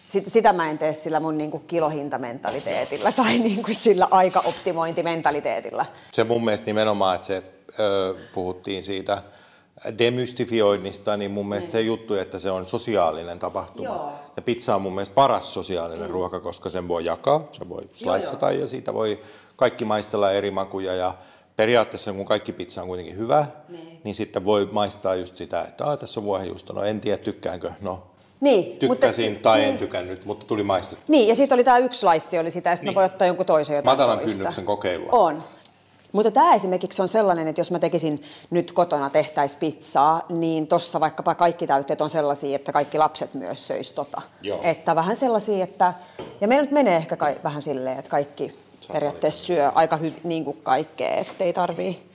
sit, 0.08 0.24
sitä 0.28 0.54
mä 0.54 0.70
en 0.70 0.78
tee 0.78 0.94
sillä 0.94 1.20
mun 1.20 1.38
niin 1.38 1.52
kuin 1.52 1.64
kilohintamentaliteetilla 1.68 3.12
tai 3.24 3.40
niin 3.40 3.64
kuin 3.64 3.76
sillä 3.76 4.08
aikaoptimointimentaliteetilla. 4.12 5.86
Se 6.14 6.24
mun 6.24 6.46
mielestä 6.46 6.66
nimenomaan, 6.66 7.16
että 7.16 7.28
se 7.28 7.44
ö, 7.80 8.16
puhuttiin 8.34 8.84
siitä 8.84 9.24
demystifioinnista, 9.98 11.18
niin 11.18 11.32
mun 11.32 11.50
mielestä 11.50 11.68
mm. 11.68 11.72
se 11.72 11.82
juttu, 11.82 12.14
että 12.14 12.40
se 12.40 12.52
on 12.52 12.68
sosiaalinen 12.68 13.40
tapahtuma. 13.40 13.90
Joo. 13.90 14.12
Ja 14.36 14.42
pizza 14.42 14.76
on 14.76 14.82
mun 14.82 14.96
mielestä 14.96 15.16
paras 15.16 15.54
sosiaalinen 15.54 16.08
mm. 16.08 16.14
ruoka, 16.14 16.40
koska 16.40 16.70
sen 16.70 16.88
voi 16.88 17.06
jakaa, 17.06 17.48
se 17.52 17.70
voi 17.70 17.90
sliceta 17.94 18.52
ja 18.52 18.68
siitä 18.68 18.94
voi 18.94 19.20
kaikki 19.56 19.86
maistella 19.86 20.32
eri 20.32 20.52
makuja 20.52 20.96
ja 20.96 21.14
periaatteessa 21.56 22.14
kun 22.14 22.26
kaikki 22.26 22.54
pizza 22.54 22.82
on 22.82 22.88
kuitenkin 22.88 23.18
hyvä, 23.18 23.46
ne. 23.70 23.78
Niin. 23.78 24.02
niin 24.04 24.16
sitten 24.16 24.46
voi 24.46 24.70
maistaa 24.72 25.16
just 25.16 25.38
sitä, 25.38 25.62
että 25.62 25.98
tässä 25.98 26.20
on 26.20 26.24
vuohenjuusto, 26.24 26.74
no 26.74 26.84
en 26.84 27.02
tiedä 27.02 27.18
tykkäänkö, 27.18 27.72
no 27.82 28.15
niin, 28.46 28.78
Tykkäsin 28.80 29.32
mutta, 29.32 29.44
tai 29.44 29.60
niin. 29.60 29.70
en 29.70 29.78
tykännyt, 29.78 30.26
mutta 30.26 30.46
tuli 30.46 30.64
maistettu. 30.64 31.04
Niin, 31.08 31.28
ja 31.28 31.36
sitten 31.36 31.56
oli 31.56 31.64
tämä 31.64 31.78
yksi 31.78 32.06
laissi, 32.06 32.40
oli 32.40 32.52
sitä, 32.52 32.70
ja 32.70 32.76
sitten 32.76 32.88
niin. 32.88 32.96
voi 32.96 33.06
ottaa 33.06 33.28
jonkun 33.28 33.46
toisen 33.46 33.76
jotain 33.76 33.98
Matalan 33.98 34.20
toista. 34.20 34.38
kynnyksen 34.38 34.66
kokeilua. 34.66 35.10
On. 35.12 35.44
Mutta 36.12 36.32
tämä 36.32 36.54
esimerkiksi 36.54 37.02
on 37.02 37.08
sellainen, 37.08 37.48
että 37.48 37.60
jos 37.60 37.72
mä 37.72 37.80
tekisin 37.80 38.22
nyt 38.50 38.72
kotona 38.72 39.10
tehtäis 39.10 39.56
pizzaa, 39.56 40.26
niin 40.30 40.68
tuossa 40.68 41.00
vaikkapa 41.00 41.36
kaikki 41.36 41.68
täytteet 41.68 42.02
on 42.02 42.10
sellaisia, 42.10 42.56
että 42.56 42.72
kaikki 42.72 42.98
lapset 42.98 43.34
myös 43.34 43.68
söis 43.68 43.94
tota. 43.94 44.22
Joo. 44.42 44.60
Että 44.64 44.96
vähän 44.96 45.16
sellaisia, 45.16 45.64
että, 45.64 45.94
ja 46.42 46.48
meillä 46.48 46.64
nyt 46.64 46.72
menee 46.72 46.96
ehkä 46.96 47.18
kai, 47.18 47.38
vähän 47.44 47.62
silleen, 47.62 48.00
että 48.00 48.12
kaikki 48.12 48.60
periaatteessa 48.94 49.46
syö 49.46 49.72
aika 49.76 49.98
hyvin 49.98 50.22
niin 50.24 50.46
kuin 50.46 50.58
kaikkea, 50.64 51.16
ettei 51.16 51.54
tarvii. 51.54 52.10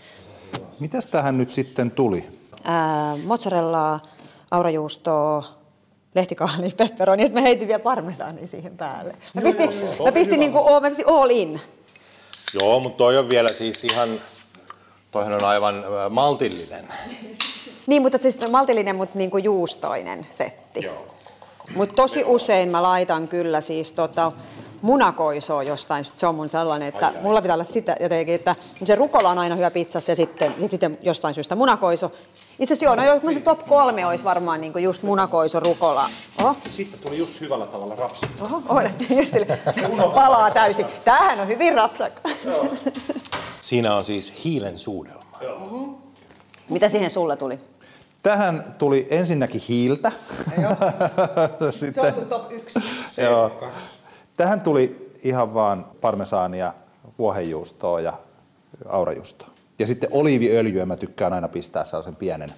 Mitäs 0.80 1.06
tähän 1.06 1.38
nyt 1.38 1.50
sitten 1.50 1.90
tuli? 1.90 2.28
Ää, 2.64 3.16
mozzarellaa, 3.24 4.00
aurajuustoa, 4.50 5.59
lehtikaali, 6.14 6.70
pepperoni, 6.76 7.22
ja 7.22 7.26
sitten 7.26 7.42
mä 7.42 7.46
heitin 7.46 7.68
vielä 7.68 7.78
parmesaania 7.78 8.46
siihen 8.46 8.76
päälle. 8.76 9.16
Mä 9.34 9.42
pistin, 9.42 9.70
no, 9.98 10.04
mä 10.04 10.12
pistin, 10.12 10.40
niin 10.40 10.52
kuin, 10.52 10.82
mä 10.82 10.88
pistin 10.88 11.08
all 11.08 11.30
in. 11.30 11.60
Joo, 12.54 12.80
mutta 12.80 12.98
toi 12.98 13.18
on 13.18 13.28
vielä 13.28 13.52
siis 13.52 13.84
ihan, 13.84 14.20
toihan 15.10 15.32
on 15.32 15.44
aivan 15.44 15.84
maltillinen. 16.10 16.84
niin, 17.86 18.02
mutta 18.02 18.18
siis 18.20 18.50
maltillinen, 18.50 18.96
mutta 18.96 19.18
niin 19.18 19.30
kuin 19.30 19.44
juustoinen 19.44 20.26
setti. 20.30 20.84
Joo. 20.84 21.06
Mutta 21.74 21.94
tosi 21.94 22.24
usein 22.24 22.68
mä 22.68 22.82
laitan 22.82 23.28
kyllä 23.28 23.60
siis 23.60 23.92
tota, 23.92 24.32
munakoisoa 24.82 25.62
jostain. 25.62 26.04
Se 26.04 26.26
on 26.26 26.34
mun 26.34 26.48
sellainen, 26.48 26.88
että 26.88 27.06
ai, 27.06 27.16
ai. 27.16 27.22
mulla 27.22 27.42
pitää 27.42 27.54
olla 27.54 27.64
sitä 27.64 27.96
jotenkin, 28.00 28.34
että 28.34 28.56
se 28.84 28.94
rukola 28.94 29.30
on 29.30 29.38
aina 29.38 29.56
hyvä 29.56 29.70
pizzassa 29.70 30.12
ja 30.12 30.16
sitten, 30.16 30.54
sitten 30.70 30.98
jostain 31.02 31.34
syystä 31.34 31.56
munakoiso. 31.56 32.12
Itse 32.58 32.74
asiassa 32.74 32.84
joo, 32.84 32.94
no 32.94 33.04
joo, 33.04 33.32
se 33.32 33.40
top 33.40 33.68
kolme 33.68 34.06
olisi 34.06 34.24
varmaan 34.24 34.60
niin 34.60 34.72
just 34.82 35.02
munakoiso, 35.02 35.60
rukola. 35.60 36.08
Oho. 36.42 36.56
Sitten 36.76 37.00
tuli 37.00 37.18
just 37.18 37.40
hyvällä 37.40 37.66
tavalla 37.66 37.96
rapsa. 37.96 38.26
Oho, 38.40 38.62
oho 38.68 38.80
just 39.16 39.32
palaa 40.14 40.50
täysin. 40.50 40.86
Tämähän 41.04 41.40
on 41.40 41.48
hyvin 41.48 41.74
rapsakka. 41.74 42.28
Siinä 43.60 43.94
on 43.94 44.04
siis 44.04 44.44
hiilen 44.44 44.78
suudelma. 44.78 45.38
Mitä 46.68 46.88
siihen 46.88 47.10
sulle 47.10 47.36
tuli? 47.36 47.58
Tähän 48.22 48.74
tuli 48.78 49.06
ensinnäkin 49.10 49.60
hiiltä. 49.68 50.12
Sitten, 51.70 51.92
se 51.92 52.00
on 52.00 52.12
sun 52.12 52.26
top 52.26 52.52
yksi. 52.52 52.78
Joo. 53.22 53.50
Tähän 54.40 54.60
tuli 54.60 55.12
ihan 55.22 55.54
vaan 55.54 55.86
parmesaania, 56.00 56.72
vuohenjuustoa 57.18 58.00
ja 58.00 58.12
aurajuustoa. 58.88 59.48
Ja 59.78 59.86
sitten 59.86 60.08
oliiviöljyä 60.12 60.86
mä 60.86 60.96
tykkään 60.96 61.32
aina 61.32 61.48
pistää 61.48 61.84
sellaisen 61.84 62.16
pienen 62.16 62.52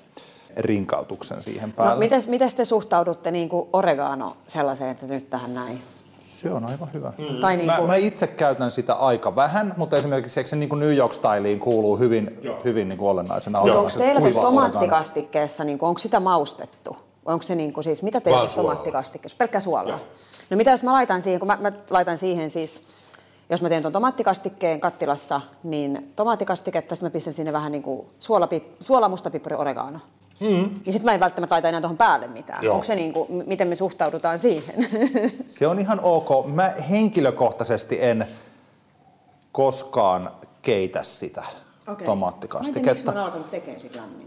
rinkautuksen 0.57 1.43
siihen 1.43 1.69
no, 1.69 1.75
päälle. 1.77 1.95
No, 1.95 1.99
mites, 1.99 2.29
mites 2.29 2.55
te 2.55 2.65
suhtaudutte 2.65 3.31
niin 3.31 3.49
kuin 3.49 3.69
oregano 3.73 4.37
sellaiseen, 4.47 4.91
että 4.91 5.07
nyt 5.07 5.31
tähän 5.31 5.55
näin? 5.55 5.83
Se 6.21 6.51
on 6.51 6.65
aivan 6.65 6.89
hyvä. 6.93 7.13
Mm. 7.19 7.41
Tai 7.41 7.57
niin 7.57 7.69
kuin... 7.69 7.81
mä, 7.81 7.87
mä 7.87 7.97
itse 7.97 8.27
käytän 8.27 8.71
sitä 8.71 8.95
aika 8.95 9.37
vähän, 9.37 9.75
mutta 9.77 9.97
esimerkiksi 9.97 10.45
se 10.45 10.57
niin 10.57 10.69
kuin 10.69 10.81
New 10.81 10.97
York 10.97 11.13
Styliin 11.13 11.61
kuuluu 11.61 11.99
hyvin, 11.99 12.41
hyvin 12.65 12.89
niin 12.89 12.99
kuin 12.99 13.09
olennaisena 13.09 13.61
osana. 13.61 13.79
Onko 13.79 13.93
teillä 13.99 14.21
tässä 14.21 14.41
tomaattikastikkeessa, 14.41 15.65
niin 15.65 15.79
kuin, 15.79 15.89
onko 15.89 15.99
sitä 15.99 16.21
maustettu? 16.21 16.97
Onko 17.25 17.43
se 17.43 17.55
niin 17.55 17.73
kuin 17.73 17.85
siis, 17.85 18.03
mitä 18.03 18.21
teillä 18.21 18.49
tomaattikastikkeessa? 18.57 19.37
Pelkkä 19.37 19.61
suolaa? 19.61 19.99
No 20.51 20.57
mitä 20.57 20.71
jos 20.71 20.83
mä 20.83 20.93
laitan 20.93 21.23
siihen, 21.23 21.41
kun 21.41 21.47
mä, 21.47 21.59
mä 21.61 21.73
laitan 21.91 22.19
siihen 22.19 22.51
siis, 22.51 22.83
jos 23.51 23.63
mä 23.63 23.69
teen 23.69 23.83
tuon 23.83 23.93
tomaattikastikkeen 23.93 24.81
kattilassa, 24.81 25.41
niin 25.63 26.13
tomaattikastiketta, 26.17 26.95
sitten 26.95 27.07
mä 27.07 27.11
pistän 27.13 27.33
sinne 27.33 27.53
vähän 27.53 27.73
niin 27.73 27.83
kuin 27.83 28.07
suolapi, 28.21 28.75
suola, 28.81 29.09
mustapipuri, 29.09 29.57
oregano. 29.57 29.99
Mm. 30.41 30.49
Niin 30.49 30.93
sitten 30.93 31.05
mä 31.05 31.15
en 31.15 31.21
välttämättä 31.21 31.55
laita 31.55 31.69
enää 31.69 31.81
tuohon 31.81 31.97
päälle 31.97 32.29
mitään. 32.29 32.65
Joo. 32.65 32.75
Onko 32.75 32.85
se 32.85 32.95
niin 32.95 33.13
kuin, 33.13 33.45
miten 33.47 33.69
me 33.69 33.75
suhtaudutaan 33.75 34.39
siihen? 34.39 34.75
Se 35.47 35.67
on 35.67 35.79
ihan 35.79 36.01
ok. 36.01 36.47
Mä 36.47 36.73
henkilökohtaisesti 36.91 37.99
en 38.05 38.27
koskaan 39.53 40.31
keitä 40.63 41.03
sitä 41.03 41.45
okay. 41.89 42.07
tomaattikastiketta. 42.07 43.13
Mä 43.13 43.33
en 43.37 43.45
tekemään 43.51 43.81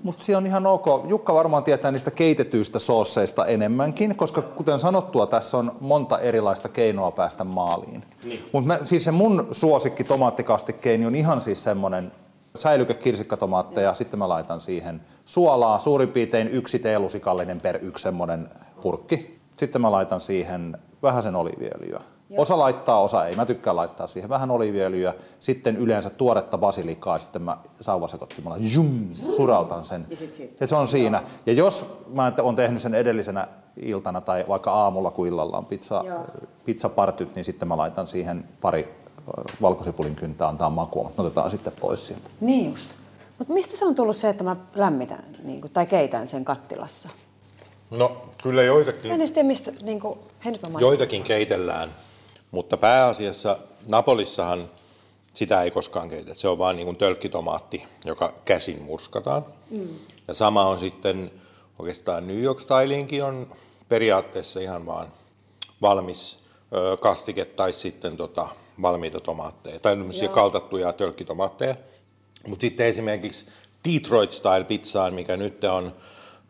Mutta 0.04 0.24
se 0.24 0.38
on 0.38 0.46
ihan 0.46 0.66
ok. 0.66 0.86
Jukka 1.08 1.34
varmaan 1.34 1.64
tietää 1.64 1.92
niistä 1.92 2.12
keitetyistä 2.12 2.80
soosseista 2.80 3.46
enemmänkin, 3.46 4.16
koska 4.16 4.42
kuten 4.42 4.80
sanottua, 4.80 5.28
tässä 5.28 5.58
on 5.58 5.76
monta 5.80 6.20
erilaista 6.20 6.70
keinoa 6.70 7.12
päästä 7.12 7.44
maaliin. 7.44 8.04
Niin. 8.24 8.50
Mutta 8.52 8.86
siis 8.86 9.04
se 9.04 9.12
mun 9.12 9.48
suosikki 9.52 10.04
tomaattikastikkeeni 10.04 11.06
on 11.06 11.16
ihan 11.16 11.42
siis 11.42 11.64
semmoinen 11.64 12.12
säilyke 12.56 12.94
kirsikkatomaatteja, 12.94 13.92
mm. 13.92 13.96
sitten 13.96 14.20
mä 14.20 14.30
laitan 14.30 14.60
siihen 14.60 15.02
suolaa, 15.26 15.80
suurin 15.80 16.10
piirtein 16.10 16.48
yksi 16.48 16.80
teelusikallinen 16.80 17.62
per 17.62 17.80
yksi 17.82 18.04
semmoinen 18.04 18.50
purkki. 18.82 19.40
Sitten 19.58 19.82
mä 19.82 19.92
laitan 19.92 20.22
siihen 20.22 20.78
vähän 21.04 21.24
sen 21.24 21.36
oliviöljyä 22.30 22.42
Osa 22.42 22.58
laittaa, 22.58 23.02
osa 23.02 23.26
ei. 23.26 23.36
Mä 23.36 23.46
tykkään 23.46 23.76
laittaa 23.76 24.08
siihen 24.08 24.30
vähän 24.30 24.52
oliiviöljyä, 24.52 25.14
sitten 25.40 25.78
yleensä 25.78 26.10
tuoretta 26.10 26.58
basilikaa, 26.58 27.18
sitten 27.18 27.42
mä 27.42 27.58
sauvasekottimella 27.82 28.58
jum, 28.60 29.16
surautan 29.36 29.84
sen. 29.84 30.06
Ja 30.10 30.18
sit 30.18 30.36
siitä. 30.36 30.56
Ja 30.60 30.68
se 30.68 30.76
on 30.76 30.88
siinä. 30.88 31.24
Ja 31.46 31.54
jos 31.54 31.86
mä 32.14 32.32
oon 32.44 32.56
tehnyt 32.56 32.82
sen 32.82 32.96
edellisenä 32.96 33.48
iltana 33.82 34.22
tai 34.22 34.46
vaikka 34.48 34.72
aamulla, 34.72 35.12
kun 35.12 35.28
illalla 35.28 35.58
on 35.58 35.66
pizza, 35.66 36.04
Joo. 36.06 36.26
pizzapartyt, 36.66 37.36
niin 37.36 37.46
sitten 37.46 37.68
mä 37.68 37.78
laitan 37.78 38.08
siihen 38.08 38.44
pari 38.62 38.96
ö, 39.28 39.44
valkosipulin 39.62 40.16
kyntää 40.16 40.48
antaa 40.48 40.70
makua, 40.70 41.04
mutta 41.04 41.22
otetaan 41.22 41.52
sitten 41.52 41.74
pois 41.82 42.08
sieltä. 42.08 42.30
Niin 42.42 42.70
just. 42.70 42.90
Mutta 43.38 43.54
mistä 43.54 43.78
se 43.78 43.86
on 43.86 43.96
tullut 43.96 44.16
se, 44.16 44.30
että 44.30 44.44
mä 44.44 44.56
lämmitän 44.76 45.24
niin 45.44 45.62
kuin, 45.62 45.74
tai 45.74 45.86
keitän 45.86 46.28
sen 46.28 46.46
kattilassa? 46.46 47.10
No 47.92 48.22
kyllä 48.44 48.64
joitakin, 48.64 49.12
En 49.12 49.34
tiedä, 49.34 49.48
mistä, 49.48 49.72
niin 49.82 50.00
kuin, 50.00 50.20
he 50.46 50.52
nyt 50.52 50.64
on 50.64 50.82
joitakin 50.82 51.24
keitellään, 51.24 51.90
mutta 52.56 52.78
pääasiassa 52.78 53.58
Napolissahan 53.92 54.70
sitä 55.34 55.64
ei 55.64 55.72
koskaan 55.72 56.10
keitetä. 56.10 56.34
Se 56.34 56.48
on 56.48 56.58
vaan 56.58 56.76
niin 56.76 56.86
kuin 56.86 56.98
tölkkitomaatti, 56.98 57.86
joka 58.06 58.34
käsin 58.46 58.82
murskataan. 58.82 59.46
Mm. 59.72 59.88
Ja 60.28 60.34
sama 60.34 60.66
on 60.66 60.80
sitten 60.80 61.32
oikeastaan 61.80 62.28
New 62.28 62.42
York 62.42 62.60
Stylinkin 62.60 63.24
on 63.24 63.48
periaatteessa 63.90 64.60
ihan 64.60 64.86
vaan 64.86 65.08
valmis 65.82 66.40
ö, 66.74 66.98
kastike 67.02 67.46
tai 67.46 67.74
sitten 67.74 68.18
tota, 68.18 68.48
valmiita 68.82 69.20
tomaatteja 69.20 69.80
tai 69.80 69.98
tämmöisiä 69.98 70.28
kaltattuja 70.28 70.94
tölkkitomaatteja. 70.94 71.76
Mutta 72.48 72.62
sitten 72.62 72.86
esimerkiksi 72.86 73.48
Detroit 73.94 74.32
Style 74.32 74.64
pizzaan, 74.64 75.14
mikä 75.14 75.38
nyt 75.38 75.64
on 75.64 75.96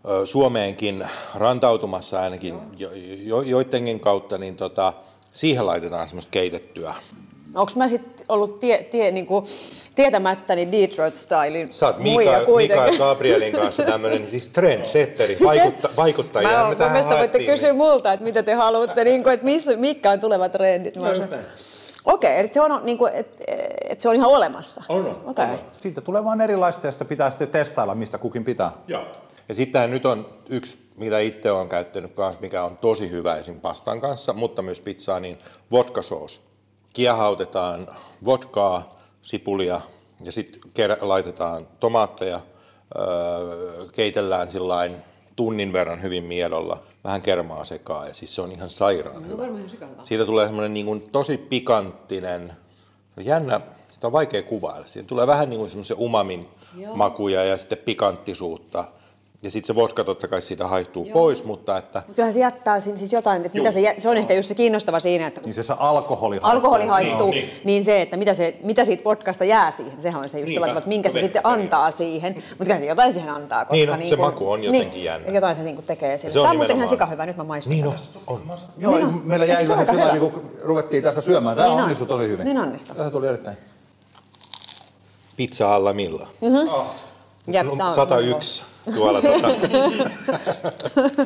ö, 0.09 0.25
Suomeenkin 0.25 1.07
rantautumassa 1.35 2.21
ainakin 2.21 2.59
jo, 2.77 2.89
jo, 3.23 3.41
joidenkin 3.41 3.99
kautta, 3.99 4.37
niin 4.37 4.55
tota, 4.55 4.93
siihen 5.35 5.65
laitetaan 5.65 6.07
semmoista 6.07 6.31
keitettyä. 6.31 6.93
Onko 7.55 7.71
mä 7.75 7.87
sitten 7.87 8.25
ollut 8.29 8.59
tie, 8.59 8.83
tie, 8.83 9.11
niin 9.11 9.25
kuin, 9.25 9.45
tietämättäni 9.95 10.71
Detroit 10.71 11.15
Stylein 11.15 11.73
Sä 11.73 11.85
oot 11.85 11.99
muija 11.99 12.39
Mikael, 12.57 12.97
Gabrielin 12.97 13.53
kanssa 13.53 13.83
tämmöinen 13.83 14.27
siis 14.27 14.49
trendsetteri, 14.49 15.37
vaikutta, 15.45 15.89
vaikuttajia. 15.97 16.49
Mä 16.49 16.69
me 16.69 16.75
tähän 16.75 16.77
mun 16.79 16.91
mielestä 16.91 17.09
voitte 17.09 17.37
haettiin, 17.37 17.45
kysyä 17.45 17.69
niin- 17.69 17.77
multa, 17.77 18.13
että 18.13 18.23
mitä 18.23 18.43
te 18.43 18.53
haluatte, 18.53 19.03
niin 19.03 19.23
kuin, 19.23 19.33
että 19.33 19.45
missä, 19.45 19.75
mitkä 19.75 20.11
on 20.11 20.19
tulevat 20.19 20.51
trendit. 20.51 20.97
Mä 20.97 21.13
Okei, 22.05 22.39
eli 22.39 22.49
se 22.51 22.61
on, 22.61 22.81
niin 22.83 22.97
kuin, 22.97 23.13
että, 23.13 23.43
että 23.89 24.01
se 24.01 24.09
on 24.09 24.15
ihan 24.15 24.29
olemassa. 24.29 24.83
On, 24.89 25.05
on, 25.05 25.21
Okei. 25.25 25.45
on. 25.45 25.59
Siitä 25.81 26.01
tulee 26.01 26.23
vaan 26.23 26.41
erilaista 26.41 26.87
ja 26.87 26.91
sitä 26.91 27.05
pitää 27.05 27.29
sitten 27.29 27.47
testailla, 27.47 27.95
mistä 27.95 28.17
kukin 28.17 28.43
pitää. 28.43 28.71
Joo. 28.87 29.05
Ja 29.49 29.55
sittenhän 29.55 29.91
nyt 29.91 30.05
on 30.05 30.25
yksi, 30.49 30.77
mitä 30.97 31.19
itse 31.19 31.51
olen 31.51 31.69
käyttänyt 31.69 32.13
kanssa, 32.13 32.41
mikä 32.41 32.63
on 32.63 32.77
tosi 32.77 33.09
hyvä 33.09 33.35
esim. 33.35 33.59
pastan 33.59 34.01
kanssa, 34.01 34.33
mutta 34.33 34.61
myös 34.61 34.79
pizzaa, 34.79 35.19
niin 35.19 35.37
vodka-soos. 35.71 36.41
Kiehautetaan 36.93 37.87
vodkaa, 38.25 38.99
sipulia 39.21 39.81
ja 40.23 40.31
sitten 40.31 40.61
laitetaan 41.01 41.67
tomaatteja, 41.79 42.39
öö, 42.99 43.87
keitellään 43.91 44.51
sillain 44.51 44.95
tunnin 45.35 45.73
verran 45.73 46.01
hyvin 46.01 46.23
miedolla, 46.23 46.83
vähän 47.03 47.21
kermaa 47.21 47.63
sekaa 47.63 48.07
ja 48.07 48.13
siis 48.13 48.35
se 48.35 48.41
on 48.41 48.51
ihan 48.51 48.69
sairaan 48.69 49.27
hyvä. 49.27 49.43
Siitä 50.03 50.25
tulee 50.25 50.45
semmoinen 50.45 50.73
niin 50.73 50.85
kuin 50.85 51.09
tosi 51.11 51.37
pikanttinen, 51.37 52.53
jännä, 53.17 53.61
sitä 53.91 54.07
on 54.07 54.13
vaikea 54.13 54.43
kuvailla. 54.43 54.87
Siitä 54.87 55.07
tulee 55.07 55.27
vähän 55.27 55.49
niin 55.49 55.59
kuin 55.59 55.69
semmoisen 55.69 55.97
umamin 55.97 56.47
makuja 56.95 57.43
ja 57.43 57.57
sitten 57.57 57.77
pikanttisuutta. 57.77 58.85
Ja 59.45 59.51
sitten 59.51 59.67
se 59.67 59.75
vodka 59.75 60.03
totta 60.03 60.27
kai 60.27 60.41
siitä 60.41 60.67
haihtuu 60.67 61.05
pois, 61.13 61.43
mutta 61.43 61.77
että 61.77 61.99
Mutta 61.99 62.13
kyllähän 62.13 62.33
se 62.33 62.39
jättää 62.39 62.79
sin- 62.79 62.97
siis 62.97 63.13
jotain, 63.13 63.45
että 63.45 63.57
mitä 63.57 63.71
se, 63.71 63.79
jä- 63.81 63.95
se 63.97 64.09
on 64.09 64.17
ehkä 64.17 64.33
just 64.33 64.47
se 64.47 64.55
kiinnostava 64.55 64.99
siinä, 64.99 65.27
että 65.27 65.41
Niin 65.45 65.53
se, 65.53 65.63
se 65.63 65.73
alkoholi 65.77 66.39
alkoholi 66.41 66.85
haittuu, 66.85 67.31
Niin, 67.31 67.41
niin, 67.41 67.49
niin. 67.55 67.61
niin 67.65 67.83
se, 67.85 68.01
että 68.01 68.17
mitä, 68.17 68.33
se, 68.33 68.55
mitä 68.63 68.85
siitä 68.85 69.03
vodkasta 69.03 69.45
jää 69.45 69.71
siihen, 69.71 70.01
sehän 70.01 70.21
on 70.23 70.29
se 70.29 70.39
just 70.39 70.49
niin, 70.49 70.77
että 70.77 70.87
minkä 70.89 71.09
No 71.09 71.13
se 71.13 71.19
sitten 71.19 71.43
vettä 71.43 71.49
antaa 71.49 71.91
siihen. 71.91 72.35
Mutta 72.49 72.63
kyllä 72.65 72.79
se 72.79 72.85
jotain 72.85 73.13
siihen 73.13 73.29
antaa, 73.29 73.65
koska 73.65 73.73
Niin, 73.75 73.89
no, 73.89 73.95
niin 73.95 74.09
se 74.09 74.15
kuin- 74.15 74.25
maku 74.27 74.51
on 74.51 74.63
jotenkin 74.63 74.91
niin, 74.91 75.03
jännä. 75.03 75.31
Jotain 75.31 75.55
se 75.55 75.63
niin 75.63 75.75
kuin 75.75 75.85
tekee 75.85 76.17
sille. 76.17 76.33
se 76.33 76.39
on 76.39 76.43
Tämä 76.43 76.51
on 76.51 76.57
muuten 76.57 76.77
ihan 76.77 76.85
nimenomaan- 76.89 77.07
sika 77.07 77.13
hyvä, 77.13 77.25
nyt 77.25 77.37
mä 77.37 77.43
maistan. 77.43 77.71
niin 77.71 77.87
on, 77.87 77.93
tätä. 77.93 78.19
on. 78.27 78.41
Joo, 78.77 78.95
Niin 78.95 79.05
on. 79.07 79.21
meillä 79.25 79.45
jäi 79.45 79.63
se 79.63 79.69
vähän 79.69 79.87
sillä 79.87 80.11
niin 80.13 80.31
kun 80.31 80.51
ruvettiin 80.61 81.03
tässä 81.03 81.21
syömään. 81.21 81.55
Tämä 81.57 81.67
Niin 81.67 81.77
on. 81.77 81.83
onnistui 81.83 82.07
tosi 82.07 82.23
hyvin. 82.27 82.45
Niin 82.45 82.57
onnistui. 82.57 82.95
Tämä 82.95 83.09
tuli 83.09 83.27
erittäin. 83.27 83.57
Pizza 85.37 85.75
alla 85.75 85.93
milla. 85.93 86.27
No, 86.41 86.87
on- 87.81 87.91
101 87.91 88.63
tuolla. 88.93 89.21
Tota. 89.21 89.47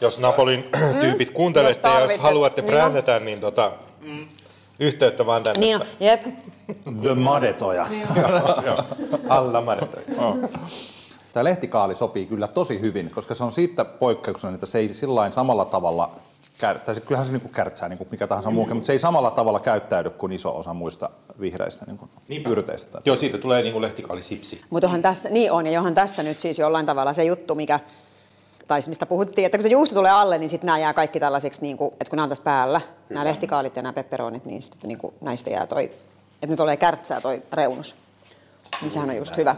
jos 0.00 0.18
Napolin 0.18 0.64
tyypit 1.00 1.30
kuuntelette 1.30 1.88
Jos 1.88 1.96
ja 1.96 2.02
jos 2.02 2.18
haluatte 2.18 2.62
Niin 2.62 2.72
brändätä, 2.72 3.20
niin 3.20 3.40
tota, 3.40 3.72
yhteyttä 4.80 5.26
vaan 5.26 5.42
tänne. 5.42 5.60
Niin 5.60 5.76
on, 5.76 5.86
jep. 6.00 6.22
The 7.02 7.14
Madetoja. 7.14 7.86
Joo, 8.66 8.84
alla 9.28 9.60
Marta. 9.60 9.96
Tämä 11.32 11.44
lehtikaali 11.44 11.94
sopii 11.94 12.26
kyllä 12.26 12.48
tosi 12.48 12.80
hyvin, 12.80 13.10
koska 13.10 13.34
se 13.34 13.44
on 13.44 13.52
siitä 13.52 13.84
poikkeuksellinen, 13.84 14.54
että 14.54 14.66
se 14.66 14.78
ei 14.78 14.88
sillain 14.88 15.32
samalla 15.32 15.64
tavalla, 15.64 16.10
kär, 16.62 16.78
tai 16.78 16.94
se, 16.94 17.00
kyllähän 17.00 17.26
se 17.26 17.32
niin 17.32 17.40
kuin 17.40 17.52
kärtsää 17.52 17.88
niin 17.88 17.98
kuin 17.98 18.08
mikä 18.10 18.26
tahansa 18.26 18.50
muukin, 18.50 18.76
mutta 18.76 18.86
se 18.86 18.92
ei 18.92 18.98
samalla 18.98 19.30
tavalla 19.30 19.60
käyttäydy 19.60 20.10
kuin 20.10 20.32
iso 20.32 20.58
osa 20.58 20.74
muista 20.74 21.10
vihreistä 21.40 21.84
niin 21.86 21.98
kuin 21.98 22.10
yrteistä. 22.52 23.00
Joo, 23.04 23.16
siitä 23.16 23.38
tulee 23.38 23.62
niin 23.62 23.72
kuin 23.72 23.82
lehtikaali 23.82 24.22
sipsi. 24.22 24.62
Mutta 24.70 24.86
onhan 24.86 25.02
tässä, 25.02 25.28
niin 25.28 25.52
on, 25.52 25.66
ja 25.66 25.72
johan 25.72 25.94
tässä 25.94 26.22
nyt 26.22 26.40
siis 26.40 26.58
jollain 26.58 26.86
tavalla 26.86 27.12
se 27.12 27.24
juttu, 27.24 27.54
mikä, 27.54 27.80
tai 28.66 28.80
mistä 28.88 29.06
puhuttiin, 29.06 29.46
että 29.46 29.58
kun 29.58 29.62
se 29.62 29.68
juusto 29.68 29.94
tulee 29.94 30.10
alle, 30.10 30.38
niin 30.38 30.48
sitten 30.48 30.66
nämä 30.66 30.78
jää 30.78 30.94
kaikki 30.94 31.20
tällaiseksi, 31.20 31.62
niin 31.62 31.76
kuin, 31.76 31.92
että 31.92 32.10
kun 32.10 32.16
nämä 32.16 32.24
on 32.24 32.28
tässä 32.28 32.44
päällä, 32.44 32.80
nämä 33.10 33.24
lehtikaalit 33.24 33.76
ja 33.76 33.82
nämä 33.82 33.92
pepperonit, 33.92 34.44
niin 34.44 34.62
sitten 34.62 34.88
niin 34.88 34.98
kuin, 34.98 35.14
näistä 35.20 35.50
jää 35.50 35.66
toi, 35.66 35.84
että 36.34 36.46
nyt 36.46 36.56
tulee 36.56 36.76
kärtsää 36.76 37.20
toi 37.20 37.42
reunus. 37.52 37.96
Niin 38.80 38.90
sehän 38.90 39.10
on 39.10 39.16
just 39.16 39.36
hyvä. 39.36 39.56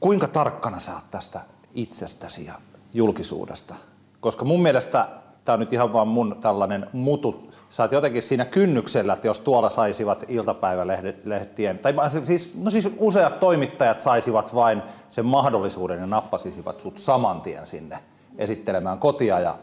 Kuinka 0.00 0.28
tarkkana 0.28 0.80
sä 0.80 0.94
oot 0.94 1.10
tästä 1.10 1.40
itsestäsi 1.74 2.46
ja 2.46 2.54
julkisuudesta? 2.94 3.74
Koska 4.20 4.44
mun 4.44 4.62
mielestä 4.62 5.08
tämä 5.50 5.54
on 5.54 5.60
nyt 5.60 5.72
ihan 5.72 5.92
vaan 5.92 6.08
mun 6.08 6.36
tällainen 6.40 6.86
mutu. 6.92 7.50
Sä 7.68 7.82
oot 7.82 7.92
jotenkin 7.92 8.22
siinä 8.22 8.44
kynnyksellä, 8.44 9.12
että 9.12 9.26
jos 9.26 9.40
tuolla 9.40 9.70
saisivat 9.70 10.24
iltapäivälehtien, 10.28 11.78
tai 11.78 11.94
siis, 12.24 12.54
no 12.54 12.70
siis 12.70 12.94
useat 12.98 13.40
toimittajat 13.40 14.00
saisivat 14.00 14.54
vain 14.54 14.82
sen 15.10 15.26
mahdollisuuden 15.26 16.00
ja 16.00 16.06
nappasisivat 16.06 16.80
sut 16.80 16.98
saman 16.98 17.40
tien 17.40 17.66
sinne 17.66 17.98
esittelemään 18.38 18.98
kotia 18.98 19.40
ja 19.40 19.58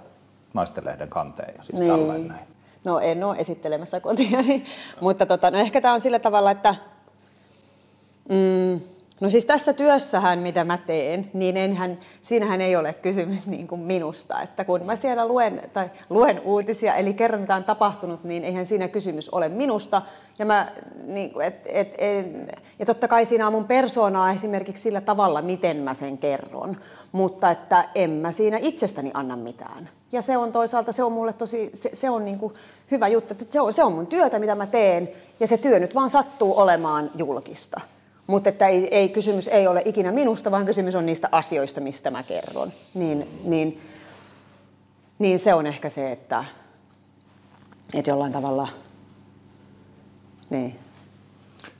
naistenlehden 0.53 1.09
kanteen 1.09 1.53
ja 1.57 1.63
siis 1.63 1.79
tällainen 1.79 2.27
näin. 2.27 2.47
No 2.83 2.99
en 2.99 3.23
ole 3.23 3.37
esittelemässä 3.37 3.99
kotia, 3.99 4.41
niin, 4.41 4.65
mutta 5.01 5.25
tota, 5.25 5.51
no 5.51 5.57
ehkä 5.57 5.81
tämä 5.81 5.93
on 5.93 6.01
sillä 6.01 6.19
tavalla, 6.19 6.51
että 6.51 6.75
mm, 8.29 8.79
no 9.21 9.29
siis 9.29 9.45
tässä 9.45 9.73
työssähän, 9.73 10.39
mitä 10.39 10.63
mä 10.63 10.77
teen, 10.77 11.29
niin 11.33 11.57
enhän, 11.57 11.99
siinähän 12.21 12.61
ei 12.61 12.75
ole 12.75 12.93
kysymys 12.93 13.47
niin 13.47 13.67
kuin 13.67 13.81
minusta. 13.81 14.41
Että 14.41 14.65
kun 14.65 14.85
mä 14.85 14.95
siellä 14.95 15.27
luen, 15.27 15.61
tai 15.73 15.89
luen 16.09 16.41
uutisia, 16.45 16.95
eli 16.95 17.13
kerron 17.13 17.41
mitä 17.41 17.55
on 17.55 17.63
tapahtunut, 17.63 18.23
niin 18.23 18.43
eihän 18.43 18.65
siinä 18.65 18.87
kysymys 18.87 19.29
ole 19.29 19.49
minusta. 19.49 20.01
Ja, 20.39 20.45
mä, 20.45 20.71
niin, 21.03 21.31
et, 21.41 21.61
et, 21.65 21.93
en, 21.97 22.47
ja 22.79 22.85
totta 22.85 23.07
kai 23.07 23.25
siinä 23.25 23.47
on 23.47 23.53
mun 23.53 23.67
persoonaa 23.67 24.31
esimerkiksi 24.31 24.83
sillä 24.83 25.01
tavalla, 25.01 25.41
miten 25.41 25.77
mä 25.77 25.93
sen 25.93 26.17
kerron. 26.17 26.77
Mutta 27.11 27.51
että 27.51 27.89
en 27.95 28.09
mä 28.09 28.31
siinä 28.31 28.57
itsestäni 28.61 29.11
anna 29.13 29.35
mitään. 29.35 29.89
Ja 30.11 30.21
se 30.21 30.37
on 30.37 30.51
toisaalta, 30.51 30.91
se 30.91 31.03
on 31.03 31.11
mulle 31.11 31.33
tosi, 31.33 31.69
se, 31.73 31.89
se 31.93 32.09
on 32.09 32.25
niin 32.25 32.39
kuin 32.39 32.53
hyvä 32.91 33.07
juttu, 33.07 33.33
että 33.33 33.45
se 33.49 33.61
on, 33.61 33.73
se 33.73 33.83
on 33.83 33.91
mun 33.91 34.07
työtä, 34.07 34.39
mitä 34.39 34.55
mä 34.55 34.67
teen, 34.67 35.09
ja 35.39 35.47
se 35.47 35.57
työ 35.57 35.79
nyt 35.79 35.95
vaan 35.95 36.09
sattuu 36.09 36.59
olemaan 36.59 37.11
julkista. 37.15 37.81
Mutta 38.27 38.49
että 38.49 38.67
ei, 38.67 38.95
ei, 38.95 39.09
kysymys 39.09 39.47
ei 39.47 39.67
ole 39.67 39.81
ikinä 39.85 40.11
minusta, 40.11 40.51
vaan 40.51 40.65
kysymys 40.65 40.95
on 40.95 41.05
niistä 41.05 41.29
asioista, 41.31 41.81
mistä 41.81 42.11
mä 42.11 42.23
kerron. 42.23 42.71
Niin, 42.93 43.27
niin, 43.43 43.81
niin 45.19 45.39
se 45.39 45.53
on 45.53 45.67
ehkä 45.67 45.89
se, 45.89 46.11
että, 46.11 46.43
että 47.95 48.11
jollain 48.11 48.33
tavalla, 48.33 48.67
niin. 50.49 50.79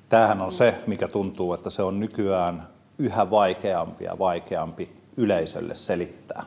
Tämähän 0.10 0.42
on 0.42 0.52
se, 0.52 0.76
mikä 0.88 1.08
tuntuu, 1.08 1.54
että 1.54 1.70
se 1.70 1.84
on 1.84 2.00
nykyään 2.00 2.68
yhä 3.00 3.30
vaikeampi 3.30 4.04
ja 4.04 4.20
vaikeampi 4.20 4.90
yleisölle 5.18 5.76
selittää. 5.76 6.44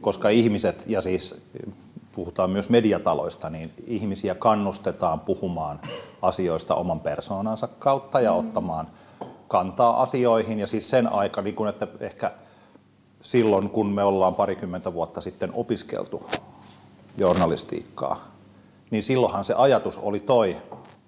Koska 0.00 0.28
ihmiset, 0.28 0.84
ja 0.86 1.02
siis 1.02 1.42
puhutaan 2.14 2.50
myös 2.50 2.68
mediataloista, 2.68 3.50
niin 3.50 3.72
ihmisiä 3.86 4.34
kannustetaan 4.34 5.20
puhumaan 5.20 5.80
asioista 6.22 6.74
oman 6.74 7.00
persoonansa 7.00 7.68
kautta 7.78 8.20
ja 8.20 8.32
ottamaan 8.32 8.88
kantaa 9.48 10.02
asioihin. 10.02 10.58
Ja 10.58 10.66
siis 10.66 10.90
sen 10.90 11.12
aika, 11.12 11.42
niin 11.42 11.54
kun, 11.54 11.68
että 11.68 11.86
ehkä 12.00 12.30
silloin, 13.20 13.70
kun 13.70 13.86
me 13.86 14.02
ollaan 14.02 14.34
parikymmentä 14.34 14.92
vuotta 14.92 15.20
sitten 15.20 15.50
opiskeltu 15.54 16.26
journalistiikkaa, 17.16 18.28
niin 18.90 19.02
silloinhan 19.02 19.44
se 19.44 19.54
ajatus 19.54 19.98
oli 19.98 20.20
toi, 20.20 20.56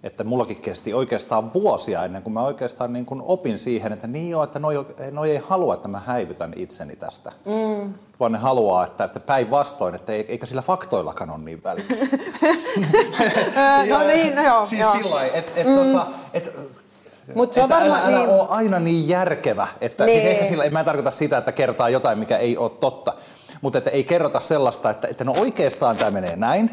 että 0.02 0.24
mullakin 0.24 0.56
kesti 0.56 0.94
oikeastaan 0.94 1.52
vuosia 1.52 2.04
ennen 2.04 2.22
kuin 2.22 2.34
mä 2.34 2.42
oikeastaan 2.42 2.92
niin 2.92 3.06
kuin 3.06 3.22
opin 3.24 3.58
siihen, 3.58 3.92
että 3.92 4.06
niin 4.06 4.30
joo, 4.30 4.44
että 4.44 4.58
noi, 4.58 4.86
noi 5.10 5.30
ei 5.30 5.40
halua, 5.46 5.74
että 5.74 5.88
mä 5.88 6.02
häivytän 6.06 6.52
itseni 6.56 6.96
tästä. 6.96 7.32
Mm. 7.44 7.94
Vaan 8.20 8.32
ne 8.32 8.38
haluaa, 8.38 8.86
että, 8.86 9.04
että 9.04 9.20
päinvastoin, 9.20 9.94
että 9.94 10.12
eikä 10.12 10.46
sillä 10.46 10.62
faktoillakaan 10.62 11.30
ole 11.30 11.38
niin 11.38 11.64
välissä. 11.64 12.06
no 13.90 13.98
niin, 14.14 14.36
no 14.36 14.42
joo. 14.42 14.66
Siis 14.66 14.80
joo. 14.80 14.92
sillä 14.92 15.24
että 15.24 15.52
et, 15.60 15.66
mm. 15.66 15.74
tota, 15.74 16.06
et, 16.34 16.70
Mut 17.34 17.52
se 17.52 17.60
on 17.60 17.64
että 17.64 17.76
älä, 17.76 17.90
varmaan, 17.90 18.14
älä 18.14 18.26
niin. 18.26 18.40
ole 18.40 18.46
aina 18.48 18.78
niin 18.78 19.08
järkevä. 19.08 19.66
Että 19.80 20.04
niin. 20.04 20.14
Niin. 20.14 20.22
siis 20.22 20.34
ehkä 20.34 20.48
sillä, 20.48 20.70
mä 20.70 20.78
en 20.78 20.84
tarkoita 20.84 21.10
sitä, 21.10 21.38
että 21.38 21.52
kertaa 21.52 21.88
jotain, 21.88 22.18
mikä 22.18 22.36
ei 22.36 22.56
ole 22.56 22.70
totta. 22.70 23.12
Mutta 23.60 23.78
että 23.78 23.90
ei 23.90 24.04
kerrota 24.04 24.40
sellaista, 24.40 24.90
että, 24.90 25.08
että 25.08 25.24
no 25.24 25.34
oikeastaan 25.38 25.96
tämä 25.96 26.10
menee 26.10 26.36
näin. 26.36 26.70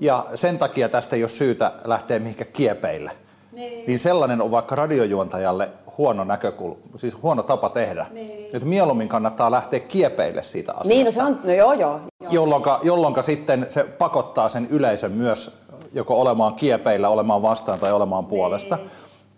Ja 0.00 0.26
sen 0.34 0.58
takia 0.58 0.88
tästä 0.88 1.16
ei 1.16 1.22
ole 1.22 1.28
syytä 1.28 1.72
lähteä 1.84 2.18
mihinkä 2.18 2.44
kiepeille. 2.44 3.10
Niin. 3.52 3.86
niin 3.86 3.98
sellainen 3.98 4.42
on 4.42 4.50
vaikka 4.50 4.74
radiojuontajalle 4.74 5.68
huono 5.98 6.24
näkökulma, 6.24 6.80
siis 6.96 7.22
huono 7.22 7.42
tapa 7.42 7.68
tehdä. 7.68 8.06
Niin. 8.10 8.44
Että 8.44 8.68
mieluummin 8.68 9.08
kannattaa 9.08 9.50
lähteä 9.50 9.80
kiepeille 9.80 10.42
siitä 10.42 10.72
asiasta. 10.72 10.88
Niin, 10.88 11.04
no 11.04 11.10
se 11.12 11.22
on, 11.22 11.40
no 11.44 11.52
joo 11.52 11.72
joo. 11.72 12.00
Jolloinka, 12.30 12.80
jolloinka 12.82 13.22
sitten 13.22 13.66
se 13.68 13.84
pakottaa 13.84 14.48
sen 14.48 14.66
yleisön 14.70 15.12
myös 15.12 15.58
joko 15.92 16.20
olemaan 16.20 16.54
kiepeillä, 16.54 17.08
olemaan 17.08 17.42
vastaan 17.42 17.78
tai 17.78 17.92
olemaan 17.92 18.26
puolesta. 18.26 18.78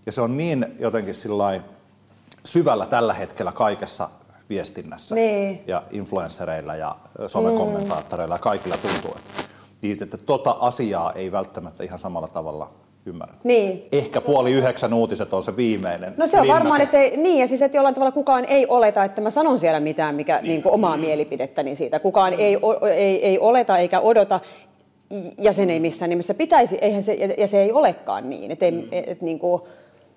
Ja 0.07 0.13
se 0.13 0.21
on 0.21 0.37
niin 0.37 0.67
jotenkin 0.79 1.15
syvällä 2.45 2.87
tällä 2.87 3.15
hetkellä 3.15 3.53
kaikessa 3.53 4.09
viestinnässä 4.51 5.15
Niin. 5.15 5.63
ja 5.67 5.83
influenssereilla 5.91 6.77
ja 6.77 6.97
somekommentaattoreilla 7.27 8.35
ja 8.35 8.39
kaikilla 8.39 8.77
tuntuu, 8.77 9.11
että, 9.17 9.43
niin, 9.83 10.03
että 10.03 10.17
tota 10.17 10.57
asiaa 10.61 11.13
ei 11.13 11.33
välttämättä 11.33 11.85
ihan 11.85 11.99
samalla 11.99 12.29
tavalla 12.29 12.69
ymmärrä. 13.07 13.35
Niin. 13.45 13.89
Ehkä 13.93 14.21
puoli 14.21 14.53
yhdeksän 14.53 14.95
uutiset 14.95 15.33
on 15.33 15.43
se 15.43 15.57
viimeinen. 15.57 16.15
No 16.17 16.27
se 16.27 16.37
on 16.37 16.43
linnake. 16.43 16.61
varmaan, 16.61 16.81
että 16.81 16.99
ei, 16.99 17.17
niin 17.17 17.41
ja 17.41 17.47
siis, 17.47 17.63
että 17.63 17.79
jollain 17.79 17.95
tavalla 17.95 18.13
kukaan 18.13 18.45
ei 18.45 18.67
oleta, 18.69 19.05
että 19.05 19.21
mä 19.21 19.31
sanon 19.31 19.59
siellä 19.59 19.81
mitään 19.81 20.15
mikä, 20.15 20.37
niin. 20.37 20.49
Niin 20.49 20.63
omaa 20.65 20.97
mielipidettäni 20.97 21.77
siitä. 21.77 21.99
Kukaan 21.99 22.35
ei, 22.39 22.57
o, 22.63 22.87
ei, 22.87 23.27
ei 23.27 23.39
oleta 23.39 23.79
eikä 23.79 24.01
odota, 24.01 24.41
ja 25.39 25.53
sen 25.53 25.71
ei 25.71 25.81
missään 25.81 26.09
nimessä 26.09 26.35
pitäisi, 26.35 26.79
eihän 26.81 27.03
se, 27.03 27.15
ja, 27.15 27.35
ja 27.39 27.47
se 27.47 27.63
ei 27.63 27.73
olekaan 27.73 28.31
niin. 28.31 28.51
Että 28.51 28.65
ei, 28.65 28.89
et, 28.93 29.23
niin 29.23 29.39
kuin, 29.39 29.63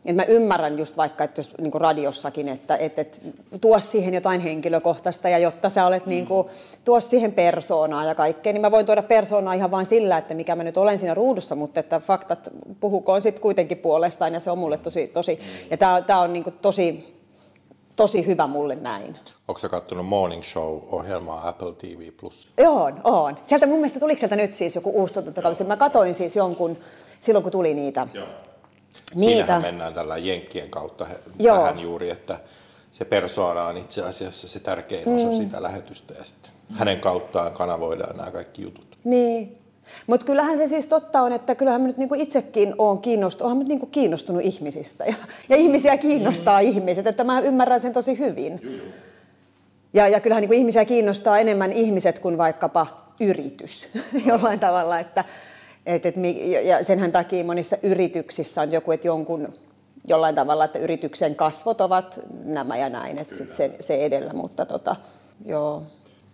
et 0.06 0.16
mä 0.16 0.24
ymmärrän 0.24 0.80
just 0.80 0.98
vaikka, 0.98 1.24
että 1.24 1.40
jos 1.40 1.52
niin 1.62 1.74
radiossakin, 1.74 2.50
että 2.50 2.78
et, 2.78 3.00
et, 3.00 3.22
tuo 3.62 3.80
siihen 3.80 4.14
jotain 4.14 4.42
henkilökohtaista 4.42 5.30
ja 5.30 5.38
jotta 5.38 5.70
sä 5.70 5.86
olet 5.86 6.06
niin 6.06 6.26
kuin, 6.26 6.48
tuo 6.84 7.02
siihen 7.02 7.32
persoonaa 7.32 8.06
ja 8.06 8.16
kaikkea, 8.16 8.54
niin 8.54 8.62
mä 8.62 8.72
voin 8.72 8.86
tuoda 8.86 9.04
persoonaa 9.04 9.54
ihan 9.54 9.72
vain 9.72 9.86
sillä, 9.86 10.18
että 10.18 10.34
mikä 10.34 10.56
mä 10.56 10.64
nyt 10.64 10.78
olen 10.78 10.98
siinä 10.98 11.14
ruudussa, 11.14 11.56
mutta 11.56 11.80
että 11.80 12.00
faktat 12.00 12.50
puhukoon 12.80 13.22
sitten 13.22 13.42
kuitenkin 13.42 13.78
puolestaan 13.78 14.34
ja 14.34 14.40
se 14.40 14.52
on 14.52 14.58
mulle 14.58 14.78
tosi, 14.78 15.08
tosi 15.08 15.40
ja 15.72 15.78
tää, 15.78 16.02
tää 16.02 16.20
on 16.20 16.34
niin 16.34 16.44
kuin 16.44 16.56
tosi, 16.62 17.16
tosi 17.96 18.26
hyvä 18.26 18.48
mulle 18.48 18.76
näin. 18.76 19.18
Onko 19.48 19.60
sä 19.60 19.70
kattonut 19.70 20.06
Morning 20.06 20.44
Show-ohjelmaa 20.44 21.48
Apple 21.48 21.74
TV 21.74 22.12
Plus? 22.20 22.50
Oon, 22.68 23.02
oon. 23.04 23.38
Sieltä 23.44 23.68
mun 23.68 23.78
mielestä 23.78 24.00
tuliko 24.00 24.20
sieltä 24.20 24.36
nyt 24.36 24.54
siis 24.54 24.76
joku 24.76 24.90
uusi 24.90 25.14
tuotantokausi. 25.14 25.64
Mä 25.64 25.78
katoin 25.78 26.16
siis 26.16 26.36
jonkun 26.36 26.78
silloin, 27.20 27.44
kun 27.44 27.52
tuli 27.52 27.74
niitä. 27.74 28.08
Joo. 28.14 28.28
Niitä. 29.16 29.32
Siinähän 29.32 29.62
mennään 29.62 29.94
tällä 29.94 30.18
jenkkien 30.18 30.70
kautta 30.70 31.08
Joo. 31.40 31.58
tähän 31.58 31.80
juuri, 31.80 32.10
että 32.10 32.40
se 32.92 33.06
persoona 33.06 33.66
on 33.68 33.78
itse 33.78 34.02
asiassa 34.02 34.48
se 34.48 34.60
tärkein 34.60 35.10
osa 35.10 35.32
sitä 35.32 35.64
lähetystä 35.64 36.14
ja 36.14 36.26
sitten 36.26 36.52
hänen 36.74 37.00
kauttaan 37.00 37.54
kanavoidaan 37.54 38.18
nämä 38.18 38.32
kaikki 38.32 38.62
jutut. 38.62 38.98
Niin. 39.04 39.58
Mutta 40.08 40.26
kyllähän 40.26 40.58
se 40.58 40.68
siis 40.68 40.86
totta 40.86 41.22
on, 41.22 41.32
että 41.32 41.56
kyllähän 41.56 41.82
mä 41.82 41.88
nyt 41.88 41.98
niinku 41.98 42.16
itsekin 42.16 42.76
olen 42.78 42.98
kiinnostunut, 42.98 43.58
nyt 43.58 43.68
niinku 43.68 43.86
kiinnostunut 43.86 44.42
ihmisistä 44.42 45.06
ja, 45.06 45.16
ja 45.50 45.56
ihmisiä 45.56 45.98
kiinnostaa 45.98 46.62
mm. 46.62 46.68
ihmiset, 46.68 47.08
että 47.08 47.24
mä 47.24 47.40
ymmärrän 47.40 47.82
sen 47.82 47.94
tosi 47.94 48.20
hyvin. 48.20 48.62
Ja, 49.94 50.08
ja 50.08 50.20
kyllähän 50.20 50.42
niinku 50.42 50.56
ihmisiä 50.56 50.86
kiinnostaa 50.86 51.40
enemmän 51.40 51.72
ihmiset 51.72 52.20
kuin 52.20 52.38
vaikkapa 52.38 52.88
yritys 53.20 53.88
jollain 54.30 54.60
tavalla, 54.60 55.00
että 55.00 55.26
et, 55.86 56.06
et, 56.06 56.16
ja 56.64 56.84
senhän 56.84 57.12
takia 57.12 57.46
monissa 57.46 57.78
yrityksissä 57.84 58.62
on 58.62 58.72
joku, 58.72 58.92
että 58.92 59.08
jonkun 59.08 59.54
jollain 60.08 60.36
tavalla, 60.36 60.66
että 60.66 60.80
yrityksen 60.80 61.36
kasvot 61.36 61.82
ovat 61.82 62.20
nämä 62.44 62.78
ja 62.78 62.90
näin, 62.90 63.18
että 63.18 63.36
sit 63.36 63.54
se, 63.54 63.76
se 63.80 63.96
edellä, 63.96 64.34
mutta 64.34 64.66
tota, 64.66 64.96
joo. 65.46 65.84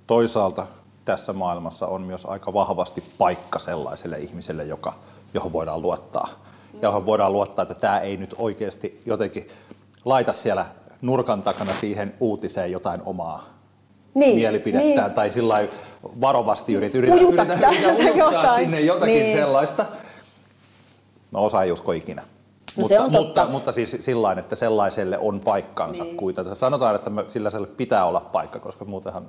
Toisaalta 0.08 0.68
tässä 1.06 1.34
maailmassa 1.34 1.88
on 1.88 2.02
myös 2.02 2.26
aika 2.26 2.54
vahvasti 2.54 3.04
paikka 3.18 3.60
sellaiselle 3.60 4.18
ihmiselle, 4.18 4.64
joka, 4.64 4.93
johon 5.34 5.54
voidaan 5.54 5.82
luottaa. 5.82 6.30
Ja 6.74 6.80
johon 6.82 7.06
voidaan 7.06 7.34
luottaa, 7.34 7.64
että 7.64 7.74
tämä 7.74 7.99
ei 7.99 8.18
nyt 8.18 8.36
oikeasti 8.38 9.02
jotenkin 9.06 9.47
laita 10.06 10.34
siellä 10.34 10.66
nurkan 11.02 11.41
takana 11.41 11.74
siihen 11.74 12.14
uutiseen 12.20 12.72
jotain 12.72 13.02
omaa 13.06 13.45
Niin, 14.14 14.36
mielipidettään 14.36 15.08
niin. 15.08 15.16
tai 15.16 15.30
sillä 15.30 15.54
lailla 15.54 15.74
varovasti 16.04 16.74
yritä, 16.74 16.97
yritä, 16.97 17.16
Ujuta 17.16 17.43
yritä, 17.43 17.58
täältä 17.58 17.88
yritä 17.91 18.04
ujuttaa 18.14 18.41
jotain. 18.41 18.62
sinne 18.64 18.80
jotakin 18.82 19.16
Niin. 19.16 19.38
sellaista. 19.38 19.86
No 21.34 21.45
osa 21.45 21.64
ei 21.64 21.72
usko 21.72 21.91
ikinä. 21.91 22.22
No 22.22 22.82
mutta, 22.82 22.95
totta. 22.95 23.20
mutta, 23.20 23.47
mutta 23.47 23.72
siis 23.72 23.97
sillä 23.99 24.32
että 24.38 24.56
sellaiselle 24.56 25.18
on 25.18 25.39
paikkansa 25.39 26.04
niin. 26.04 26.18
kuitenkin. 26.18 26.56
Sanotaan, 26.56 26.95
että 26.95 27.12
sillä 27.28 27.49
pitää 27.78 28.06
olla 28.06 28.20
paikka, 28.20 28.60
koska 28.60 28.86
muutenhan 28.86 29.26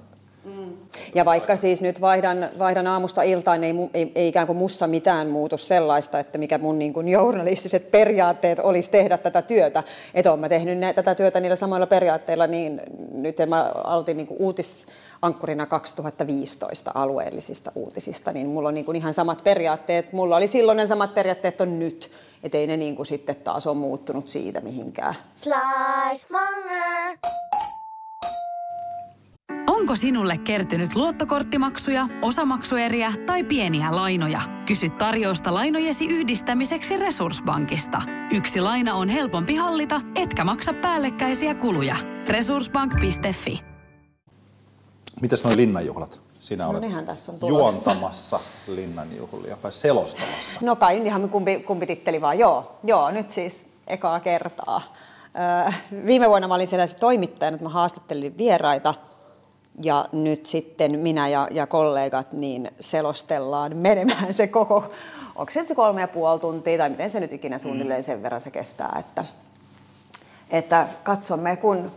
Ja 1.15 1.25
vaikka 1.25 1.57
siis 1.57 1.83
nyt 1.83 2.01
vaihdan, 2.01 2.49
vaihdan 2.59 2.87
aamusta 2.87 3.23
iltaan, 3.23 3.61
niin 3.61 3.91
ei, 3.95 4.03
ei, 4.03 4.13
ei 4.15 4.29
ikään 4.29 4.47
kuin 4.47 4.57
mussa 4.57 4.87
mitään 4.87 5.29
muutu 5.29 5.59
sellaista, 5.59 6.19
että 6.19 6.39
mikä 6.39 6.59
mun 6.59 6.79
niin 6.79 6.93
kuin 6.93 7.09
journalistiset 7.09 7.91
periaatteet 7.91 8.59
olisi 8.59 8.91
tehdä 8.91 9.19
tätä 9.19 9.43
työtä. 9.43 9.83
Että 10.15 10.31
olen 10.31 10.41
mä 10.41 10.49
tehnyt 10.49 10.79
nä- 10.79 10.93
tätä 10.93 11.15
työtä 11.15 11.41
niillä 11.41 11.57
samoilla 11.57 11.87
periaatteilla, 11.87 12.47
niin 12.47 12.81
nyt 13.13 13.37
mä 13.49 13.73
aloitin 13.85 14.17
niin 14.17 14.27
kuin 14.27 14.41
uutisankkurina 14.41 15.67
2015 15.67 16.91
alueellisista 16.95 17.73
uutisista, 17.75 18.33
niin 18.33 18.47
mulla 18.47 18.69
on 18.69 18.75
niin 18.75 18.85
kuin 18.85 18.97
ihan 18.97 19.15
samat 19.15 19.45
periaatteet. 19.45 20.13
Mulla 20.13 20.37
oli 20.37 20.47
silloin 20.47 20.77
ne 20.77 20.87
samat 20.87 21.15
periaatteet 21.15 21.61
on 21.61 21.79
nyt. 21.79 22.11
Että 22.43 22.59
ei 22.59 22.67
ne 22.67 22.77
niin 22.77 22.97
kuin 22.97 23.07
sitten 23.07 23.37
taas 23.37 23.67
ole 23.67 23.77
muuttunut 23.77 24.29
siitä 24.29 24.61
mihinkään. 24.61 25.15
Slice. 25.35 26.29
Onko 29.67 29.95
sinulle 29.97 30.39
kertynyt 30.39 30.95
luottokorttimaksuja, 30.95 32.09
osamaksueriä 32.23 33.13
tai 33.27 33.45
pieniä 33.45 33.97
lainoja? 33.97 34.41
Kysy 34.67 34.91
tarjousta 34.91 35.55
lainojesi 35.55 36.07
yhdistämiseksi 36.07 36.97
Resurssbankista. 36.97 38.03
Yksi 38.33 38.61
laina 38.61 38.95
on 38.95 39.09
helpompi 39.09 39.55
hallita, 39.55 40.01
etkä 40.15 40.45
maksa 40.45 40.73
päällekkäisiä 40.73 41.55
kuluja. 41.55 41.97
Resurssbank.fi 42.29 43.61
Mitäs 45.21 45.45
noi 45.45 45.57
linnanjuhlat? 45.57 46.21
Sinä 46.41 46.65
No 46.65 46.71
olet 46.71 46.81
nehän 46.81 47.07
tässä 47.07 47.33
on 47.33 47.39
tulossa. 47.39 47.91
juontamassa 47.91 48.41
linnanjuhlia 48.67 49.57
vai 49.63 49.73
selostamassa? 49.73 50.61
No 50.63 50.77
kai 50.77 51.07
ihan 51.07 51.29
kumpi, 51.29 51.57
kumpi 51.61 51.87
titteli 51.87 52.21
vaan, 52.21 52.39
joo. 52.39 52.79
Joo, 52.85 53.11
nyt 53.11 53.31
siis 53.31 53.67
ekaa 53.87 54.21
kertaa. 54.21 54.83
Öö, 55.67 55.73
viime 56.07 56.29
vuonna 56.29 56.49
mä 56.49 56.55
olin 56.55 56.67
siellä 56.67 56.87
se 56.87 56.97
toimittajana, 56.97 57.55
että 57.55 57.65
mä 57.65 57.71
haastattelin 57.71 58.39
vieraita. 58.39 58.95
Ja 59.83 60.09
nyt 60.13 60.47
sitten 60.47 60.99
minä 60.99 61.29
ja, 61.29 61.49
ja 61.51 61.67
kollegat 61.67 62.33
niin 62.33 62.71
selostellaan 62.81 63.77
menemään 63.77 64.35
se 64.35 64.47
koko, 64.47 64.93
onko 65.37 65.53
se 65.53 65.65
se 65.65 65.75
kolme 65.75 66.01
ja 66.01 66.09
puoli 66.09 66.41
tuntia 66.41 66.79
tai 66.79 66.91
miten 66.91 67.11
se 67.11 67.21
nyt 67.21 67.33
ikinä 67.33 67.59
suunnilleen 67.59 68.03
sen 68.03 68.23
verran 68.23 68.41
se 68.41 68.51
kestää, 68.51 68.97
että, 69.01 69.25
että 70.51 70.89
katsomme 71.03 71.57
kun, 71.57 71.91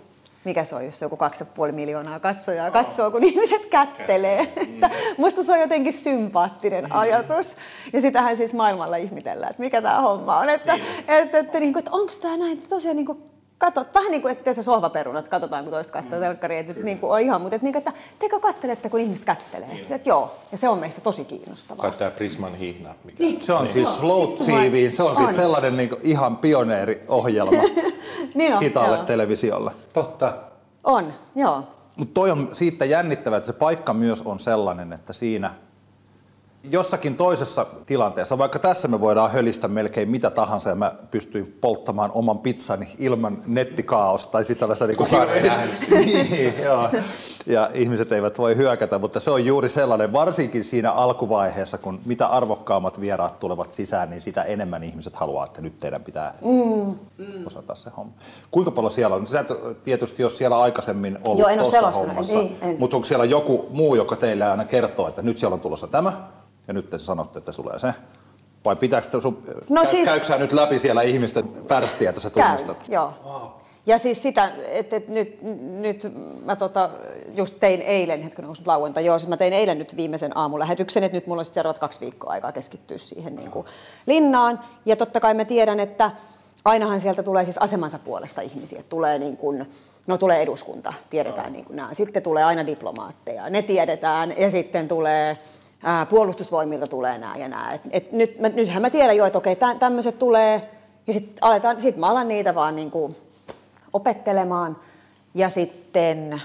mikä 0.44 0.64
se 0.64 0.76
on 0.76 0.86
just 0.86 1.02
joku 1.02 1.18
kaksi 1.18 1.44
ja 1.44 1.46
puoli 1.56 1.72
miljoonaa 1.72 2.20
katsojaa, 2.20 2.72
katsoo 2.72 3.12
kun 3.12 3.24
ihmiset 3.24 3.66
kättelee. 3.66 4.54
Että 4.58 4.90
musta 5.18 5.44
se 5.44 5.52
on 5.52 5.60
jotenkin 5.60 5.94
sympaattinen 5.94 6.94
ajatus. 6.94 7.56
Ja 7.94 8.02
sitähän 8.02 8.38
siis 8.38 8.54
maailmalla 8.54 8.96
ihmitellään, 8.96 9.52
että 9.52 9.64
mikä 9.64 9.82
tämä 9.82 10.02
homma 10.02 10.38
on. 10.38 10.50
Että, 10.50 10.80
että, 11.08 11.38
että, 11.38 11.60
niin 11.60 11.74
kuin, 11.74 11.82
että 11.82 11.92
onko 11.92 12.14
tämä 12.22 12.38
näin, 12.38 12.54
että 12.54 12.70
tosiaan 12.70 12.96
niin 12.96 13.06
kuin, 13.06 13.35
katot, 13.58 13.94
vähän 13.94 14.12
niin 14.12 14.22
kuin, 14.22 14.32
että 14.32 14.44
teet 14.54 14.66
sohvaperunat, 14.66 15.28
katsotaan 15.28 15.64
kun 15.64 15.74
toista 15.74 15.94
katsoo 15.94 16.20
telkkaria, 16.20 16.60
että 16.60 16.74
niin 16.74 17.00
kuin 17.00 17.12
on 17.12 17.20
ihan, 17.20 17.42
mutta 17.42 17.56
että, 17.56 17.66
niin 17.66 17.74
kuin, 17.74 17.80
että 17.88 17.94
teikö 18.20 18.40
kattelette, 18.40 18.90
kun 18.90 19.00
ihmiset 19.00 19.26
kättelee? 19.26 19.86
Että 19.90 20.10
joo, 20.10 20.36
ja 20.52 20.58
se 20.58 20.70
on 20.70 20.80
meistä 20.80 21.02
tosi 21.02 21.26
kiinnostavaa. 21.26 21.90
Tai 21.90 21.98
tämä 21.98 22.12
Prisman 22.12 22.56
hihna, 22.56 22.96
mikä 23.04 23.46
Se 23.46 23.54
on 23.54 23.68
siis 23.68 24.00
slow 24.00 24.28
TV, 24.46 24.92
se 24.92 25.04
on 25.04 25.16
siis 25.16 25.30
On. 25.30 25.36
sellainen 25.36 25.78
niin 25.78 25.90
ihan 26.02 26.38
pioneeriohjelma 26.38 27.62
Niin 28.36 28.54
on, 28.54 28.60
hitaalle 28.60 28.96
joo. 28.96 29.06
televisiolle. 29.06 29.72
Totta. 29.94 30.34
On, 30.84 31.14
joo. 31.36 31.64
Mutta 31.98 32.14
toi 32.14 32.32
on 32.32 32.50
siitä 32.52 32.86
jännittävä, 32.86 33.38
että 33.38 33.48
se 33.48 33.54
paikka 33.54 33.94
myös 33.94 34.22
on 34.22 34.40
sellainen, 34.40 34.94
että 34.94 35.14
siinä 35.14 35.54
jossakin 36.72 37.18
toisessa 37.18 37.66
tilanteessa, 37.86 38.38
vaikka 38.38 38.60
tässä 38.60 38.88
me 38.88 39.02
voidaan 39.02 39.32
hölistä 39.32 39.68
melkein 39.68 40.10
mitä 40.10 40.30
tahansa 40.30 40.70
ja 40.70 40.76
mä 40.76 40.96
pystyin 41.12 41.58
polttamaan 41.62 42.12
oman 42.14 42.40
pizzani 42.40 42.88
ilman 43.00 43.42
nettikaaosta 43.48 44.32
tai 44.32 44.46
sitä 44.46 44.60
tällaista 44.60 44.88
niin 44.88 44.98
Kukaan 44.98 45.30
ei 45.30 45.44
nähnyt 45.44 45.90
niin, 46.06 46.54
joo. 46.64 46.90
ja 47.46 47.70
ihmiset 47.74 48.12
eivät 48.12 48.38
voi 48.38 48.56
hyökätä, 48.56 49.00
mutta 49.00 49.20
se 49.20 49.32
on 49.32 49.46
juuri 49.46 49.70
sellainen, 49.70 50.14
varsinkin 50.14 50.64
siinä 50.64 50.92
alkuvaiheessa, 50.92 51.78
kun 51.78 52.00
mitä 52.06 52.28
arvokkaammat 52.28 53.02
vieraat 53.02 53.40
tulevat 53.40 53.72
sisään, 53.72 54.10
niin 54.10 54.22
sitä 54.22 54.44
enemmän 54.44 54.84
ihmiset 54.84 55.16
haluaa, 55.16 55.46
että 55.46 55.62
nyt 55.62 55.80
teidän 55.80 56.04
pitää 56.04 56.34
mm. 56.42 56.96
osata 57.46 57.76
se 57.76 57.90
homma. 57.98 58.14
Kuinka 58.52 58.72
paljon 58.72 58.92
siellä 58.92 59.16
on? 59.16 59.28
Sä 59.28 59.40
et 59.40 59.84
tietysti, 59.84 60.22
jos 60.22 60.38
siellä 60.38 60.60
aikaisemmin 60.60 61.18
ollut 61.26 61.40
Joo, 61.40 61.50
en 61.50 61.60
ole 61.60 61.70
tuossa 61.70 61.92
hommassa, 61.92 62.40
en- 62.40 62.58
en. 62.62 62.76
mutta 62.80 62.98
onko 62.98 63.06
siellä 63.06 63.26
joku 63.26 63.66
muu, 63.70 63.96
joka 63.96 64.16
teille 64.16 64.46
aina 64.46 64.66
kertoo, 64.66 65.08
että 65.08 65.22
nyt 65.22 65.38
siellä 65.38 65.54
on 65.54 65.60
tulossa 65.60 65.88
tämä, 65.88 66.14
ja 66.68 66.74
nyt 66.74 66.90
te 66.90 67.00
sanotte, 67.00 67.40
että 67.40 67.52
tulee 67.52 67.80
se? 67.80 67.94
Vai 68.66 68.76
pitääkö 68.76 69.08
te 69.10 69.22
sun, 69.22 69.44
No 69.70 69.82
kä- 69.82 69.86
siis- 69.86 70.10
käykö 70.10 70.38
nyt 70.38 70.52
läpi 70.54 70.80
siellä 70.80 71.02
ihmisten 71.02 71.48
pärstiä, 71.68 72.10
että 72.10 72.22
sä 72.22 72.30
Käy, 72.30 72.44
tunnistat? 72.48 72.88
joo. 72.90 73.14
Ja 73.88 73.98
siis 73.98 74.22
sitä, 74.22 74.52
että 74.68 74.96
et 74.96 75.08
nyt, 75.08 75.42
nyt 75.82 76.12
mä 76.46 76.56
tota, 76.56 76.90
just 77.36 77.56
tein 77.60 77.82
eilen, 77.82 78.22
hetkinen, 78.22 78.50
onko 78.50 78.62
lauantai, 78.66 79.06
joo, 79.06 79.20
siis 79.20 79.30
mä 79.30 79.38
tein 79.38 79.54
eilen 79.54 79.78
nyt 79.78 79.98
viimeisen 79.98 80.38
aamulähetyksen, 80.38 81.04
että 81.04 81.18
nyt 81.18 81.28
mulla 81.28 81.40
on 81.42 81.46
sitten 81.46 81.54
seuraavat 81.54 81.80
kaksi 81.80 82.00
viikkoa 82.00 82.32
aikaa 82.32 82.52
keskittyä 82.52 82.98
siihen 82.98 83.36
niin 83.36 83.52
kuin 83.52 83.66
linnaan. 84.06 84.60
Ja 84.86 84.96
totta 84.96 85.20
kai 85.20 85.34
mä 85.34 85.46
tiedän, 85.46 85.80
että 85.80 86.12
ainahan 86.66 87.00
sieltä 87.00 87.24
tulee 87.24 87.44
siis 87.46 87.58
asemansa 87.58 88.00
puolesta 88.00 88.42
ihmisiä. 88.42 88.84
Tulee 88.90 89.20
niin 89.20 89.38
kuin, 89.38 89.70
no 90.08 90.18
tulee 90.18 90.42
eduskunta, 90.42 90.94
tiedetään 91.10 91.54
niin 91.54 91.66
kuin 91.66 91.76
nämä. 91.76 91.94
Sitten 91.94 92.24
tulee 92.24 92.44
aina 92.44 92.66
diplomaatteja, 92.66 93.50
ne 93.50 93.62
tiedetään. 93.62 94.34
Ja 94.38 94.52
sitten 94.52 94.88
tulee 94.88 95.38
ää, 95.86 96.06
puolustusvoimilta 96.06 96.88
tulee 96.88 97.18
nämä 97.18 97.36
ja 97.36 97.48
nämä. 97.48 97.74
Et, 97.74 97.82
et 97.92 98.12
nyt, 98.12 98.40
mä, 98.40 98.50
nythän 98.50 98.82
mä 98.82 98.90
tiedän 98.90 99.18
jo, 99.18 99.26
että 99.26 99.38
okei, 99.38 99.56
tä, 99.56 99.76
tämmöiset 99.76 100.20
tulee. 100.20 100.70
Ja 101.08 101.14
sitten 101.14 101.40
sit 101.78 101.98
mä 101.98 102.08
alan 102.08 102.28
niitä 102.28 102.56
vaan 102.56 102.76
niin 102.76 102.92
kuin 102.92 103.16
opettelemaan. 103.94 104.78
Ja 105.34 105.50
sitten, 105.50 106.42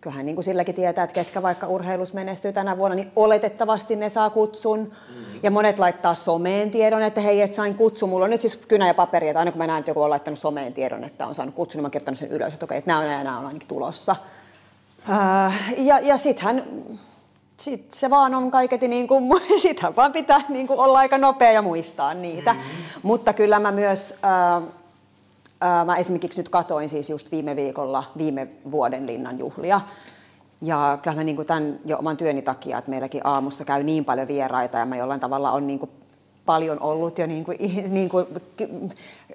kyllähän 0.00 0.26
niin 0.26 0.36
kuin 0.36 0.44
silläkin 0.44 0.74
tietää, 0.74 1.04
että 1.04 1.14
ketkä 1.14 1.42
vaikka 1.42 1.66
urheilus 1.66 2.14
menestyy 2.14 2.52
tänä 2.52 2.78
vuonna, 2.78 2.94
niin 2.94 3.12
oletettavasti 3.16 3.96
ne 3.96 4.08
saa 4.08 4.30
kutsun. 4.30 4.80
Mm. 4.80 5.24
Ja 5.42 5.50
monet 5.50 5.78
laittaa 5.78 6.14
someen 6.14 6.70
tiedon, 6.70 7.02
että 7.02 7.20
hei, 7.20 7.42
et 7.42 7.54
sain 7.54 7.74
kutsun. 7.74 8.08
Mulla 8.08 8.24
on 8.24 8.30
nyt 8.30 8.40
siis 8.40 8.56
kynä 8.56 8.86
ja 8.86 8.94
paperi, 8.94 9.28
että 9.28 9.38
aina 9.38 9.52
kun 9.52 9.58
mä 9.58 9.66
näen, 9.66 9.78
että 9.78 9.90
joku 9.90 10.02
on 10.02 10.10
laittanut 10.10 10.38
someen 10.38 10.72
tiedon, 10.72 11.04
että 11.04 11.26
on 11.26 11.34
saanut 11.34 11.54
kutsun, 11.54 11.78
niin 11.78 11.82
mä 11.82 11.86
oon 11.86 11.90
kirjoittanut 11.90 12.18
sen 12.18 12.32
ylös, 12.32 12.52
että 12.52 12.66
okei, 12.66 12.78
että 12.78 12.90
nämä 12.90 13.00
on 13.00 13.10
ja 13.10 13.24
nämä 13.24 13.38
on 13.38 13.46
ainakin 13.46 13.68
tulossa. 13.68 14.16
Äh, 15.10 15.74
ja, 15.76 15.98
ja 15.98 16.16
sittenhän 16.16 16.64
sit 17.56 17.92
se 17.92 18.10
vaan 18.10 18.34
on 18.34 18.50
kaiketi 18.50 18.88
niin 18.88 19.08
kuin, 19.08 19.30
sittenhän 19.62 19.96
vaan 19.96 20.12
pitää 20.12 20.40
niin 20.48 20.66
kuin 20.66 20.80
olla 20.80 20.98
aika 20.98 21.18
nopea 21.18 21.52
ja 21.52 21.62
muistaa 21.62 22.14
niitä. 22.14 22.52
Mm. 22.52 22.60
Mutta 23.02 23.32
kyllä 23.32 23.60
mä 23.60 23.72
myös, 23.72 24.14
äh, 24.24 24.56
äh, 25.64 25.86
mä 25.86 25.96
esimerkiksi 25.96 26.40
nyt 26.40 26.48
katoin 26.48 26.88
siis 26.88 27.10
just 27.10 27.30
viime 27.30 27.56
viikolla 27.56 28.04
viime 28.18 28.48
vuoden 28.70 29.06
linnan 29.06 29.38
juhlia. 29.38 29.80
Ja 30.62 30.98
kyllä 31.02 31.16
mä 31.16 31.24
niin 31.24 31.36
kuin 31.36 31.46
tämän 31.46 31.80
jo 31.84 31.98
oman 31.98 32.16
työni 32.16 32.42
takia, 32.42 32.78
että 32.78 32.90
meilläkin 32.90 33.20
aamussa 33.24 33.64
käy 33.64 33.82
niin 33.82 34.04
paljon 34.04 34.28
vieraita 34.28 34.78
ja 34.78 34.86
mä 34.86 34.96
jollain 34.96 35.20
tavalla 35.20 35.50
on 35.50 35.66
niin 35.66 35.78
kuin 35.78 35.90
paljon 36.46 36.80
ollut 36.80 37.18
jo 37.18 37.26
niin 37.26 37.44
kuin, 37.44 37.58
niin 37.88 38.08
kuin, 38.08 38.26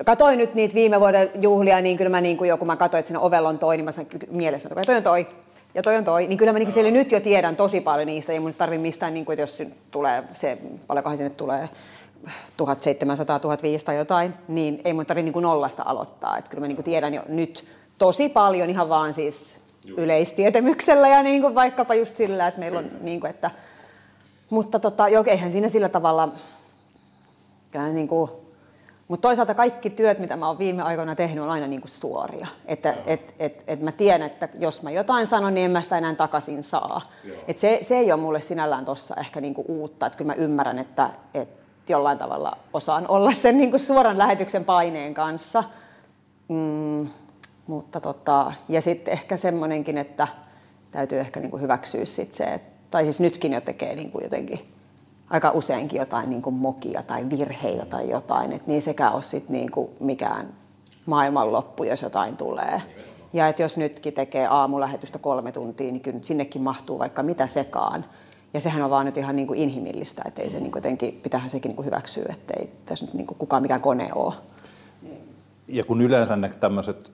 katoin 0.05 0.37
nyt 0.37 0.53
niitä 0.53 0.75
viime 0.75 0.99
vuoden 0.99 1.31
juhlia, 1.41 1.81
niin 1.81 1.97
kyllä 1.97 2.09
mä 2.09 2.21
niin 2.21 2.37
kuin 2.37 2.47
joku 2.47 2.65
mä 2.65 2.75
katsoin, 2.75 2.99
että 2.99 3.07
siinä 3.07 3.19
ovella 3.19 3.49
on 3.49 3.59
toi, 3.59 3.77
niin 3.77 3.85
mä 3.85 3.91
sanoin 3.91 4.19
mielessä, 4.31 4.69
että 4.69 4.81
toi 4.85 4.95
on 4.95 5.03
toi, 5.03 5.27
ja 5.75 5.81
toi 5.81 5.95
on 5.95 6.03
toi, 6.03 6.27
niin 6.27 6.37
kyllä 6.37 6.53
mä 6.53 6.59
niin 6.59 6.71
siellä 6.71 6.91
nyt 6.91 7.11
jo 7.11 7.19
tiedän 7.19 7.55
tosi 7.55 7.81
paljon 7.81 8.07
niistä, 8.07 8.33
ei 8.33 8.39
mun 8.39 8.53
tarvi 8.53 8.77
mistään, 8.77 9.13
niin 9.13 9.25
kuin, 9.25 9.33
että 9.33 9.43
jos 9.43 9.63
tulee 9.91 10.23
se, 10.33 10.57
paljonkohan 10.87 11.17
sinne 11.17 11.29
tulee, 11.29 11.69
1700, 12.57 13.39
1500 13.39 13.85
tai 13.85 13.97
jotain, 13.97 14.33
niin 14.47 14.81
ei 14.85 14.93
mun 14.93 15.05
tarvitse 15.05 15.23
niin 15.23 15.33
kuin 15.33 15.43
nollasta 15.43 15.83
aloittaa. 15.85 16.37
Että 16.37 16.51
kyllä 16.51 16.61
mä 16.61 16.67
niin 16.67 16.75
kuin 16.75 16.85
tiedän 16.85 17.13
jo 17.13 17.21
nyt 17.27 17.65
tosi 17.97 18.29
paljon 18.29 18.69
ihan 18.69 18.89
vaan 18.89 19.13
siis 19.13 19.61
yleistietämyksellä 19.97 21.07
ja 21.07 21.23
niin 21.23 21.41
kuin 21.41 21.55
vaikkapa 21.55 21.95
just 21.95 22.15
sillä, 22.15 22.47
että 22.47 22.59
meillä 22.59 22.79
on 22.79 22.91
niin 23.01 23.19
kuin, 23.19 23.29
että 23.29 23.51
mutta 24.49 24.79
tota, 24.79 25.07
joo, 25.07 25.23
eihän 25.27 25.51
siinä 25.51 25.69
sillä 25.69 25.89
tavalla, 25.89 26.29
kyllä 27.71 27.87
niin 27.87 28.07
kuin, 28.07 28.31
mutta 29.11 29.27
toisaalta 29.27 29.53
kaikki 29.53 29.89
työt, 29.89 30.19
mitä 30.19 30.35
mä 30.37 30.47
oon 30.47 30.59
viime 30.59 30.81
aikoina 30.81 31.15
tehnyt, 31.15 31.43
on 31.43 31.49
aina 31.49 31.67
niin 31.67 31.81
kuin 31.81 31.89
suoria. 31.89 32.47
Että 32.65 32.93
et, 33.05 33.33
et, 33.39 33.63
et 33.67 33.81
mä 33.81 33.91
tiedän, 33.91 34.27
että 34.27 34.49
jos 34.59 34.83
mä 34.83 34.91
jotain 34.91 35.27
sanon, 35.27 35.53
niin 35.53 35.65
en 35.65 35.71
mä 35.71 35.81
sitä 35.81 35.97
enää 35.97 36.15
takaisin 36.15 36.63
saa. 36.63 37.11
Et 37.47 37.57
se, 37.57 37.79
se 37.81 37.97
ei 37.97 38.11
ole 38.11 38.21
mulle 38.21 38.41
sinällään 38.41 38.85
tuossa 38.85 39.15
ehkä 39.15 39.41
niin 39.41 39.53
kuin 39.53 39.65
uutta. 39.67 40.05
Että 40.05 40.17
kyllä 40.17 40.35
mä 40.35 40.41
ymmärrän, 40.41 40.79
että, 40.79 41.09
että 41.33 41.93
jollain 41.93 42.17
tavalla 42.17 42.57
osaan 42.73 43.05
olla 43.07 43.33
sen 43.33 43.57
niin 43.57 43.69
kuin 43.69 43.79
suoran 43.79 44.17
lähetyksen 44.17 44.65
paineen 44.65 45.13
kanssa. 45.13 45.63
Mm, 46.47 47.07
mutta 47.67 47.99
tota, 47.99 48.51
ja 48.69 48.81
sitten 48.81 49.11
ehkä 49.11 49.37
semmoinenkin, 49.37 49.97
että 49.97 50.27
täytyy 50.91 51.19
ehkä 51.19 51.39
niin 51.39 51.51
kuin 51.51 51.61
hyväksyä 51.61 52.05
sit 52.05 52.33
se, 52.33 52.43
että, 52.43 52.71
tai 52.91 53.03
siis 53.03 53.21
nytkin 53.21 53.53
jo 53.53 53.61
tekee 53.61 53.95
niin 53.95 54.11
kuin 54.11 54.23
jotenkin 54.23 54.70
aika 55.31 55.51
useinkin 55.51 55.99
jotain 55.99 56.29
niin 56.29 56.41
kuin 56.41 56.55
mokia 56.55 57.03
tai 57.03 57.29
virheitä 57.29 57.85
tai 57.85 58.09
jotain, 58.09 58.51
että 58.51 58.67
niin 58.67 58.81
sekä 58.81 59.11
ole 59.11 59.21
sit 59.21 59.49
niin 59.49 59.71
kuin 59.71 59.89
mikään 59.99 60.53
maailmanloppu, 61.05 61.83
jos 61.83 62.01
jotain 62.01 62.37
tulee. 62.37 62.81
Ja 63.33 63.47
että 63.47 63.61
jos 63.61 63.77
nytkin 63.77 64.13
tekee 64.13 64.47
aamulähetystä 64.47 65.19
kolme 65.19 65.51
tuntia, 65.51 65.91
niin 65.91 66.01
kyllä 66.01 66.19
sinnekin 66.21 66.61
mahtuu 66.61 66.99
vaikka 66.99 67.23
mitä 67.23 67.47
sekaan. 67.47 68.05
Ja 68.53 68.59
sehän 68.59 68.83
on 68.83 68.89
vaan 68.89 69.05
nyt 69.05 69.17
ihan 69.17 69.35
niin 69.35 69.47
kuin 69.47 69.59
inhimillistä, 69.59 70.21
että 70.25 70.41
ei 70.41 70.49
se 70.49 70.59
niin 70.59 70.71
jotenkin, 70.75 71.19
pitäähän 71.23 71.49
sekin 71.49 71.69
niin 71.69 71.75
kuin 71.75 71.85
hyväksyä, 71.85 72.25
että 72.29 72.53
ei 72.59 72.71
tässä 72.85 73.05
nyt 73.05 73.13
niin 73.13 73.27
kuin 73.27 73.37
kukaan 73.37 73.61
mikään 73.61 73.81
kone 73.81 74.09
ole. 74.15 74.33
Ja 75.67 75.83
kun 75.83 76.01
yleensä 76.01 76.35
ne 76.35 76.49
tämmöiset, 76.49 77.11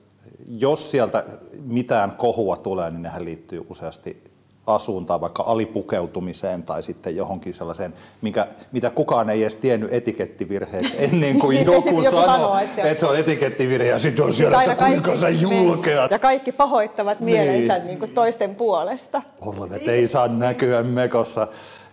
jos 0.58 0.90
sieltä 0.90 1.24
mitään 1.62 2.12
kohua 2.12 2.56
tulee, 2.56 2.90
niin 2.90 3.02
nehän 3.02 3.24
liittyy 3.24 3.66
useasti 3.70 4.37
asuun 4.68 5.06
tai 5.06 5.20
vaikka 5.20 5.42
alipukeutumiseen 5.46 6.62
tai 6.62 6.82
sitten 6.82 7.16
johonkin 7.16 7.54
sellaiseen, 7.54 7.94
mikä, 8.22 8.46
mitä 8.72 8.90
kukaan 8.90 9.30
ei 9.30 9.42
edes 9.42 9.54
tiennyt 9.56 9.92
etikettivirheeksi 9.92 10.96
ennen 11.04 11.38
kuin 11.38 11.56
Sitten 11.56 11.74
joku, 11.74 11.88
joku 11.88 12.02
sanoo, 12.04 12.26
sanoo, 12.26 12.58
että 12.58 12.74
se 12.74 12.82
on- 12.82 12.88
että 12.88 13.00
se 13.00 13.06
on 13.12 13.18
etikettivirhe 13.18 13.88
ja 13.88 13.98
sitten 13.98 14.24
on 14.24 14.32
siellä, 14.32 14.62
että 14.62 14.84
kuinka 14.86 15.16
sä 15.16 15.28
niin, 15.30 15.40
julkeat. 15.66 16.10
ja 16.10 16.18
kaikki 16.18 16.52
pahoittavat 16.52 17.20
mielensä 17.20 17.74
Niin. 17.74 17.86
niin 17.86 17.98
kuin 17.98 18.10
toisten 18.10 18.54
puolesta. 18.54 19.22
Olla, 19.40 19.76
että 19.76 19.92
ei 19.92 20.08
saa 20.08 20.28
näkyä 20.28 20.82
mekossa. 20.82 21.40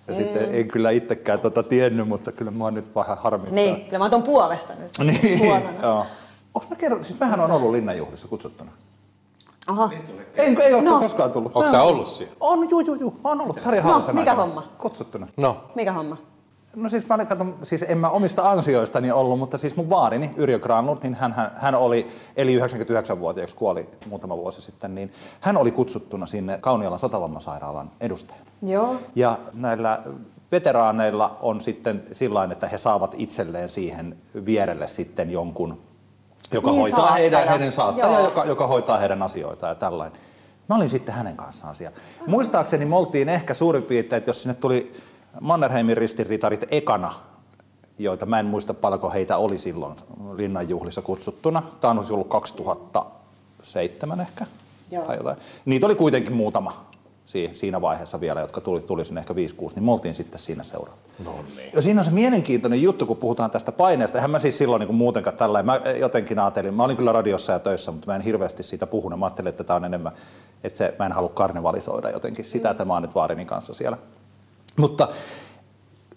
Ja 0.07 0.13
mm. 0.13 0.17
sitten 0.19 0.47
en 0.55 0.67
kyllä 0.67 0.91
itsekään 0.91 1.39
tota 1.39 1.63
tiennyt, 1.63 2.07
mutta 2.07 2.31
kyllä 2.31 2.51
mua 2.51 2.71
nyt 2.71 2.95
vähän 2.95 3.17
harmittaa. 3.17 3.55
Niin, 3.55 3.75
kyllä 3.85 3.97
mä 3.97 4.03
oon 4.03 4.11
ton 4.11 4.23
puolesta 4.23 4.73
nyt 4.79 4.91
Niin, 5.21 5.45
joo. 5.81 6.05
Onko 6.53 6.67
mä 6.69 6.75
kerron, 6.75 7.05
siis 7.05 7.19
mähän 7.19 7.39
on 7.39 7.51
ollut 7.51 7.71
linnanjuhlissa 7.71 8.27
kutsuttuna. 8.27 8.71
Aha. 9.67 9.89
En, 10.35 10.61
ei 10.61 10.73
ole 10.73 10.81
No. 10.81 10.99
koskaan 10.99 11.31
tullut. 11.31 11.51
Onko 11.55 11.71
sä 11.71 11.83
ollut 11.83 12.07
siellä? 12.07 12.35
On, 12.39 12.69
juu, 12.69 12.79
juu, 12.79 12.95
juu. 12.95 13.19
On 13.23 13.41
ollut 13.41 13.61
Tarja 13.61 13.81
No, 13.83 13.97
mikä 13.99 14.19
aikana 14.19 14.35
homma? 14.35 14.63
Kutsuttuna. 14.77 15.27
No, 15.37 15.57
Mikä 15.75 15.93
homma? 15.93 16.17
No 16.75 16.89
siis 16.89 17.07
mä 17.09 17.15
olin, 17.15 17.27
kato, 17.27 17.45
siis 17.63 17.85
en 17.87 17.97
mä 17.97 18.09
omista 18.09 18.49
ansioistani 18.51 19.11
ollut, 19.11 19.39
mutta 19.39 19.57
siis 19.57 19.75
mun 19.75 19.89
vaarini 19.89 20.31
Yrjö 20.37 20.59
Granlund, 20.59 20.99
niin 21.03 21.13
hän, 21.13 21.33
hän, 21.33 21.51
hän 21.55 21.75
oli, 21.75 22.07
eli 22.37 22.59
99-vuotiaaksi 22.59 23.55
kuoli 23.55 23.89
muutama 24.09 24.37
vuosi 24.37 24.61
sitten, 24.61 24.95
niin 24.95 25.11
hän 25.41 25.57
oli 25.57 25.71
kutsuttuna 25.71 26.25
sinne 26.25 26.57
Kaunialan 26.57 26.99
sotavammasairaalan 26.99 27.91
edustajana. 28.01 28.45
Joo. 28.61 28.95
Ja 29.15 29.37
näillä 29.53 30.01
veteraaneilla 30.51 31.37
on 31.41 31.61
sitten 31.61 32.03
sillä 32.11 32.43
että 32.51 32.67
he 32.67 32.77
saavat 32.77 33.15
itselleen 33.17 33.69
siihen 33.69 34.17
vierelle 34.45 34.87
sitten 34.87 35.31
jonkun, 35.31 35.77
joka 36.53 36.71
Niin, 36.71 36.79
hoitaa 36.81 36.99
saattaja. 36.99 37.21
heidän, 37.21 37.47
heidän 37.47 37.71
saattaja, 37.71 38.11
Joo. 38.13 38.23
joka, 38.25 38.45
joka 38.45 38.67
hoitaa 38.67 38.97
heidän 38.97 39.21
asioitaan 39.23 39.71
ja 39.71 39.75
tällainen. 39.75 40.19
Mä 40.69 40.75
olin 40.75 40.89
sitten 40.89 41.15
hänen 41.15 41.37
kanssaan 41.37 41.75
siellä. 41.75 41.97
Muistaakseni 42.27 42.85
me 42.85 42.95
oltiin 42.95 43.29
ehkä 43.29 43.53
suurin 43.53 43.83
piirtein, 43.83 44.17
että 44.17 44.29
jos 44.29 44.43
sinne 44.43 44.53
tuli 44.53 44.93
Mannerheimin 45.41 45.97
ristiritarit 45.97 46.65
ekana, 46.71 47.13
joita 47.97 48.25
mä 48.25 48.39
en 48.39 48.45
muista 48.45 48.73
paljonko 48.73 49.09
heitä 49.09 49.37
oli 49.37 49.57
silloin 49.57 49.95
linnanjuhlissa 50.35 51.01
kutsuttuna. 51.01 51.63
Tämä 51.81 51.91
on 51.91 52.05
ollut 52.09 52.27
2007 52.27 54.21
ehkä. 54.21 54.45
Joo. 54.91 55.05
Tai 55.05 55.17
jotain. 55.17 55.37
Niitä 55.65 55.85
oli 55.85 55.95
kuitenkin 55.95 56.33
muutama 56.33 56.85
siinä 57.53 57.81
vaiheessa 57.81 58.19
vielä, 58.21 58.41
jotka 58.41 58.61
tuli, 58.61 58.81
tuli 58.81 59.05
sinne 59.05 59.21
ehkä 59.21 59.33
5-6, 59.33 59.37
niin 59.75 59.83
me 59.83 59.91
oltiin 59.91 60.15
sitten 60.15 60.39
siinä 60.39 60.63
seuraava. 60.63 60.99
no 61.25 61.35
niin. 61.55 61.71
Ja 61.73 61.81
siinä 61.81 62.01
on 62.01 62.05
se 62.05 62.11
mielenkiintoinen 62.11 62.81
juttu, 62.81 63.05
kun 63.05 63.17
puhutaan 63.17 63.51
tästä 63.51 63.71
paineesta. 63.71 64.17
Eihän 64.17 64.31
mä 64.31 64.39
siis 64.39 64.57
silloin 64.57 64.79
niin 64.79 64.95
muutenkaan 64.95 65.37
tällä, 65.37 65.63
mä 65.63 65.81
jotenkin 65.99 66.39
ajattelin, 66.39 66.73
mä 66.73 66.83
olin 66.83 66.97
kyllä 66.97 67.11
radiossa 67.11 67.51
ja 67.51 67.59
töissä, 67.59 67.91
mutta 67.91 68.07
mä 68.07 68.15
en 68.15 68.21
hirveästi 68.21 68.63
siitä 68.63 68.87
puhunut. 68.87 69.19
Mä 69.19 69.25
ajattelin, 69.25 69.49
että 69.49 69.63
tämä 69.63 69.77
on 69.77 69.85
enemmän, 69.85 70.11
että 70.63 70.77
se, 70.77 70.95
mä 70.99 71.05
en 71.05 71.11
halua 71.11 71.29
karnevalisoida 71.29 72.09
jotenkin 72.09 72.45
sitä, 72.45 72.69
että 72.69 72.85
mä 72.85 72.93
oon 72.93 73.01
nyt 73.01 73.15
Vaarinin 73.15 73.47
kanssa 73.47 73.73
siellä. 73.73 73.97
Mutta 74.77 75.07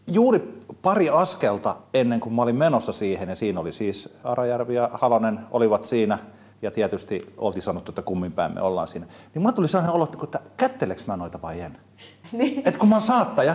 juuri 0.07 0.63
pari 0.83 1.09
askelta 1.09 1.77
ennen 1.95 2.21
kuin 2.21 2.35
mä 2.35 2.43
olin 2.43 2.57
menossa 2.57 2.93
siihen, 2.93 3.29
ja 3.29 3.37
siinä 3.37 3.61
oli 3.61 3.73
siis 3.73 4.15
Arajärvi 4.25 4.75
ja 4.75 4.91
Halonen 4.93 5.41
olivat 5.51 5.85
siinä, 5.85 6.19
ja 6.63 6.71
tietysti 6.71 7.33
oltiin 7.37 7.63
sanottu, 7.63 7.91
että 7.91 8.03
kummin 8.03 8.33
päin 8.33 8.55
me 8.55 8.61
ollaan 8.61 8.89
siinä. 8.89 9.07
Niin 9.35 9.43
mulla 9.43 9.53
tuli 9.53 9.69
sellainen 9.69 9.95
olo, 9.95 10.09
että 10.25 10.41
kätteleks 10.57 11.07
mä 11.07 11.17
noita 11.17 11.43
vai 11.43 11.61
en? 11.61 11.79
Niin. 12.33 12.59
Että 12.65 12.81
kun 12.81 12.89
mä 12.89 12.95
oon 12.95 13.03
saattaja, 13.03 13.55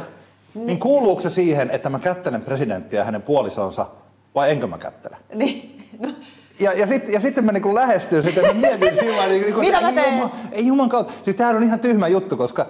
niin 0.53 0.79
kuuluuko 0.79 1.21
se 1.21 1.29
siihen, 1.29 1.69
että 1.71 1.89
mä 1.89 1.99
kättelen 1.99 2.41
presidenttiä 2.41 2.99
ja 2.99 3.05
hänen 3.05 3.21
puolisonsa, 3.21 3.85
vai 4.35 4.51
enkö 4.51 4.67
mä 4.67 4.77
kättele? 4.77 5.17
Niin. 5.33 5.77
No, 5.99 6.09
Ja, 6.59 6.73
ja, 6.73 6.87
sit, 6.87 7.09
ja 7.09 7.19
sitten 7.19 7.45
mä 7.45 7.51
niin 7.51 7.75
lähestyin 7.75 8.23
sitä, 8.23 8.41
mä 8.41 8.53
mietin 8.53 8.97
sillä 8.99 9.25
niin 9.27 9.53
kuin, 9.53 9.59
Mitä 9.65 9.77
että 9.77 9.91
mä 9.91 10.01
ei, 10.01 10.05
teen? 10.05 10.13
juman, 10.17 10.31
ei 10.51 10.67
juman 10.67 10.89
kautta. 10.89 11.13
Siis 11.23 11.35
tämähän 11.35 11.55
on 11.55 11.63
ihan 11.63 11.79
tyhmä 11.79 12.07
juttu, 12.07 12.37
koska 12.37 12.67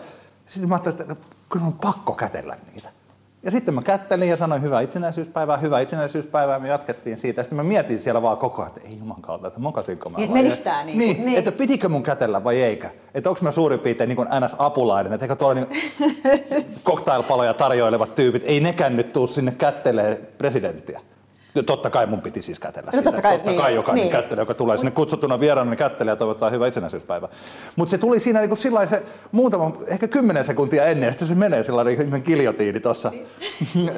sitten 0.48 0.70
mä 0.70 0.76
ajattelin, 0.76 1.12
että 1.12 1.26
kyllä 1.50 1.66
on 1.66 1.74
pakko 1.74 2.14
kätellä 2.14 2.58
niitä. 2.74 2.90
Ja 3.44 3.52
sitten 3.52 3.74
mä 3.74 3.82
kättelin 3.82 4.30
ja 4.30 4.38
sanoin 4.38 4.62
hyvää 4.62 4.82
itsenäisyyspäivää, 4.82 5.58
hyvää 5.58 5.80
itsenäisyyspäivää, 5.80 6.60
me 6.60 6.68
jatkettiin 6.68 7.18
siitä. 7.18 7.44
Sitten 7.44 7.56
mä 7.56 7.64
mietin 7.64 8.00
siellä 8.00 8.22
vaan 8.22 8.38
koko 8.38 8.62
ajan, 8.62 8.74
että 8.78 8.90
ei 8.90 8.98
juman 9.00 9.22
kautta, 9.22 9.48
että 9.48 9.60
mokasinko 9.60 10.10
mä 10.10 10.18
Niin, 10.18 10.34
vai 10.34 10.52
tää 10.64 10.84
niin? 10.84 11.00
niin, 11.00 11.26
Niin. 11.26 11.38
että 11.38 11.52
pitikö 11.52 11.90
mun 11.90 12.04
kätellä 12.04 12.44
vai 12.44 12.62
eikä. 12.62 12.90
Että 13.14 13.30
onko 13.30 13.42
mä 13.44 13.52
suurin 13.52 13.80
piirtein 13.80 14.08
niin 14.08 14.18
NS-apulainen, 14.28 15.14
että 15.14 15.26
eikö 15.26 15.36
tuolla 15.36 15.54
niin 15.56 15.68
cocktailpaloja 16.86 17.54
tarjoilevat 17.54 18.16
tyypit, 18.16 18.44
ei 18.46 18.60
nekään 18.60 18.96
nyt 18.96 19.14
tuu 19.14 19.28
sinne 19.28 19.52
kättelee 19.52 20.16
presidenttiä. 20.38 21.02
No, 21.56 21.62
totta 21.64 21.90
kai 21.90 22.06
mun 22.06 22.22
piti 22.22 22.42
siis 22.42 22.60
kätellä 22.60 22.92
No, 22.94 22.98
sitä. 23.00 23.04
totta 23.04 23.22
kai, 23.22 23.34
totta 23.38 23.52
niin, 23.52 23.62
kai 23.62 23.76
jokainen 23.76 24.04
niin. 24.04 24.12
kättelee, 24.12 24.42
joka 24.42 24.54
tulee 24.54 24.78
sinne 24.78 24.92
kutsuttuna 24.92 25.40
vieraana, 25.40 25.70
niin 25.70 25.78
kättelee 25.78 26.12
ja 26.12 26.16
toivotaan 26.16 26.52
hyvä 26.52 26.68
itsenäisyyspäivä. 26.68 27.28
Mutta 27.76 27.92
se 27.92 27.98
tuli 27.98 28.20
siinä 28.20 28.40
niin 28.42 28.58
sillä 28.58 28.88
se 28.88 29.04
muutama, 29.32 29.72
ehkä 29.88 30.08
kymmenen 30.08 30.46
sekuntia 30.46 30.86
ennen, 30.86 31.08
ja 31.08 31.12
sitten 31.12 31.28
se 31.28 31.36
menee 31.36 31.64
sillä 31.64 31.84
niin 31.84 32.10
kuin 32.10 32.22
giljotiini 32.26 32.80
tuossa. 32.80 33.12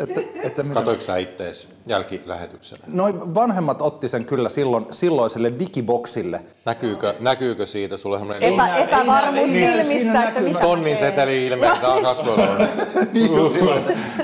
että, 0.03 0.21
että 0.43 0.63
mitä- 0.63 0.73
Katoiko 0.79 1.01
sä 1.01 1.17
ittees 1.17 1.69
jälkilähetyksenä? 1.85 2.83
Noin 2.87 3.35
vanhemmat 3.35 3.81
otti 3.81 4.09
sen 4.09 4.25
kyllä 4.25 4.49
silloin, 4.49 4.85
silloiselle 4.91 5.51
digiboksille. 5.59 6.41
Näkyykö, 6.65 7.13
näkyykö 7.19 7.65
siitä 7.65 7.97
sulle 7.97 8.17
semmoinen 8.17 8.53
Epä, 8.53 8.75
epävarmuus 8.75 9.51
Niin, 9.51 9.71
silmissä, 9.71 10.07
että 10.09 10.19
näkyy. 10.19 10.47
mitä 10.47 10.59
tonnin 10.59 10.97
seteli 10.97 11.47
ilmeisesti 11.47 11.85
kasvoilla? 12.03 12.45
Niin 13.13 13.33
just 13.35 13.65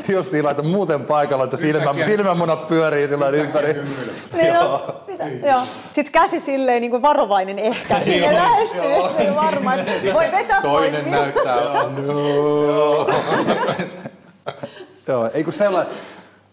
just 0.10 0.34
että 0.34 0.64
muuten 0.64 1.02
paikalla, 1.06 1.44
että 1.44 1.58
silmä, 1.58 1.94
silmämunat 2.06 2.68
pyörii 2.68 3.08
lailla 3.22 3.38
ympäri. 3.38 3.74
Niin, 4.34 4.54
no, 4.54 4.96
mitä? 5.08 5.28
Joo. 5.48 5.62
Sitten 5.92 6.12
käsi 6.12 6.40
silleen 6.40 6.82
niin 6.82 6.92
kuin 6.92 7.02
varovainen 7.02 7.60
ehkä. 7.60 8.00
Sinne 8.06 8.34
lähestyy, 8.34 8.82
ole 8.82 9.36
varma, 9.36 9.74
että 9.74 10.14
voi 10.14 10.32
vetää 10.32 10.62
pois. 10.62 10.94
Toinen 10.94 11.12
näyttää. 11.12 11.62
Joo, 15.08 15.30
ei 15.34 15.44
kun 15.44 15.54
sellainen, 15.54 15.94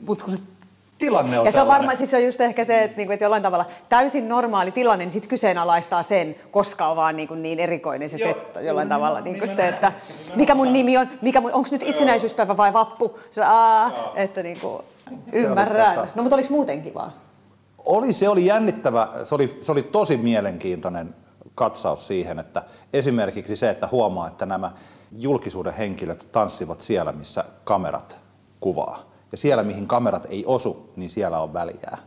mutta 0.00 0.24
kun 0.24 0.36
se 0.36 0.42
tilanne 0.98 1.38
on 1.38 1.46
Ja 1.46 1.52
se 1.52 1.60
on 1.60 1.66
varmaan, 1.66 1.96
siis 1.96 2.10
se 2.10 2.16
on 2.16 2.24
just 2.24 2.40
ehkä 2.40 2.64
se, 2.64 2.82
että, 2.82 2.96
niinku, 2.96 3.12
että 3.12 3.24
jollain 3.24 3.42
tavalla 3.42 3.66
täysin 3.88 4.28
normaali 4.28 4.70
tilanne, 4.70 5.04
niin 5.04 5.12
sitten 5.12 5.30
kyseenalaistaa 5.30 6.02
sen, 6.02 6.36
koska 6.50 6.86
on 6.86 6.96
vaan 6.96 7.16
niin, 7.16 7.42
niin 7.42 7.60
erikoinen 7.60 8.10
se 8.10 8.18
setto 8.18 8.60
jollain 8.60 8.88
tavalla. 8.88 9.20
Niin 9.20 9.38
kuin 9.38 9.48
se, 9.48 9.68
että 9.68 9.92
mikä 10.34 10.54
mun 10.54 10.72
nimi 10.72 10.98
on, 10.98 11.08
mikä 11.22 11.40
mun, 11.40 11.52
onko 11.52 11.68
nyt 11.72 11.82
itsenäisyyspäivä 11.82 12.56
vai 12.56 12.72
vappu? 12.72 13.18
Se, 13.30 13.42
aa, 13.44 14.12
että 14.14 14.42
niin 14.42 14.60
kuin, 14.60 14.82
ymmärrän. 15.32 15.96
tota- 15.96 16.06
No 16.14 16.22
mutta 16.22 16.34
oliko 16.36 16.48
muuten 16.50 16.82
kivaa? 16.82 17.12
Oli, 17.84 18.12
se 18.12 18.28
oli 18.28 18.46
jännittävä, 18.46 19.08
se 19.24 19.34
oli, 19.34 19.58
se 19.62 19.72
oli 19.72 19.82
tosi 19.82 20.16
mielenkiintoinen 20.16 21.14
katsaus 21.54 22.06
siihen, 22.06 22.38
että 22.38 22.62
esimerkiksi 22.92 23.56
se, 23.56 23.70
että 23.70 23.88
huomaa, 23.92 24.28
että 24.28 24.46
nämä 24.46 24.72
julkisuuden 25.18 25.74
henkilöt 25.74 26.28
tanssivat 26.32 26.80
siellä, 26.80 27.12
missä 27.12 27.44
kamerat 27.64 28.18
kuvaa. 28.60 29.02
Ja 29.32 29.38
siellä, 29.38 29.62
mihin 29.62 29.86
kamerat 29.86 30.26
ei 30.30 30.44
osu, 30.46 30.92
niin 30.96 31.10
siellä 31.10 31.40
on 31.40 31.52
väliä. 31.52 31.98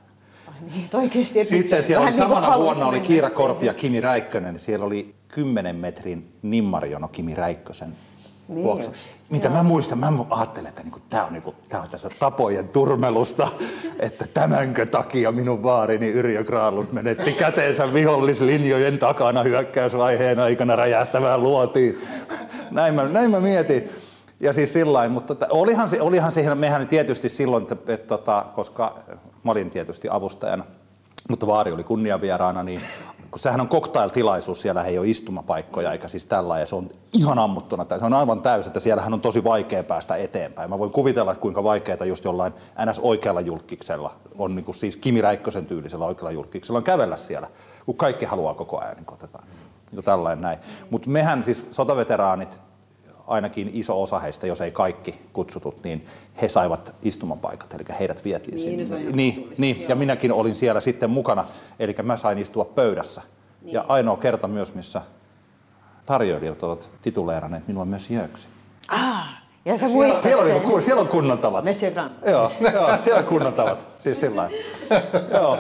Ai 0.48 0.54
niin, 0.76 0.90
oikeasti. 0.94 1.46
Sitten 1.46 1.84
siellä 1.84 2.02
oli 2.04 2.12
niin 2.12 2.18
samana 2.18 2.48
halusi 2.48 2.66
vuonna 2.66 2.86
oli 2.86 3.00
Kiira. 3.02 3.30
Korpi 3.30 3.66
ja 3.66 3.74
Kimi 3.74 4.02
Räikkönen, 4.02 4.54
niin 4.54 4.62
siellä 4.62 4.86
oli 4.86 5.16
10 5.28 5.76
metrin 5.76 6.34
nimmarjono 6.42 7.08
Kimi 7.08 7.36
Räikkösen 7.36 7.94
Niin 8.48 8.92
Mitä 9.30 9.50
mä 9.50 9.64
muistan, 9.64 9.98
mä 9.98 10.14
ajattelen, 10.30 10.70
että 10.70 10.84
niinku, 10.84 11.00
tämä 11.10 11.26
on, 11.26 11.34
niinku, 11.34 11.56
tää 11.70 11.82
on 11.82 11.90
tässä 11.90 12.10
tapojen 12.20 12.70
turmelusta, 12.70 13.48
että 14.00 14.26
tämänkö 14.34 14.86
takia 14.86 15.32
minun 15.32 15.64
vaarini 15.64 16.10
Yrjö 16.10 16.44
Graalund 16.44 16.88
menetti 16.92 17.34
käteensä 17.34 17.94
vihollislinjojen 17.94 19.00
takana 19.00 19.44
hyökkäysvaiheen 19.44 20.40
aikana 20.40 20.76
räjähtävään 20.76 21.44
luotiin. 21.44 21.98
Näin 22.72 22.94
mä, 22.94 23.04
näin 23.04 23.32
mä 23.32 23.40
mietin. 23.40 23.90
Ja 24.40 24.54
siis 24.54 24.74
sillain, 24.74 25.12
mutta 25.12 25.36
tota, 25.36 25.54
olihan, 25.54 25.90
se, 25.90 26.02
olihan 26.02 26.32
siihen, 26.32 26.58
mehän 26.58 26.88
tietysti 26.88 27.30
silloin, 27.30 27.64
että, 27.64 27.94
että, 27.94 28.08
tota, 28.08 28.46
koska 28.56 29.00
mä 29.44 29.52
olin 29.52 29.70
tietysti 29.70 30.08
avustajana, 30.12 30.64
mutta 31.30 31.48
Vaari 31.48 31.72
oli 31.72 31.84
kunniavieraana, 31.84 32.64
niin 32.64 32.82
kun 33.32 33.40
sehän 33.40 33.62
on 33.62 33.70
cocktail-tilaisuus, 33.70 34.62
siellä 34.62 34.84
ei 34.84 34.98
ole 34.98 35.08
istumapaikkoja 35.08 35.92
eikä 35.92 36.08
siis 36.08 36.26
tällä, 36.26 36.60
ja 36.60 36.66
se 36.66 36.76
on 36.76 36.90
ihan 37.14 37.40
ammuttuna, 37.40 37.86
tai 37.86 38.00
se 38.00 38.06
on 38.06 38.14
aivan 38.14 38.42
täys, 38.42 38.68
että 38.68 38.80
siellähän 38.80 39.14
on 39.14 39.22
tosi 39.22 39.44
vaikea 39.44 39.84
päästä 39.84 40.16
eteenpäin. 40.16 40.70
Mä 40.70 40.80
voin 40.80 40.92
kuvitella, 40.92 41.36
kuinka 41.36 41.64
vaikeaa 41.64 42.06
just 42.06 42.26
jollain 42.26 42.54
NS 42.86 43.00
oikealla 43.00 43.42
julkiksella, 43.42 44.16
on 44.38 44.56
niin 44.56 44.66
kuin 44.66 44.76
siis 44.76 44.98
Kimi 44.98 45.22
Räikkösen 45.22 45.66
tyylisellä 45.66 46.06
oikealla 46.06 46.32
julkiksella, 46.32 46.78
on 46.78 46.84
kävellä 46.84 47.18
siellä, 47.18 47.48
kun 47.86 47.96
kaikki 47.96 48.26
haluaa 48.26 48.54
koko 48.54 48.80
ajan, 48.80 48.96
niin 48.96 49.06
otetaan. 49.12 49.44
Niin 49.92 50.04
tällainen 50.04 50.42
näin. 50.42 50.58
Mutta 50.90 51.10
mehän 51.10 51.44
siis 51.44 51.68
sotaveteraanit, 51.72 52.62
ainakin 53.28 53.70
iso 53.74 54.02
osa 54.02 54.20
heistä, 54.20 54.48
jos 54.48 54.62
ei 54.62 54.72
kaikki 54.72 55.22
kutsutut, 55.34 55.84
niin 55.84 56.06
he 56.42 56.50
saivat 56.50 56.96
istumapaikat, 57.02 57.74
eli 57.74 57.84
heidät 58.00 58.24
vietiin 58.26 58.56
Niin, 58.56 58.80
sinne. 58.80 58.96
on 58.96 59.02
ihan 59.02 59.16
niin, 59.16 59.54
niin, 59.58 59.86
ja 59.90 59.96
minäkin 59.96 60.32
olin 60.34 60.56
siellä 60.56 60.82
sitten 60.82 61.10
mukana, 61.10 61.46
eli 61.80 61.96
mä 62.04 62.18
sain 62.18 62.38
istua 62.38 62.66
pöydässä. 62.66 63.22
Niin. 63.62 63.74
Ja 63.74 63.86
ainoa 63.88 64.18
kerta 64.18 64.48
myös, 64.48 64.76
missä 64.76 65.02
tarjoilijat 66.06 66.64
ovat 66.64 66.92
tituleeranneet 67.02 67.68
minua 67.68 67.86
myös 67.86 68.10
jööksi. 68.10 68.48
Ah, 68.88 69.30
ja 69.66 69.78
sä 69.78 69.88
muistat 69.88 70.24
Siellä 70.24 70.42
on, 70.44 70.50
sen. 70.50 70.58
niinku, 70.58 70.82
siellä 70.82 71.02
on 71.02 71.08
kunnon 71.08 71.40
tavat. 71.40 71.66
Monsieur 71.66 71.94
Grand. 71.94 72.12
Joo, 72.30 72.52
joo, 72.74 72.98
siellä 73.04 73.20
on 73.20 73.26
kunnon 73.26 73.54
tavat. 73.54 73.90
Siis 74.00 74.20
sillä 74.20 74.36
lailla. 74.42 74.58
Joo. 75.40 75.58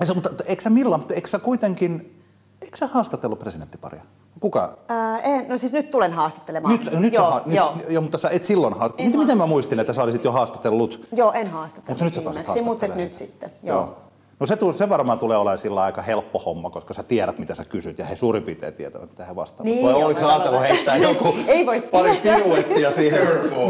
Ja 0.00 0.06
se, 0.06 0.14
mutta 0.14 0.30
eikö 0.46 0.62
sä 0.62 0.70
milloin, 0.70 1.00
mutta 1.00 1.14
eikö 1.14 1.28
sä 1.28 1.38
kuitenkin, 1.38 2.22
eikö 2.62 2.76
sä 2.76 2.86
haastatellut 2.86 3.38
presidenttiparia? 3.38 4.02
Kuka? 4.40 4.76
Ää, 4.88 5.20
en, 5.20 5.48
no 5.48 5.56
siis 5.56 5.72
nyt 5.72 5.90
tulen 5.90 6.12
haastattelemaan. 6.12 6.74
Nyt, 6.78 6.98
nyt, 7.00 7.12
joo, 7.14 7.24
sä, 7.26 7.30
ha- 7.30 7.42
nyt, 7.46 7.56
joo. 7.56 7.74
joo, 7.88 8.02
mutta 8.02 8.18
sä 8.18 8.28
et 8.32 8.44
silloin 8.44 8.74
ha- 8.78 8.90
miten, 8.98 9.18
miten 9.20 9.38
mä 9.38 9.46
muistin, 9.46 9.80
että 9.80 9.92
sä 9.92 10.02
olisit 10.02 10.24
jo 10.24 10.32
haastatellut? 10.32 11.06
joo, 11.16 11.32
en 11.32 11.46
haastattele. 11.50 11.92
Mutta 11.94 12.04
nyt 12.04 12.14
sä 12.14 12.20
pääset 12.22 12.46
viimeksi, 12.46 12.64
mutta 12.64 12.86
nyt 12.86 13.14
sitten. 13.14 13.50
Joo. 13.62 13.96
No 14.40 14.46
se, 14.46 14.56
se 14.78 14.88
varmaan 14.88 15.18
tulee 15.18 15.36
olemaan 15.36 15.58
sillä 15.58 15.82
aika 15.82 16.02
helppo 16.02 16.38
homma, 16.38 16.70
koska 16.70 16.94
sä 16.94 17.02
tiedät, 17.02 17.38
mitä 17.38 17.54
sä 17.54 17.64
kysyt, 17.64 17.98
ja 17.98 18.04
he 18.04 18.16
suurin 18.16 18.42
piirtein 18.42 18.74
tietävät, 18.74 19.10
mitä 19.10 19.24
he 19.24 19.36
vastaavat. 19.36 19.64
Niin, 19.64 19.84
Vai 19.84 19.92
joo, 19.92 20.04
oliko 20.04 20.20
sä 20.20 20.28
ajatellut 20.28 20.60
heittää 20.60 20.96
joku 20.96 21.34
Ei 21.46 21.66
voi 21.66 21.80
pari 21.80 22.10
tietää. 22.10 22.36
piruettia 22.36 22.92
siihen? 22.92 23.20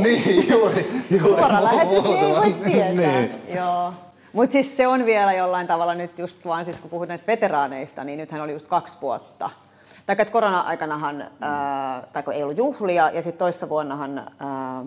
niin, 0.02 0.48
juuri. 0.50 0.88
juuri. 1.10 1.28
Suora 1.28 1.64
lähetys, 1.64 2.04
niin 2.04 2.16
ei 2.18 2.32
voi 2.34 2.52
tietää. 2.52 2.92
niin. 3.20 3.42
Joo. 3.54 3.92
Mutta 4.32 4.52
siis 4.52 4.76
se 4.76 4.86
on 4.86 5.04
vielä 5.04 5.32
jollain 5.32 5.66
tavalla 5.66 5.94
nyt 5.94 6.18
just 6.18 6.44
vaan, 6.44 6.64
siis 6.64 6.80
kun 6.80 6.90
puhut 6.90 7.08
näistä 7.08 7.26
veteraaneista, 7.26 8.04
niin 8.04 8.18
nythän 8.18 8.40
oli 8.40 8.52
just 8.52 8.68
kaksi 8.68 8.98
vuotta. 9.02 9.50
Tai 10.06 10.16
että 10.18 10.32
korona-aikanahan, 10.32 11.24
ää, 11.40 12.06
tai 12.12 12.22
kun 12.22 12.34
ei 12.34 12.42
ollut 12.42 12.58
juhlia, 12.58 13.10
ja 13.10 13.22
sitten 13.22 13.38
toissa 13.38 13.68
vuonnahan 13.68 14.18
ää, 14.18 14.84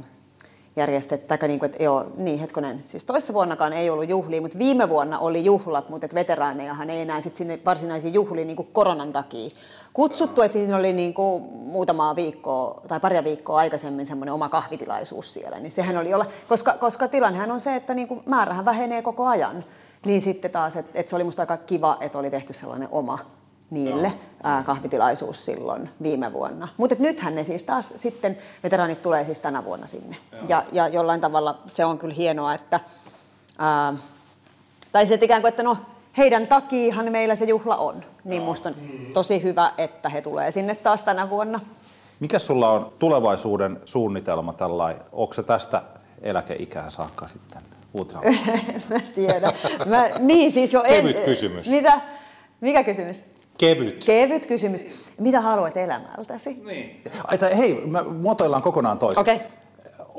järjestettiin, 0.76 1.40
tai 1.40 1.48
niin 1.48 1.60
kuin, 1.60 1.70
että 1.72 1.84
joo, 1.84 2.06
niin 2.18 2.40
hetkonen, 2.40 2.82
siis 2.84 3.06
toissa 3.06 3.34
vuonnakaan 3.34 3.74
ei 3.74 3.90
ollut 3.90 4.10
juhlia, 4.10 4.42
mutta 4.42 4.58
viime 4.58 4.90
vuonna 4.90 5.20
oli 5.20 5.46
juhlat, 5.46 5.90
mutta 5.90 6.06
et 6.06 6.16
veteraanejahan 6.16 6.90
ei 6.90 7.02
enää 7.02 7.22
sit 7.22 7.36
sinne 7.36 7.60
varsinaisiin 7.66 8.14
juhliin 8.14 8.48
niin 8.48 8.56
kuin 8.56 8.70
koronan 8.74 9.14
takia 9.14 9.50
kutsuttu, 9.94 10.42
että 10.42 10.54
siinä 10.54 10.78
oli 10.78 10.94
niin 10.94 11.14
kuin 11.14 11.44
muutamaa 11.44 12.16
viikkoa 12.16 12.82
tai 12.88 13.00
paria 13.00 13.24
viikkoa 13.24 13.58
aikaisemmin 13.58 14.06
semmoinen 14.06 14.34
oma 14.34 14.50
kahvitilaisuus 14.50 15.34
siellä, 15.34 15.60
niin 15.60 15.72
sehän 15.72 15.98
oli 15.98 16.14
olla, 16.14 16.26
koska, 16.48 16.74
koska 16.74 17.08
tilannehan 17.08 17.52
on 17.52 17.62
se, 17.62 17.76
että 17.76 17.94
niin 17.94 18.08
kuin 18.08 18.24
määrähän 18.26 18.66
vähenee 18.66 19.02
koko 19.02 19.26
ajan, 19.26 19.66
niin 20.06 20.22
sitten 20.22 20.52
taas, 20.52 20.76
että, 20.76 20.92
että 21.00 21.10
se 21.10 21.16
oli 21.16 21.24
musta 21.24 21.42
aika 21.42 21.58
kiva, 21.58 21.98
että 22.02 22.18
oli 22.18 22.30
tehty 22.30 22.54
sellainen 22.54 22.90
oma 22.92 23.20
niille 23.70 24.14
ää, 24.44 24.64
kahvitilaisuus 24.64 25.46
silloin 25.46 25.90
viime 26.02 26.34
vuonna. 26.34 26.68
Mutta 26.78 26.96
nythän 27.00 27.36
ne 27.36 27.44
siis 27.44 27.64
taas 27.64 27.94
sitten, 27.96 28.38
veteraanit 28.64 29.02
tulee 29.02 29.26
siis 29.26 29.40
tänä 29.40 29.66
vuonna 29.66 29.88
sinne. 29.88 30.18
Ja, 30.48 30.64
ja 30.72 30.88
jollain 30.88 31.22
tavalla 31.22 31.60
se 31.66 31.86
on 31.86 32.00
kyllä 32.00 32.14
hienoa, 32.14 32.54
että, 32.54 32.80
ää, 33.58 33.94
tai 34.92 35.06
se 35.06 35.14
että 35.14 35.26
ikään 35.26 35.42
kuin, 35.42 35.50
että 35.50 35.64
no 35.64 35.78
heidän 36.18 36.48
takiahan 36.48 37.12
meillä 37.12 37.36
se 37.36 37.46
juhla 37.46 37.78
on. 37.78 38.04
Niin 38.24 38.42
musta 38.42 38.70
on 38.70 38.76
tosi 39.14 39.44
hyvä, 39.44 39.72
että 39.78 40.10
he 40.10 40.22
tulee 40.22 40.52
sinne 40.52 40.76
taas 40.76 41.04
tänä 41.04 41.30
vuonna. 41.30 41.60
Mikä 42.20 42.40
sulla 42.40 42.70
on 42.70 42.92
tulevaisuuden 43.00 43.80
suunnitelma 43.86 44.54
tällainen? 44.54 45.04
Onko 45.12 45.34
se 45.34 45.44
tästä 45.44 45.82
eläkeikään 46.22 46.92
saakka 46.92 47.28
sitten? 47.28 47.62
Mä 48.90 49.00
tiedän. 49.16 49.54
Mä, 49.86 50.10
niin 50.20 50.52
siis 50.52 50.74
jo 50.74 50.84
en, 50.84 51.06
Kevyt 51.06 51.26
kysymys. 51.26 51.70
Mitä? 51.70 52.02
Mikä 52.62 52.84
kysymys? 52.84 53.24
Kevyt. 53.58 54.06
Kevyt 54.06 54.48
kysymys. 54.48 54.82
Mitä 55.20 55.42
haluat 55.42 55.78
elämältäsi? 55.78 56.64
Ai, 57.24 57.38
tai, 57.38 57.58
hei, 57.58 57.86
me 57.86 58.02
muotoillaan 58.02 58.62
kokonaan 58.62 59.00
toisin. 59.00 59.22
Okei. 59.22 59.36
Okay. 59.36 59.48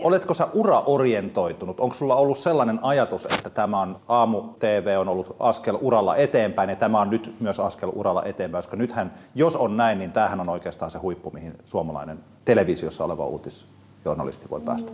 Oletko 0.05 0.35
sä 0.35 0.49
uraorientoitunut? 0.55 1.81
Onko 1.81 1.95
sulla 1.95 2.17
ollut 2.17 2.39
sellainen 2.39 2.79
ajatus, 2.83 3.27
että 3.27 3.51
tämä 3.51 3.81
on 3.81 4.01
aamu 4.09 4.43
TV 4.59 4.97
on 5.01 5.09
ollut 5.09 5.37
askel 5.39 5.79
uralla 5.81 6.17
eteenpäin 6.17 6.71
ja 6.71 6.77
tämä 6.77 7.01
on 7.01 7.11
nyt 7.11 7.35
myös 7.41 7.61
askel 7.61 7.91
uralla 7.95 8.23
eteenpäin? 8.25 8.65
Koska 8.65 8.77
nythän, 8.77 9.15
jos 9.35 9.57
on 9.57 9.77
näin, 9.77 9.99
niin 9.99 10.13
tämähän 10.13 10.41
on 10.41 10.49
oikeastaan 10.49 10.91
se 10.91 10.99
huippu, 10.99 11.31
mihin 11.31 11.55
suomalainen 11.65 12.19
televisiossa 12.45 13.05
oleva 13.05 13.27
uutisjournalisti 13.27 14.51
voi 14.51 14.61
päästä. 14.61 14.93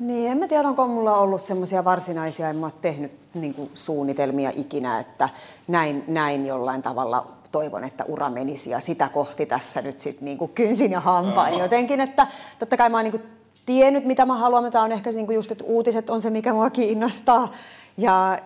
Niin, 0.00 0.30
en 0.30 0.38
mä 0.38 0.48
tiedä, 0.48 0.68
onko 0.68 0.86
mulla 0.86 1.16
ollut 1.16 1.42
semmoisia 1.42 1.84
varsinaisia, 1.84 2.50
en 2.50 2.56
mä 2.56 2.66
ole 2.66 2.72
tehnyt 2.80 3.12
niin 3.34 3.54
kuin, 3.54 3.70
suunnitelmia 3.74 4.52
ikinä, 4.56 5.00
että 5.00 5.28
näin, 5.68 6.04
näin 6.06 6.46
jollain 6.46 6.82
tavalla 6.82 7.26
toivon, 7.52 7.84
että 7.84 8.04
ura 8.04 8.30
menisi 8.30 8.70
ja 8.70 8.80
sitä 8.80 9.08
kohti 9.08 9.46
tässä 9.46 9.82
nyt 9.82 10.00
sitten 10.00 10.24
niin 10.24 10.38
kuin 10.38 10.50
kynsin 10.54 10.92
ja 10.92 11.00
hampain 11.00 11.58
jotenkin, 11.58 12.00
että 12.00 12.26
totta 12.58 12.76
kai 12.76 12.90
mä 12.90 12.96
oon 12.96 13.04
niin 13.04 13.12
kuin 13.12 13.22
tiennyt, 13.66 14.04
mitä 14.04 14.26
mä 14.26 14.36
haluan, 14.36 14.64
mutta 14.64 14.80
on 14.80 14.92
ehkä 14.92 15.10
niin 15.10 15.26
kuin 15.26 15.34
just, 15.34 15.50
että 15.50 15.64
uutiset 15.64 16.10
on 16.10 16.20
se, 16.20 16.30
mikä 16.30 16.52
mua 16.52 16.70
kiinnostaa. 16.70 17.52
Ja 17.96 18.38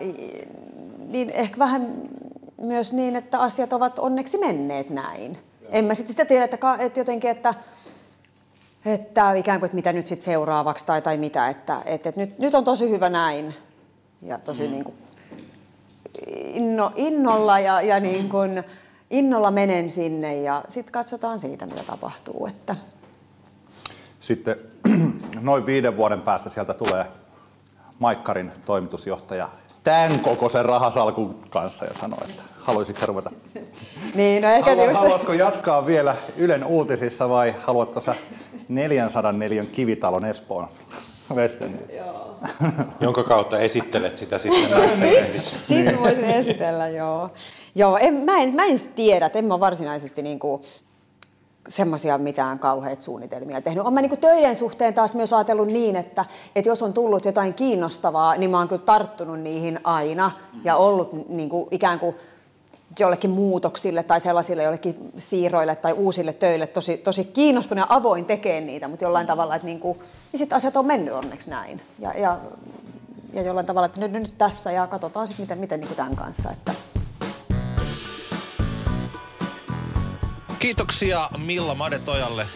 niin 1.07 1.29
ehkä 1.29 1.59
vähän 1.59 2.09
myös 2.57 2.93
niin, 2.93 3.15
että 3.15 3.39
asiat 3.39 3.73
ovat 3.73 3.99
onneksi 3.99 4.37
menneet 4.37 4.89
näin. 4.89 5.37
En 5.69 5.85
mä 5.85 5.93
sitten 5.93 6.13
sitä 6.13 6.25
tiedä, 6.25 6.43
että, 6.43 6.75
että 6.79 6.99
jotenkin, 6.99 7.31
että 7.31 7.53
että 8.85 9.33
ikään 9.33 9.59
kuin, 9.59 9.67
että 9.67 9.75
mitä 9.75 9.93
nyt 9.93 10.07
sitten 10.07 10.25
seuraavaksi 10.25 10.85
tai, 10.85 11.01
tai 11.01 11.17
mitä, 11.17 11.47
että, 11.47 11.81
että, 11.85 12.09
että 12.09 12.21
nyt, 12.21 12.39
nyt 12.39 12.55
on 12.55 12.63
tosi 12.63 12.89
hyvä 12.89 13.09
näin 13.09 13.55
ja 14.21 14.37
tosi 14.37 14.63
mm. 14.63 14.71
niin 14.71 14.83
kuin 14.83 14.95
inno, 16.27 16.91
innolla 16.95 17.59
ja, 17.59 17.81
ja 17.81 17.99
niin 17.99 18.29
kuin, 18.29 18.63
innolla 19.09 19.51
menen 19.51 19.89
sinne 19.89 20.41
ja 20.41 20.63
sitten 20.67 20.91
katsotaan 20.91 21.39
siitä, 21.39 21.65
mitä 21.65 21.83
tapahtuu. 21.83 22.47
Että. 22.47 22.75
Sitten 24.19 24.55
noin 25.41 25.65
viiden 25.65 25.97
vuoden 25.97 26.21
päästä 26.21 26.49
sieltä 26.49 26.73
tulee 26.73 27.05
Maikkarin 27.99 28.51
toimitusjohtaja 28.65 29.49
tämän 29.83 30.19
kokoisen 30.19 30.65
rahasalkun 30.65 31.39
kanssa 31.49 31.85
ja 31.85 31.93
sanoo, 31.93 32.19
että 32.29 32.43
haluaisitko 32.61 33.05
ruveta? 33.05 33.31
niin, 34.15 34.43
no 34.43 34.49
ehkä 34.49 34.75
Haluat, 34.75 34.93
Haluatko 34.93 35.33
jatkaa 35.33 35.85
vielä 35.85 36.15
Ylen 36.37 36.65
uutisissa 36.65 37.29
vai 37.29 37.55
haluatko 37.63 38.01
sä 38.01 38.15
404 38.69 39.65
kivitalon 39.71 40.25
Espoon 40.25 40.67
Westen? 41.33 41.79
Jonka 43.01 43.23
kautta 43.23 43.59
esittelet 43.59 44.17
sitä 44.17 44.37
sitten 44.37 44.69
Sitten 45.41 45.85
niin. 45.85 45.99
voisin 45.99 46.25
esitellä, 46.25 46.89
joo. 46.89 47.29
Joo, 47.75 47.97
en, 47.97 48.13
mä, 48.13 48.41
en, 48.41 48.55
mä 48.55 48.65
en 48.65 48.79
tiedä, 48.95 49.25
että 49.25 49.39
en 49.39 49.45
mä 49.45 49.59
varsinaisesti 49.59 50.21
niin 50.21 50.39
kuin, 50.39 50.61
semmoisia 51.67 52.17
mitään 52.17 52.59
kauheita 52.59 53.03
suunnitelmia 53.03 53.61
tehnyt. 53.61 53.81
Olen 53.81 53.93
mä 53.93 54.01
niin 54.01 54.17
töiden 54.17 54.55
suhteen 54.55 54.93
taas 54.93 55.15
myös 55.15 55.33
ajatellut 55.33 55.67
niin, 55.67 55.95
että, 55.95 56.25
että 56.55 56.69
jos 56.69 56.83
on 56.83 56.93
tullut 56.93 57.25
jotain 57.25 57.53
kiinnostavaa, 57.53 58.37
niin 58.37 58.49
mä 58.49 58.57
oon 58.57 58.67
kyllä 58.67 58.81
tarttunut 58.81 59.39
niihin 59.39 59.79
aina 59.83 60.31
ja 60.63 60.75
ollut 60.75 61.29
niin 61.29 61.49
kuin, 61.49 61.67
ikään 61.71 61.99
kuin 61.99 62.15
jollekin 63.03 63.29
muutoksille 63.29 64.03
tai 64.03 64.19
sellaisille 64.19 64.63
jollekin 64.63 65.11
siirroille 65.17 65.75
tai 65.75 65.93
uusille 65.93 66.33
töille 66.33 66.67
tosi, 66.67 66.97
tosi 66.97 67.23
kiinnostunut 67.23 67.85
ja 67.89 67.95
avoin 67.95 68.25
tekee 68.25 68.61
niitä, 68.61 68.87
mutta 68.87 69.05
jollain 69.05 69.27
tavalla, 69.27 69.55
että 69.55 69.65
niin, 69.65 69.79
kuin, 69.79 69.97
niin 70.31 70.37
sitten 70.37 70.55
asiat 70.55 70.77
on 70.77 70.85
mennyt 70.85 71.13
onneksi 71.13 71.49
näin. 71.49 71.81
Ja, 71.99 72.11
ja, 72.11 72.39
ja 73.33 73.41
jollain 73.41 73.65
tavalla, 73.65 73.85
että 73.85 73.99
nyt, 73.99 74.11
nyt 74.11 74.37
tässä 74.37 74.71
ja 74.71 74.87
katsotaan 74.87 75.27
sitten 75.27 75.43
miten, 75.43 75.59
miten 75.59 75.79
niin 75.79 75.87
kuin 75.87 75.97
tämän 75.97 76.15
kanssa. 76.15 76.51
Että. 76.51 76.73
Kiitoksia 80.59 81.29
Milla 81.45 81.75
Madetojalle, 81.75 82.47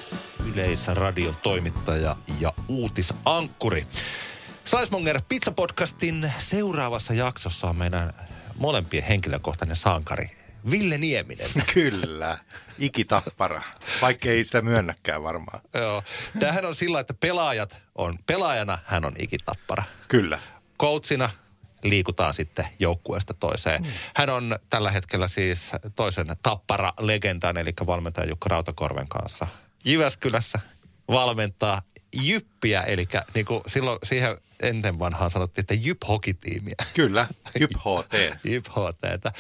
Yleisradion 0.46 1.36
toimittaja 1.44 2.16
ja 2.40 2.54
uutisankkuri. 2.68 3.88
Saismonger 4.66 5.22
Pizza-podcastin 5.30 6.30
seuraavassa 6.38 7.14
jaksossa 7.14 7.68
on 7.68 7.76
meidän 7.76 8.14
molempien 8.60 9.04
henkilökohtainen 9.04 9.76
sankari 9.76 10.32
Ville 10.72 10.98
Nieminen. 10.98 11.50
Kyllä, 11.74 12.38
ikitappara, 12.80 13.62
vaikka 14.02 14.30
ei 14.30 14.44
sitä 14.44 14.62
myönnäkään 14.62 15.24
varmaan. 15.24 15.62
Joo, 15.74 16.04
tämähän 16.40 16.66
on 16.66 16.76
sillä, 16.76 17.00
että 17.00 17.14
pelaajat 17.14 17.82
on, 17.96 18.20
pelaajana 18.26 18.78
hän 18.86 19.06
on 19.06 19.14
ikitappara. 19.20 19.84
Kyllä. 20.08 20.40
Coachina 20.80 21.30
liikutaan 21.84 22.34
sitten 22.34 22.68
joukkueesta 22.80 23.34
toiseen. 23.34 23.82
Mm. 23.82 23.90
Hän 24.16 24.30
on 24.30 24.60
tällä 24.70 24.92
hetkellä 24.92 25.28
siis 25.28 25.72
toisen 25.96 26.28
tappara-legendan, 26.44 27.58
eli 27.58 27.74
valmentaja 27.86 28.28
Jukka 28.30 28.50
Rautakorven 28.50 29.08
kanssa 29.08 29.48
Jyväskylässä 29.86 30.60
valmentaa 31.08 31.82
Jyppiä, 32.14 32.82
eli 32.82 33.08
niin 33.34 33.46
kuin 33.46 33.62
silloin 33.68 34.00
siihen 34.04 34.38
ennen 34.62 35.00
vanhaan 35.00 35.32
sanottiin, 35.32 35.64
että 35.64 35.74
Jyp 35.74 35.98
hokitiimiä. 36.08 36.76
Kyllä, 36.94 37.28
Jyp 37.60 37.72
HT. 37.72 38.14
Jyp 38.44 38.66
HT. 38.68 39.34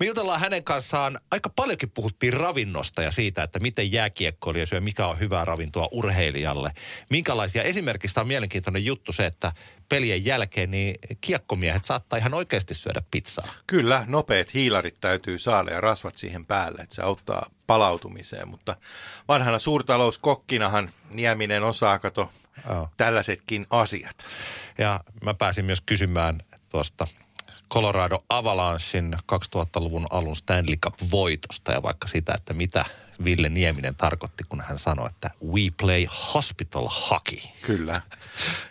Me 0.00 0.06
jutellaan 0.06 0.40
hänen 0.40 0.64
kanssaan, 0.64 1.20
aika 1.30 1.50
paljonkin 1.56 1.90
puhuttiin 1.90 2.32
ravinnosta 2.32 3.02
ja 3.02 3.10
siitä, 3.10 3.42
että 3.42 3.58
miten 3.58 3.92
jääkiekkoilija 3.92 4.66
syö, 4.66 4.80
mikä 4.80 5.06
on 5.06 5.20
hyvää 5.20 5.44
ravintoa 5.44 5.88
urheilijalle. 5.92 6.72
Minkälaisia, 7.10 7.62
esimerkiksi 7.62 8.20
on 8.20 8.26
mielenkiintoinen 8.26 8.84
juttu 8.84 9.12
se, 9.12 9.26
että 9.26 9.52
pelien 9.88 10.24
jälkeen 10.24 10.70
niin 10.70 10.94
kiekkomiehet 11.20 11.84
saattaa 11.84 12.18
ihan 12.18 12.34
oikeasti 12.34 12.74
syödä 12.74 13.02
pizzaa. 13.10 13.48
Kyllä, 13.66 14.04
nopeat 14.08 14.54
hiilarit 14.54 15.00
täytyy 15.00 15.38
saada 15.38 15.70
ja 15.70 15.80
rasvat 15.80 16.18
siihen 16.18 16.46
päälle, 16.46 16.82
että 16.82 16.94
se 16.94 17.02
auttaa 17.02 17.50
palautumiseen. 17.66 18.48
Mutta 18.48 18.76
vanhana 19.28 19.58
suurtalouskokkinahan 19.58 20.90
Nieminen 21.10 21.62
osaa 21.62 21.98
kato 21.98 22.32
oh. 22.70 22.88
tällaisetkin 22.96 23.66
asiat. 23.70 24.26
Ja 24.78 25.00
mä 25.24 25.34
pääsin 25.34 25.64
myös 25.64 25.80
kysymään 25.80 26.38
tuosta 26.68 27.06
Colorado 27.72 28.24
Avalanchein 28.28 29.14
2000-luvun 29.32 30.06
alun 30.10 30.36
Stanley 30.36 30.76
Cup-voitosta 30.76 31.72
ja 31.72 31.82
vaikka 31.82 32.08
sitä, 32.08 32.34
että 32.34 32.54
mitä 32.54 32.84
Ville 33.24 33.48
Nieminen 33.48 33.94
tarkoitti, 33.94 34.44
kun 34.48 34.60
hän 34.60 34.78
sanoi, 34.78 35.06
että 35.06 35.30
we 35.44 35.60
play 35.80 36.06
hospital 36.34 36.88
hockey. 37.10 37.38
Kyllä. 37.62 38.00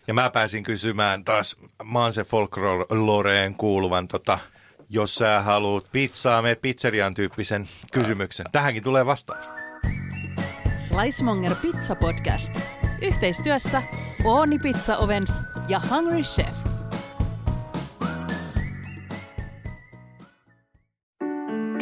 Ja 0.08 0.14
mä 0.14 0.30
pääsin 0.30 0.64
kysymään 0.64 1.24
taas 1.24 1.56
Maanse 1.84 2.24
folkloreen 2.24 3.56
kuuluvan 3.56 4.08
tota, 4.08 4.40
jos 4.90 5.16
sä 5.16 5.42
haluat 5.42 5.92
pizzaa, 5.92 6.42
me 6.42 6.56
pizzerian 6.56 7.14
tyyppisen 7.14 7.68
kysymyksen. 7.92 8.46
Tähänkin 8.52 8.84
tulee 8.84 9.06
vastaus. 9.06 9.46
Slicemonger 10.78 11.56
Pizza 11.56 11.96
Podcast. 11.96 12.60
Yhteistyössä 13.02 13.84
Ooni 14.24 14.60
Pizza 14.60 14.98
Ovens 14.98 15.42
ja 15.70 15.82
Hungry 15.90 16.22
Chef. 16.22 16.75